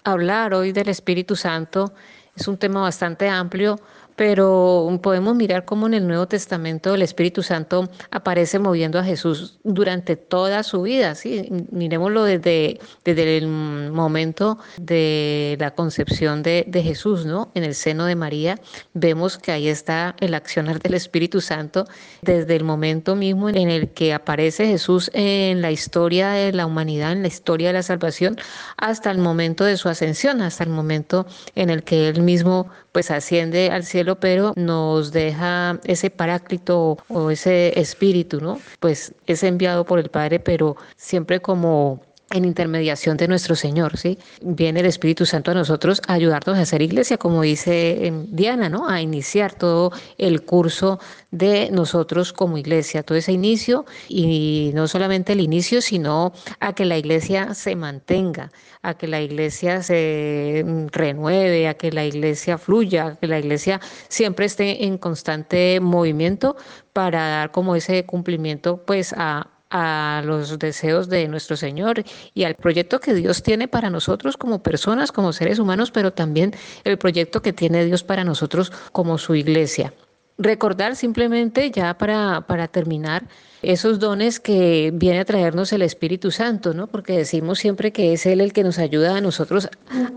hablar 0.05 0.53
hoy 0.53 0.71
del 0.71 0.87
Espíritu 0.87 1.35
Santo 1.35 1.93
es 2.35 2.47
un 2.47 2.57
tema 2.57 2.81
bastante 2.81 3.29
amplio, 3.29 3.79
pero 4.15 4.99
podemos 5.01 5.35
mirar 5.35 5.65
cómo 5.65 5.87
en 5.87 5.93
el 5.93 6.07
Nuevo 6.07 6.27
Testamento 6.27 6.93
el 6.95 7.01
Espíritu 7.01 7.43
Santo 7.43 7.89
aparece 8.11 8.59
moviendo 8.59 8.97
a 8.99 9.03
Jesús 9.03 9.59
durante 9.63 10.15
toda 10.15 10.63
su 10.63 10.83
vida. 10.83 11.15
¿sí? 11.15 11.49
Miremoslo 11.71 12.23
desde, 12.23 12.79
desde 13.03 13.37
el 13.37 13.47
momento 13.47 14.57
de 14.77 15.57
la 15.59 15.71
concepción 15.71 16.43
de, 16.43 16.65
de, 16.67 16.83
Jesús, 16.83 17.25
¿no? 17.25 17.51
En 17.55 17.63
el 17.63 17.75
seno 17.75 18.05
de 18.05 18.15
María, 18.15 18.59
vemos 18.93 19.37
que 19.37 19.51
ahí 19.51 19.67
está 19.67 20.15
el 20.19 20.33
accionar 20.33 20.79
del 20.79 20.93
Espíritu 20.93 21.41
Santo 21.41 21.85
desde 22.21 22.55
el 22.55 22.63
momento 22.63 23.15
mismo 23.15 23.49
en 23.49 23.69
el 23.69 23.89
que 23.89 24.13
aparece 24.13 24.67
Jesús 24.67 25.09
en 25.13 25.61
la 25.61 25.71
historia 25.71 26.29
de 26.29 26.53
la 26.53 26.65
humanidad, 26.65 27.11
en 27.11 27.21
la 27.21 27.27
historia 27.27 27.67
de 27.67 27.73
la 27.73 27.83
salvación, 27.83 28.37
hasta 28.77 29.11
el 29.11 29.17
momento 29.17 29.63
de 29.63 29.77
su 29.77 29.89
ascensión, 29.89 30.41
hasta 30.41 30.63
el 30.63 30.69
momento 30.69 31.25
en 31.55 31.69
el 31.69 31.83
que 31.83 32.07
él 32.07 32.21
mismo 32.21 32.69
pues 32.95 33.11
asciende 33.11 33.71
al 33.71 33.83
cielo, 33.83 34.21
pero 34.21 34.53
nos 34.55 35.11
deja 35.11 35.81
ese 35.83 36.09
paráclito 36.09 36.97
o 37.09 37.29
ese 37.29 37.77
espíritu, 37.77 38.39
¿no? 38.39 38.61
Pues 38.79 39.13
es 39.27 39.43
enviado 39.43 39.83
por 39.83 39.99
el 39.99 40.07
Padre, 40.07 40.39
pero 40.39 40.77
siempre 40.95 41.41
como 41.41 41.99
en 42.31 42.43
intermediación 42.45 43.17
de 43.17 43.27
nuestro 43.27 43.55
Señor, 43.55 43.97
¿sí? 43.97 44.17
Viene 44.41 44.79
el 44.79 44.87
Espíritu 44.87 45.25
Santo 45.25 45.51
a 45.51 45.53
nosotros 45.53 46.01
a 46.07 46.13
ayudarnos 46.13 46.57
a 46.57 46.61
hacer 46.61 46.81
iglesia, 46.81 47.17
como 47.17 47.43
dice 47.43 48.07
em, 48.07 48.25
Diana, 48.29 48.67
¿no? 48.67 48.89
A 48.89 49.01
iniciar 49.01 49.53
todo 49.53 49.91
el 50.17 50.43
curso 50.43 50.99
de 51.31 51.69
nosotros 51.71 52.33
como 52.33 52.57
iglesia, 52.57 53.03
todo 53.03 53.17
ese 53.17 53.31
inicio 53.31 53.85
y 54.09 54.71
no 54.73 54.87
solamente 54.87 55.33
el 55.33 55.39
inicio, 55.41 55.81
sino 55.81 56.33
a 56.59 56.73
que 56.73 56.85
la 56.85 56.97
iglesia 56.97 57.53
se 57.53 57.75
mantenga, 57.75 58.51
a 58.81 58.95
que 58.95 59.07
la 59.07 59.21
iglesia 59.21 59.83
se 59.83 60.63
mm, 60.65 60.87
renueve, 60.91 61.67
a 61.67 61.75
que 61.75 61.91
la 61.91 62.05
iglesia 62.05 62.57
fluya, 62.57 63.07
a 63.07 63.15
que 63.15 63.27
la 63.27 63.39
iglesia 63.39 63.79
siempre 64.07 64.45
esté 64.45 64.85
en 64.85 64.97
constante 64.97 65.79
movimiento 65.79 66.55
para 66.91 67.27
dar 67.29 67.51
como 67.51 67.75
ese 67.75 68.05
cumplimiento 68.05 68.83
pues 68.85 69.13
a, 69.17 69.54
a 69.69 70.21
los 70.25 70.57
deseos 70.59 71.09
de 71.09 71.27
nuestro 71.27 71.57
Señor 71.57 72.03
y 72.33 72.43
al 72.43 72.55
proyecto 72.55 72.99
que 72.99 73.13
Dios 73.13 73.43
tiene 73.43 73.67
para 73.67 73.89
nosotros 73.89 74.37
como 74.37 74.61
personas, 74.61 75.11
como 75.11 75.33
seres 75.33 75.59
humanos, 75.59 75.91
pero 75.91 76.13
también 76.13 76.53
el 76.83 76.97
proyecto 76.97 77.41
que 77.41 77.53
tiene 77.53 77.85
Dios 77.85 78.03
para 78.03 78.23
nosotros 78.23 78.71
como 78.91 79.17
su 79.17 79.35
iglesia. 79.35 79.93
Recordar 80.37 80.95
simplemente, 80.97 81.71
ya 81.71 81.97
para, 81.97 82.41
para 82.41 82.67
terminar, 82.67 83.23
esos 83.61 83.99
dones 83.99 84.39
que 84.39 84.91
viene 84.93 85.19
a 85.19 85.25
traernos 85.25 85.71
el 85.71 85.81
Espíritu 85.81 86.29
Santo, 86.29 86.73
¿no? 86.73 86.87
Porque 86.87 87.17
decimos 87.17 87.59
siempre 87.59 87.93
que 87.93 88.13
es 88.13 88.25
Él 88.25 88.41
el 88.41 88.51
que 88.51 88.63
nos 88.63 88.77
ayuda 88.77 89.15
a 89.15 89.21
nosotros 89.21 89.69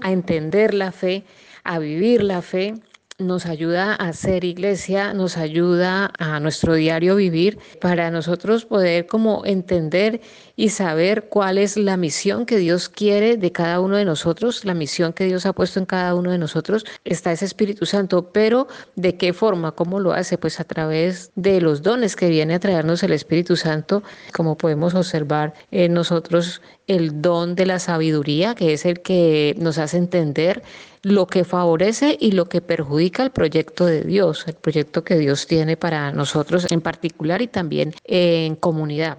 a 0.03 0.13
entender 0.13 0.75
la 0.75 0.91
fe, 0.91 1.25
a 1.63 1.79
vivir 1.79 2.25
la 2.25 2.43
fe, 2.43 2.75
nos 3.19 3.47
ayuda 3.47 3.95
a 3.95 4.13
ser 4.13 4.45
iglesia, 4.45 5.13
nos 5.13 5.37
ayuda 5.39 6.13
a 6.21 6.39
nuestro 6.39 6.75
diario 6.75 7.17
vivir 7.17 7.59
para 7.81 8.13
nosotros 8.13 8.65
poder 8.65 9.07
como 9.07 9.45
entender 9.45 10.21
y 10.55 10.69
saber 10.69 11.29
cuál 11.29 11.59
es 11.59 11.77
la 11.77 11.97
misión 11.97 12.47
que 12.47 12.59
Dios 12.59 12.89
quiere 12.89 13.37
de 13.37 13.51
cada 13.51 13.81
uno 13.81 13.97
de 13.97 14.05
nosotros, 14.05 14.65
la 14.65 14.75
misión 14.75 15.13
que 15.13 15.25
Dios 15.25 15.47
ha 15.47 15.53
puesto 15.53 15.81
en 15.81 15.87
cada 15.87 16.15
uno 16.15 16.31
de 16.31 16.39
nosotros. 16.39 16.85
Está 17.05 17.33
ese 17.33 17.45
Espíritu 17.45 17.87
Santo, 17.87 18.31
pero 18.31 18.69
¿de 18.95 19.17
qué 19.17 19.33
forma? 19.33 19.73
¿Cómo 19.73 19.99
lo 19.99 20.13
hace? 20.13 20.39
Pues 20.39 20.61
a 20.61 20.65
través 20.65 21.33
de 21.35 21.61
los 21.61 21.83
dones 21.83 22.15
que 22.15 22.29
viene 22.29 22.55
a 22.55 22.61
traernos 22.61 23.03
el 23.03 23.13
Espíritu 23.13 23.57
Santo, 23.57 24.05
como 24.33 24.57
podemos 24.57 24.95
observar 24.95 25.55
en 25.73 25.93
nosotros 25.93 26.63
el 26.87 27.21
don 27.21 27.57
de 27.57 27.67
la 27.67 27.81
sabiduría, 27.81 28.55
que 28.55 28.73
es 28.73 28.87
el 28.87 29.01
que 29.01 29.57
nos 29.59 29.79
hace 29.79 29.97
entender 29.97 30.63
lo 31.03 31.27
que 31.27 31.45
favorece 31.45 32.17
y 32.21 32.33
lo 32.33 32.49
que 32.49 32.61
perjudica 32.61 33.23
el 33.23 33.31
proyecto 33.31 33.87
de 33.87 34.03
Dios, 34.03 34.45
el 34.47 34.55
proyecto 34.55 35.05
que 35.05 35.17
Dios 35.17 35.47
tiene 35.47 35.77
para 35.77 36.13
nosotros 36.13 36.67
en 36.71 36.81
particular 36.81 37.43
y 37.43 37.49
también 37.49 37.95
en 38.05 38.57
comunidad 38.57 39.19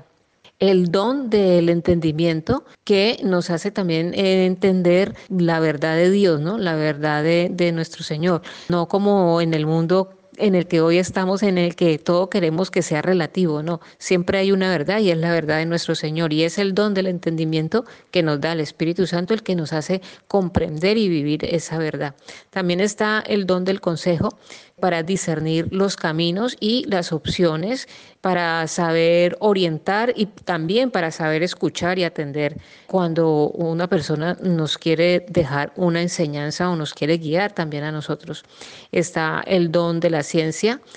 el 0.59 0.91
don 0.91 1.29
del 1.29 1.69
entendimiento 1.69 2.65
que 2.83 3.19
nos 3.23 3.49
hace 3.49 3.71
también 3.71 4.13
entender 4.13 5.15
la 5.29 5.59
verdad 5.59 5.95
de 5.95 6.11
Dios, 6.11 6.41
¿no? 6.41 6.57
La 6.57 6.75
verdad 6.75 7.23
de, 7.23 7.71
nuestro 7.71 8.03
Señor. 8.03 8.41
No 8.67 8.87
como 8.87 9.41
en 9.41 9.53
el 9.53 9.65
mundo 9.65 10.18
en 10.39 10.55
el 10.55 10.67
que 10.67 10.81
hoy 10.81 10.97
estamos, 10.97 11.43
en 11.43 11.57
el 11.57 11.75
que 11.75 11.99
todo 11.99 12.29
queremos 12.29 12.71
que 12.71 12.81
sea 12.81 13.01
relativo, 13.01 13.61
no, 13.61 13.81
siempre 13.97 14.39
hay 14.39 14.51
una 14.51 14.69
verdad 14.69 14.99
y 14.99 15.11
es 15.11 15.17
la 15.17 15.31
verdad 15.31 15.57
de 15.57 15.65
nuestro 15.65 15.95
Señor 15.95 16.33
y 16.33 16.43
es 16.43 16.57
el 16.57 16.73
don 16.73 16.93
del 16.93 17.07
entendimiento 17.07 17.85
que 18.11 18.23
nos 18.23 18.41
da 18.41 18.53
el 18.53 18.59
Espíritu 18.59 19.05
Santo 19.05 19.33
el 19.33 19.43
que 19.43 19.55
nos 19.55 19.73
hace 19.73 20.01
comprender 20.27 20.97
y 20.97 21.09
vivir 21.09 21.45
esa 21.45 21.77
verdad. 21.77 22.15
También 22.49 22.79
está 22.79 23.23
el 23.25 23.45
don 23.45 23.65
del 23.65 23.81
consejo 23.81 24.37
para 24.79 25.03
discernir 25.03 25.67
los 25.71 25.95
caminos 25.95 26.55
y 26.59 26.85
las 26.85 27.11
opciones, 27.11 27.87
para 28.21 28.67
saber 28.67 29.37
orientar 29.39 30.13
y 30.15 30.25
también 30.25 30.91
para 30.91 31.11
saber 31.11 31.43
escuchar 31.43 31.99
y 31.99 32.03
atender 32.03 32.57
cuando 32.87 33.49
una 33.49 33.87
persona 33.87 34.37
nos 34.41 34.77
quiere 34.77 35.25
dejar 35.29 35.71
una 35.75 36.01
enseñanza 36.01 36.69
o 36.69 36.75
nos 36.75 36.93
quiere 36.93 37.17
guiar 37.17 37.53
también 37.53 37.83
a 37.83 37.91
nosotros. 37.91 38.43
Está 38.91 39.43
el 39.45 39.71
don 39.71 39.99
de 39.99 40.09
la 40.09 40.23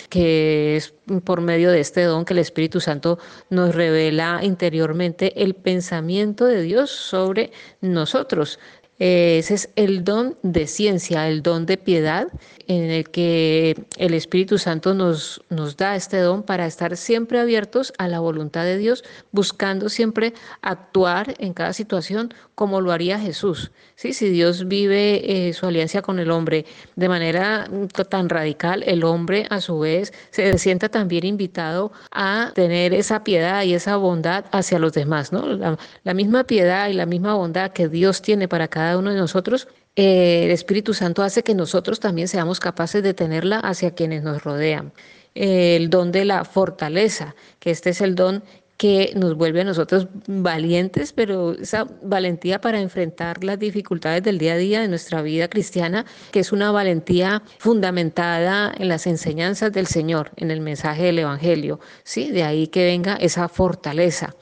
que 0.08 0.76
es 0.76 0.94
por 1.24 1.40
medio 1.40 1.70
de 1.70 1.80
este 1.80 2.02
don 2.02 2.24
que 2.24 2.34
el 2.34 2.38
Espíritu 2.38 2.80
Santo 2.80 3.18
nos 3.50 3.74
revela 3.74 4.40
interiormente 4.42 5.42
el 5.42 5.54
pensamiento 5.54 6.44
de 6.44 6.62
Dios 6.62 6.90
sobre 6.90 7.50
nosotros 7.80 8.58
ese 9.04 9.54
es 9.54 9.68
el 9.74 10.04
don 10.04 10.36
de 10.44 10.68
ciencia, 10.68 11.26
el 11.28 11.42
don 11.42 11.66
de 11.66 11.76
piedad, 11.76 12.28
en 12.68 12.88
el 12.88 13.10
que 13.10 13.84
el 13.98 14.14
Espíritu 14.14 14.58
Santo 14.58 14.94
nos, 14.94 15.42
nos 15.50 15.76
da 15.76 15.96
este 15.96 16.18
don 16.18 16.44
para 16.44 16.66
estar 16.66 16.96
siempre 16.96 17.40
abiertos 17.40 17.92
a 17.98 18.06
la 18.06 18.20
voluntad 18.20 18.62
de 18.62 18.78
Dios, 18.78 19.02
buscando 19.32 19.88
siempre 19.88 20.34
actuar 20.60 21.34
en 21.38 21.52
cada 21.52 21.72
situación 21.72 22.32
como 22.54 22.80
lo 22.80 22.92
haría 22.92 23.18
Jesús. 23.18 23.72
¿sí? 23.96 24.12
Si 24.12 24.28
Dios 24.28 24.68
vive 24.68 25.48
eh, 25.48 25.52
su 25.52 25.66
alianza 25.66 26.00
con 26.02 26.20
el 26.20 26.30
hombre 26.30 26.64
de 26.94 27.08
manera 27.08 27.66
mm, 27.68 27.86
tan 28.08 28.28
radical, 28.28 28.84
el 28.86 29.02
hombre 29.02 29.46
a 29.50 29.60
su 29.60 29.80
vez 29.80 30.12
se 30.30 30.56
sienta 30.58 30.88
también 30.88 31.26
invitado 31.26 31.90
a 32.12 32.52
tener 32.54 32.94
esa 32.94 33.24
piedad 33.24 33.64
y 33.64 33.74
esa 33.74 33.96
bondad 33.96 34.44
hacia 34.52 34.78
los 34.78 34.92
demás. 34.92 35.32
¿no? 35.32 35.46
La, 35.46 35.76
la 36.04 36.14
misma 36.14 36.44
piedad 36.44 36.88
y 36.88 36.92
la 36.92 37.06
misma 37.06 37.34
bondad 37.34 37.72
que 37.72 37.88
Dios 37.88 38.22
tiene 38.22 38.46
para 38.46 38.68
cada 38.68 38.91
uno 38.96 39.10
de 39.10 39.16
nosotros, 39.16 39.68
eh, 39.96 40.44
el 40.44 40.50
Espíritu 40.50 40.94
Santo 40.94 41.22
hace 41.22 41.42
que 41.42 41.54
nosotros 41.54 42.00
también 42.00 42.28
seamos 42.28 42.60
capaces 42.60 43.02
de 43.02 43.14
tenerla 43.14 43.58
hacia 43.58 43.92
quienes 43.94 44.22
nos 44.22 44.42
rodean. 44.42 44.92
el 45.34 45.88
don 45.88 46.12
de 46.12 46.26
la 46.26 46.44
fortaleza, 46.44 47.34
que 47.58 47.70
este 47.70 47.90
es 47.90 48.02
el 48.02 48.14
don 48.14 48.42
que 48.82 49.12
nos 49.14 49.36
vuelve 49.36 49.60
a 49.60 49.64
nosotros 49.64 50.08
valientes, 50.26 51.12
pero 51.12 51.52
esa 51.52 51.86
valentía 52.02 52.60
para 52.60 52.80
enfrentar 52.80 53.44
las 53.44 53.58
dificultades 53.58 54.24
del 54.24 54.38
día 54.38 54.54
a 54.54 54.56
día 54.56 54.80
de 54.80 54.88
nuestra 54.88 55.22
vida 55.22 55.46
cristiana, 55.46 56.04
que 56.32 56.40
es 56.40 56.50
una 56.50 56.72
valentía 56.72 57.44
fundamentada 57.58 58.74
en 58.76 58.88
las 58.88 59.06
enseñanzas 59.06 59.72
del 59.72 59.86
Señor, 59.86 60.32
en 60.36 60.50
el 60.50 60.60
mensaje 60.60 61.04
del 61.04 61.20
Evangelio, 61.20 61.78
¿sí? 62.02 62.32
De 62.32 62.42
ahí 62.42 62.66
que 62.66 62.84
venga 62.84 63.14
esa 63.14 63.48
fortaleza 63.48 64.34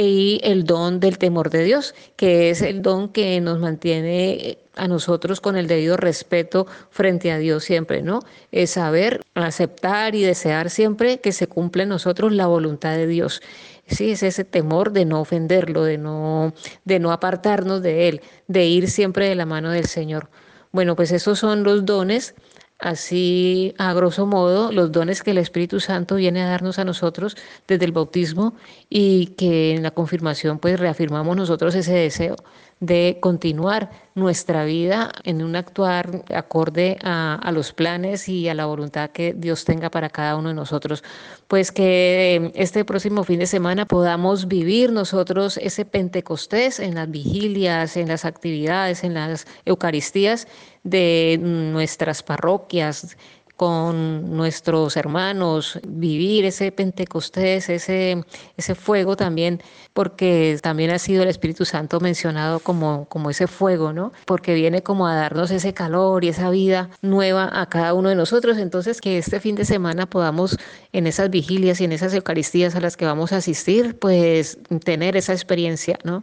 y 0.00 0.40
el 0.44 0.62
don 0.62 1.00
del 1.00 1.18
temor 1.18 1.50
de 1.50 1.64
Dios, 1.64 1.92
que 2.14 2.50
es 2.50 2.62
el 2.62 2.82
don 2.82 3.08
que 3.08 3.40
nos 3.40 3.58
mantiene 3.58 4.58
a 4.76 4.86
nosotros 4.86 5.40
con 5.40 5.56
el 5.56 5.66
debido 5.66 5.96
respeto 5.96 6.68
frente 6.90 7.32
a 7.32 7.38
Dios 7.38 7.64
siempre, 7.64 8.00
¿no? 8.00 8.20
Es 8.52 8.70
saber 8.70 9.22
aceptar 9.34 10.14
y 10.14 10.22
desear 10.22 10.70
siempre 10.70 11.18
que 11.18 11.32
se 11.32 11.48
cumple 11.48 11.82
en 11.82 11.88
nosotros 11.88 12.32
la 12.32 12.46
voluntad 12.46 12.94
de 12.96 13.08
Dios. 13.08 13.42
Sí, 13.88 14.12
es 14.12 14.22
ese 14.22 14.44
temor 14.44 14.92
de 14.92 15.04
no 15.04 15.20
ofenderlo, 15.20 15.82
de 15.82 15.98
no, 15.98 16.54
de 16.84 17.00
no 17.00 17.10
apartarnos 17.10 17.82
de 17.82 18.08
Él, 18.08 18.20
de 18.46 18.66
ir 18.66 18.88
siempre 18.88 19.28
de 19.28 19.34
la 19.34 19.46
mano 19.46 19.72
del 19.72 19.86
Señor. 19.86 20.30
Bueno, 20.70 20.94
pues 20.94 21.10
esos 21.10 21.40
son 21.40 21.64
los 21.64 21.84
dones, 21.84 22.36
así 22.78 23.74
a 23.78 23.92
grosso 23.92 24.26
modo, 24.26 24.72
los 24.72 24.92
dones 24.92 25.22
que 25.22 25.32
el 25.32 25.38
Espíritu 25.38 25.80
Santo 25.80 26.16
viene 26.16 26.42
a 26.42 26.48
darnos 26.48 26.78
a 26.78 26.84
nosotros 26.84 27.36
desde 27.66 27.84
el 27.84 27.92
bautismo 27.92 28.54
y 28.88 29.28
que 29.38 29.74
en 29.74 29.82
la 29.82 29.90
confirmación 29.90 30.58
pues 30.58 30.78
reafirmamos 30.78 31.36
nosotros 31.36 31.74
ese 31.74 31.94
deseo 31.94 32.36
de 32.80 33.18
continuar 33.20 33.90
nuestra 34.14 34.64
vida 34.64 35.10
en 35.24 35.42
un 35.42 35.56
actuar 35.56 36.24
acorde 36.34 36.96
a, 37.02 37.50
los 37.52 37.72
planes 37.72 38.28
y 38.28 38.48
a 38.48 38.54
la 38.54 38.66
voluntad 38.66 39.10
que 39.10 39.32
Dios 39.32 39.64
tenga 39.64 39.90
para 39.90 40.10
cada 40.10 40.36
uno 40.36 40.50
de 40.50 40.54
nosotros. 40.54 41.02
Pues 41.48 41.72
que 41.72 42.36
eh, 42.36 42.52
este 42.54 42.84
próximo 42.84 43.24
fin 43.24 43.40
de 43.40 43.46
semana 43.46 43.86
podamos 43.86 44.48
vivir 44.48 44.92
nosotros 44.92 45.56
ese 45.56 45.84
Pentecostés 45.84 46.78
en 46.78 46.94
las 46.94 47.10
vigilias, 47.10 47.96
en 47.96 48.08
las 48.08 48.24
actividades, 48.24 49.02
en 49.02 49.14
las 49.14 49.46
Eucaristías 49.64 50.46
de 50.84 51.38
nuestras 51.40 52.22
parroquias, 52.22 53.16
con 53.58 54.36
nuestros 54.36 54.96
hermanos, 54.96 55.80
vivir 55.84 56.44
ese 56.44 56.70
Pentecostés, 56.70 57.68
ese, 57.68 58.22
ese 58.56 58.74
fuego 58.76 59.16
también, 59.16 59.60
porque 59.98 60.56
también 60.62 60.92
ha 60.92 60.98
sido 61.00 61.24
el 61.24 61.28
Espíritu 61.28 61.64
Santo 61.64 61.98
mencionado 61.98 62.60
como, 62.60 63.06
como 63.06 63.30
ese 63.30 63.48
fuego, 63.48 63.92
¿no? 63.92 64.12
Porque 64.26 64.54
viene 64.54 64.80
como 64.80 65.08
a 65.08 65.16
darnos 65.16 65.50
ese 65.50 65.74
calor 65.74 66.22
y 66.22 66.28
esa 66.28 66.50
vida 66.50 66.88
nueva 67.02 67.50
a 67.52 67.68
cada 67.68 67.94
uno 67.94 68.08
de 68.08 68.14
nosotros. 68.14 68.58
Entonces, 68.58 69.00
que 69.00 69.18
este 69.18 69.40
fin 69.40 69.56
de 69.56 69.64
semana 69.64 70.06
podamos 70.06 70.56
en 70.92 71.08
esas 71.08 71.30
vigilias 71.30 71.80
y 71.80 71.84
en 71.84 71.90
esas 71.90 72.14
Eucaristías 72.14 72.76
a 72.76 72.80
las 72.80 72.96
que 72.96 73.06
vamos 73.06 73.32
a 73.32 73.38
asistir, 73.38 73.98
pues 73.98 74.58
tener 74.84 75.16
esa 75.16 75.32
experiencia, 75.32 75.98
¿no? 76.04 76.22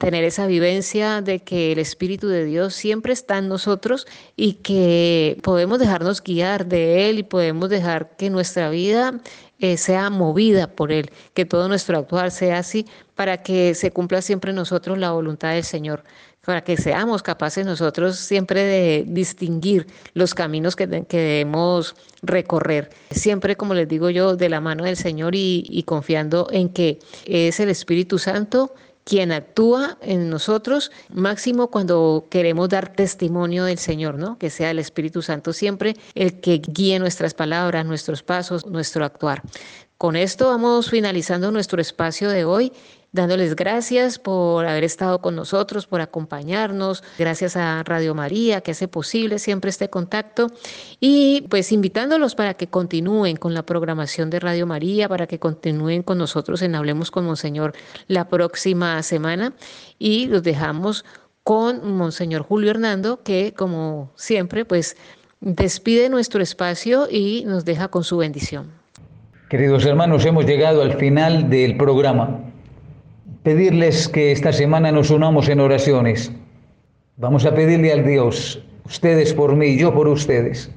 Tener 0.00 0.24
esa 0.24 0.46
vivencia 0.46 1.22
de 1.22 1.44
que 1.44 1.70
el 1.70 1.78
Espíritu 1.78 2.26
de 2.26 2.44
Dios 2.44 2.74
siempre 2.74 3.12
está 3.12 3.38
en 3.38 3.46
nosotros 3.46 4.08
y 4.34 4.54
que 4.54 5.38
podemos 5.44 5.78
dejarnos 5.78 6.24
guiar 6.24 6.66
de 6.66 7.08
Él 7.08 7.20
y 7.20 7.22
podemos 7.22 7.70
dejar 7.70 8.16
que 8.16 8.30
nuestra 8.30 8.68
vida 8.68 9.20
eh, 9.62 9.76
sea 9.76 10.10
movida 10.10 10.66
por 10.66 10.90
Él, 10.90 11.12
que 11.34 11.44
todo 11.44 11.68
nuestro 11.68 11.96
actuar 11.96 12.32
sea 12.32 12.58
así, 12.58 12.84
para 13.14 13.44
que 13.44 13.76
se 13.76 13.92
cumpla 13.92 14.20
siempre 14.20 14.52
nosotros 14.52 14.98
la 14.98 15.12
voluntad 15.12 15.52
del 15.52 15.62
Señor, 15.62 16.02
para 16.44 16.62
que 16.62 16.76
seamos 16.76 17.22
capaces 17.22 17.64
nosotros 17.64 18.16
siempre 18.16 18.64
de 18.64 19.04
distinguir 19.06 19.86
los 20.14 20.34
caminos 20.34 20.74
que, 20.74 20.88
debemos 20.88 21.94
recorrer, 22.22 22.90
siempre, 23.12 23.54
como 23.54 23.74
les 23.74 23.86
digo 23.86 24.10
yo, 24.10 24.34
de 24.34 24.48
la 24.48 24.60
mano 24.60 24.82
del 24.82 24.96
Señor 24.96 25.36
y 25.36 25.84
confiando 25.86 26.48
en 26.50 26.68
que 26.68 26.98
es 27.24 27.60
el 27.60 27.68
Espíritu 27.68 28.18
Santo 28.18 28.74
quien 29.04 29.32
actúa 29.32 29.98
en 30.00 30.30
nosotros, 30.30 30.90
máximo 31.12 31.68
cuando 31.70 32.26
queremos 32.30 32.68
dar 32.68 32.92
testimonio 32.92 33.64
del 33.64 33.78
Señor, 33.78 34.18
¿no? 34.18 34.38
Que 34.38 34.50
sea 34.50 34.70
el 34.70 34.78
Espíritu 34.78 35.22
Santo 35.22 35.52
siempre 35.52 35.96
el 36.14 36.40
que 36.40 36.60
guíe 36.64 36.98
nuestras 36.98 37.34
palabras, 37.34 37.84
nuestros 37.84 38.22
pasos, 38.22 38.66
nuestro 38.66 39.04
actuar. 39.04 39.42
Con 39.98 40.16
esto 40.16 40.48
vamos 40.48 40.90
finalizando 40.90 41.52
nuestro 41.52 41.80
espacio 41.80 42.28
de 42.28 42.44
hoy 42.44 42.72
dándoles 43.12 43.54
gracias 43.54 44.18
por 44.18 44.66
haber 44.66 44.84
estado 44.84 45.20
con 45.20 45.36
nosotros, 45.36 45.86
por 45.86 46.00
acompañarnos, 46.00 47.04
gracias 47.18 47.56
a 47.56 47.82
Radio 47.84 48.14
María 48.14 48.62
que 48.62 48.70
hace 48.70 48.88
posible 48.88 49.38
siempre 49.38 49.68
este 49.68 49.90
contacto. 49.90 50.48
Y 50.98 51.46
pues 51.50 51.72
invitándolos 51.72 52.34
para 52.34 52.54
que 52.54 52.66
continúen 52.66 53.36
con 53.36 53.54
la 53.54 53.64
programación 53.64 54.30
de 54.30 54.40
Radio 54.40 54.66
María, 54.66 55.08
para 55.08 55.26
que 55.26 55.38
continúen 55.38 56.02
con 56.02 56.18
nosotros 56.18 56.62
en 56.62 56.74
Hablemos 56.74 57.10
con 57.10 57.26
Monseñor 57.26 57.74
la 58.08 58.28
próxima 58.28 59.02
semana. 59.02 59.52
Y 59.98 60.26
los 60.26 60.42
dejamos 60.42 61.04
con 61.44 61.96
Monseñor 61.96 62.42
Julio 62.42 62.70
Hernando 62.70 63.22
que 63.22 63.52
como 63.52 64.12
siempre 64.16 64.64
pues 64.64 64.96
despide 65.40 66.08
nuestro 66.08 66.42
espacio 66.42 67.08
y 67.10 67.44
nos 67.46 67.64
deja 67.64 67.88
con 67.88 68.04
su 68.04 68.16
bendición. 68.16 68.70
Queridos 69.50 69.84
hermanos, 69.84 70.24
hemos 70.24 70.46
llegado 70.46 70.80
al 70.80 70.94
final 70.94 71.50
del 71.50 71.76
programa 71.76 72.51
pedirles 73.42 74.08
que 74.08 74.30
esta 74.30 74.52
semana 74.52 74.92
nos 74.92 75.10
unamos 75.10 75.48
en 75.48 75.60
oraciones. 75.60 76.32
Vamos 77.16 77.44
a 77.44 77.54
pedirle 77.54 77.92
al 77.92 78.06
Dios, 78.06 78.64
ustedes 78.84 79.34
por 79.34 79.56
mí, 79.56 79.76
yo 79.76 79.92
por 79.92 80.06
ustedes, 80.06 80.70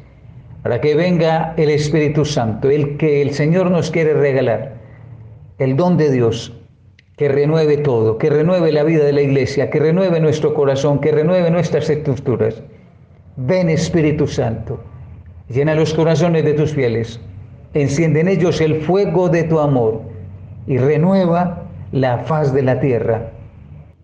para 0.64 0.82
que 0.82 0.96
venga 0.96 1.54
el 1.58 1.70
Espíritu 1.70 2.26
Santo, 2.26 2.70
el 2.70 2.98
que 2.98 3.22
el 3.22 3.34
Señor 3.34 3.70
nos 3.70 3.92
quiere 3.92 4.14
regalar, 4.14 4.78
el 5.60 5.78
don 5.78 5.96
de 5.98 6.12
Dios, 6.12 6.54
que 7.18 7.30
renueve 7.30 7.78
todo, 7.78 8.18
que 8.18 8.32
renueve 8.32 8.72
la 8.72 8.84
vida 8.84 9.06
de 9.06 9.14
la 9.14 9.22
iglesia, 9.22 9.70
que 9.70 9.80
renueve 9.80 10.20
nuestro 10.20 10.54
corazón, 10.54 11.00
que 11.00 11.12
renueve 11.12 11.52
nuestras 11.52 11.90
estructuras. 11.90 12.64
Ven 13.38 13.70
Espíritu 13.70 14.28
Santo, 14.28 14.84
llena 15.50 15.76
los 15.76 15.94
corazones 15.94 16.44
de 16.44 16.54
tus 16.54 16.74
fieles, 16.74 17.20
enciende 17.76 18.22
en 18.22 18.28
ellos 18.28 18.60
el 18.60 18.82
fuego 18.82 19.30
de 19.30 19.44
tu 19.44 19.60
amor 19.60 20.02
y 20.68 20.78
renueva 20.78 21.65
la 21.92 22.20
faz 22.20 22.54
de 22.54 22.62
la 22.62 22.80
tierra. 22.80 23.32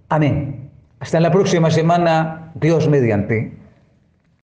Amén. 0.10 0.70
Hasta 1.00 1.20
la 1.20 1.32
próxima 1.32 1.72
semana, 1.72 2.52
Dios 2.56 2.88
mediante. 2.88 3.61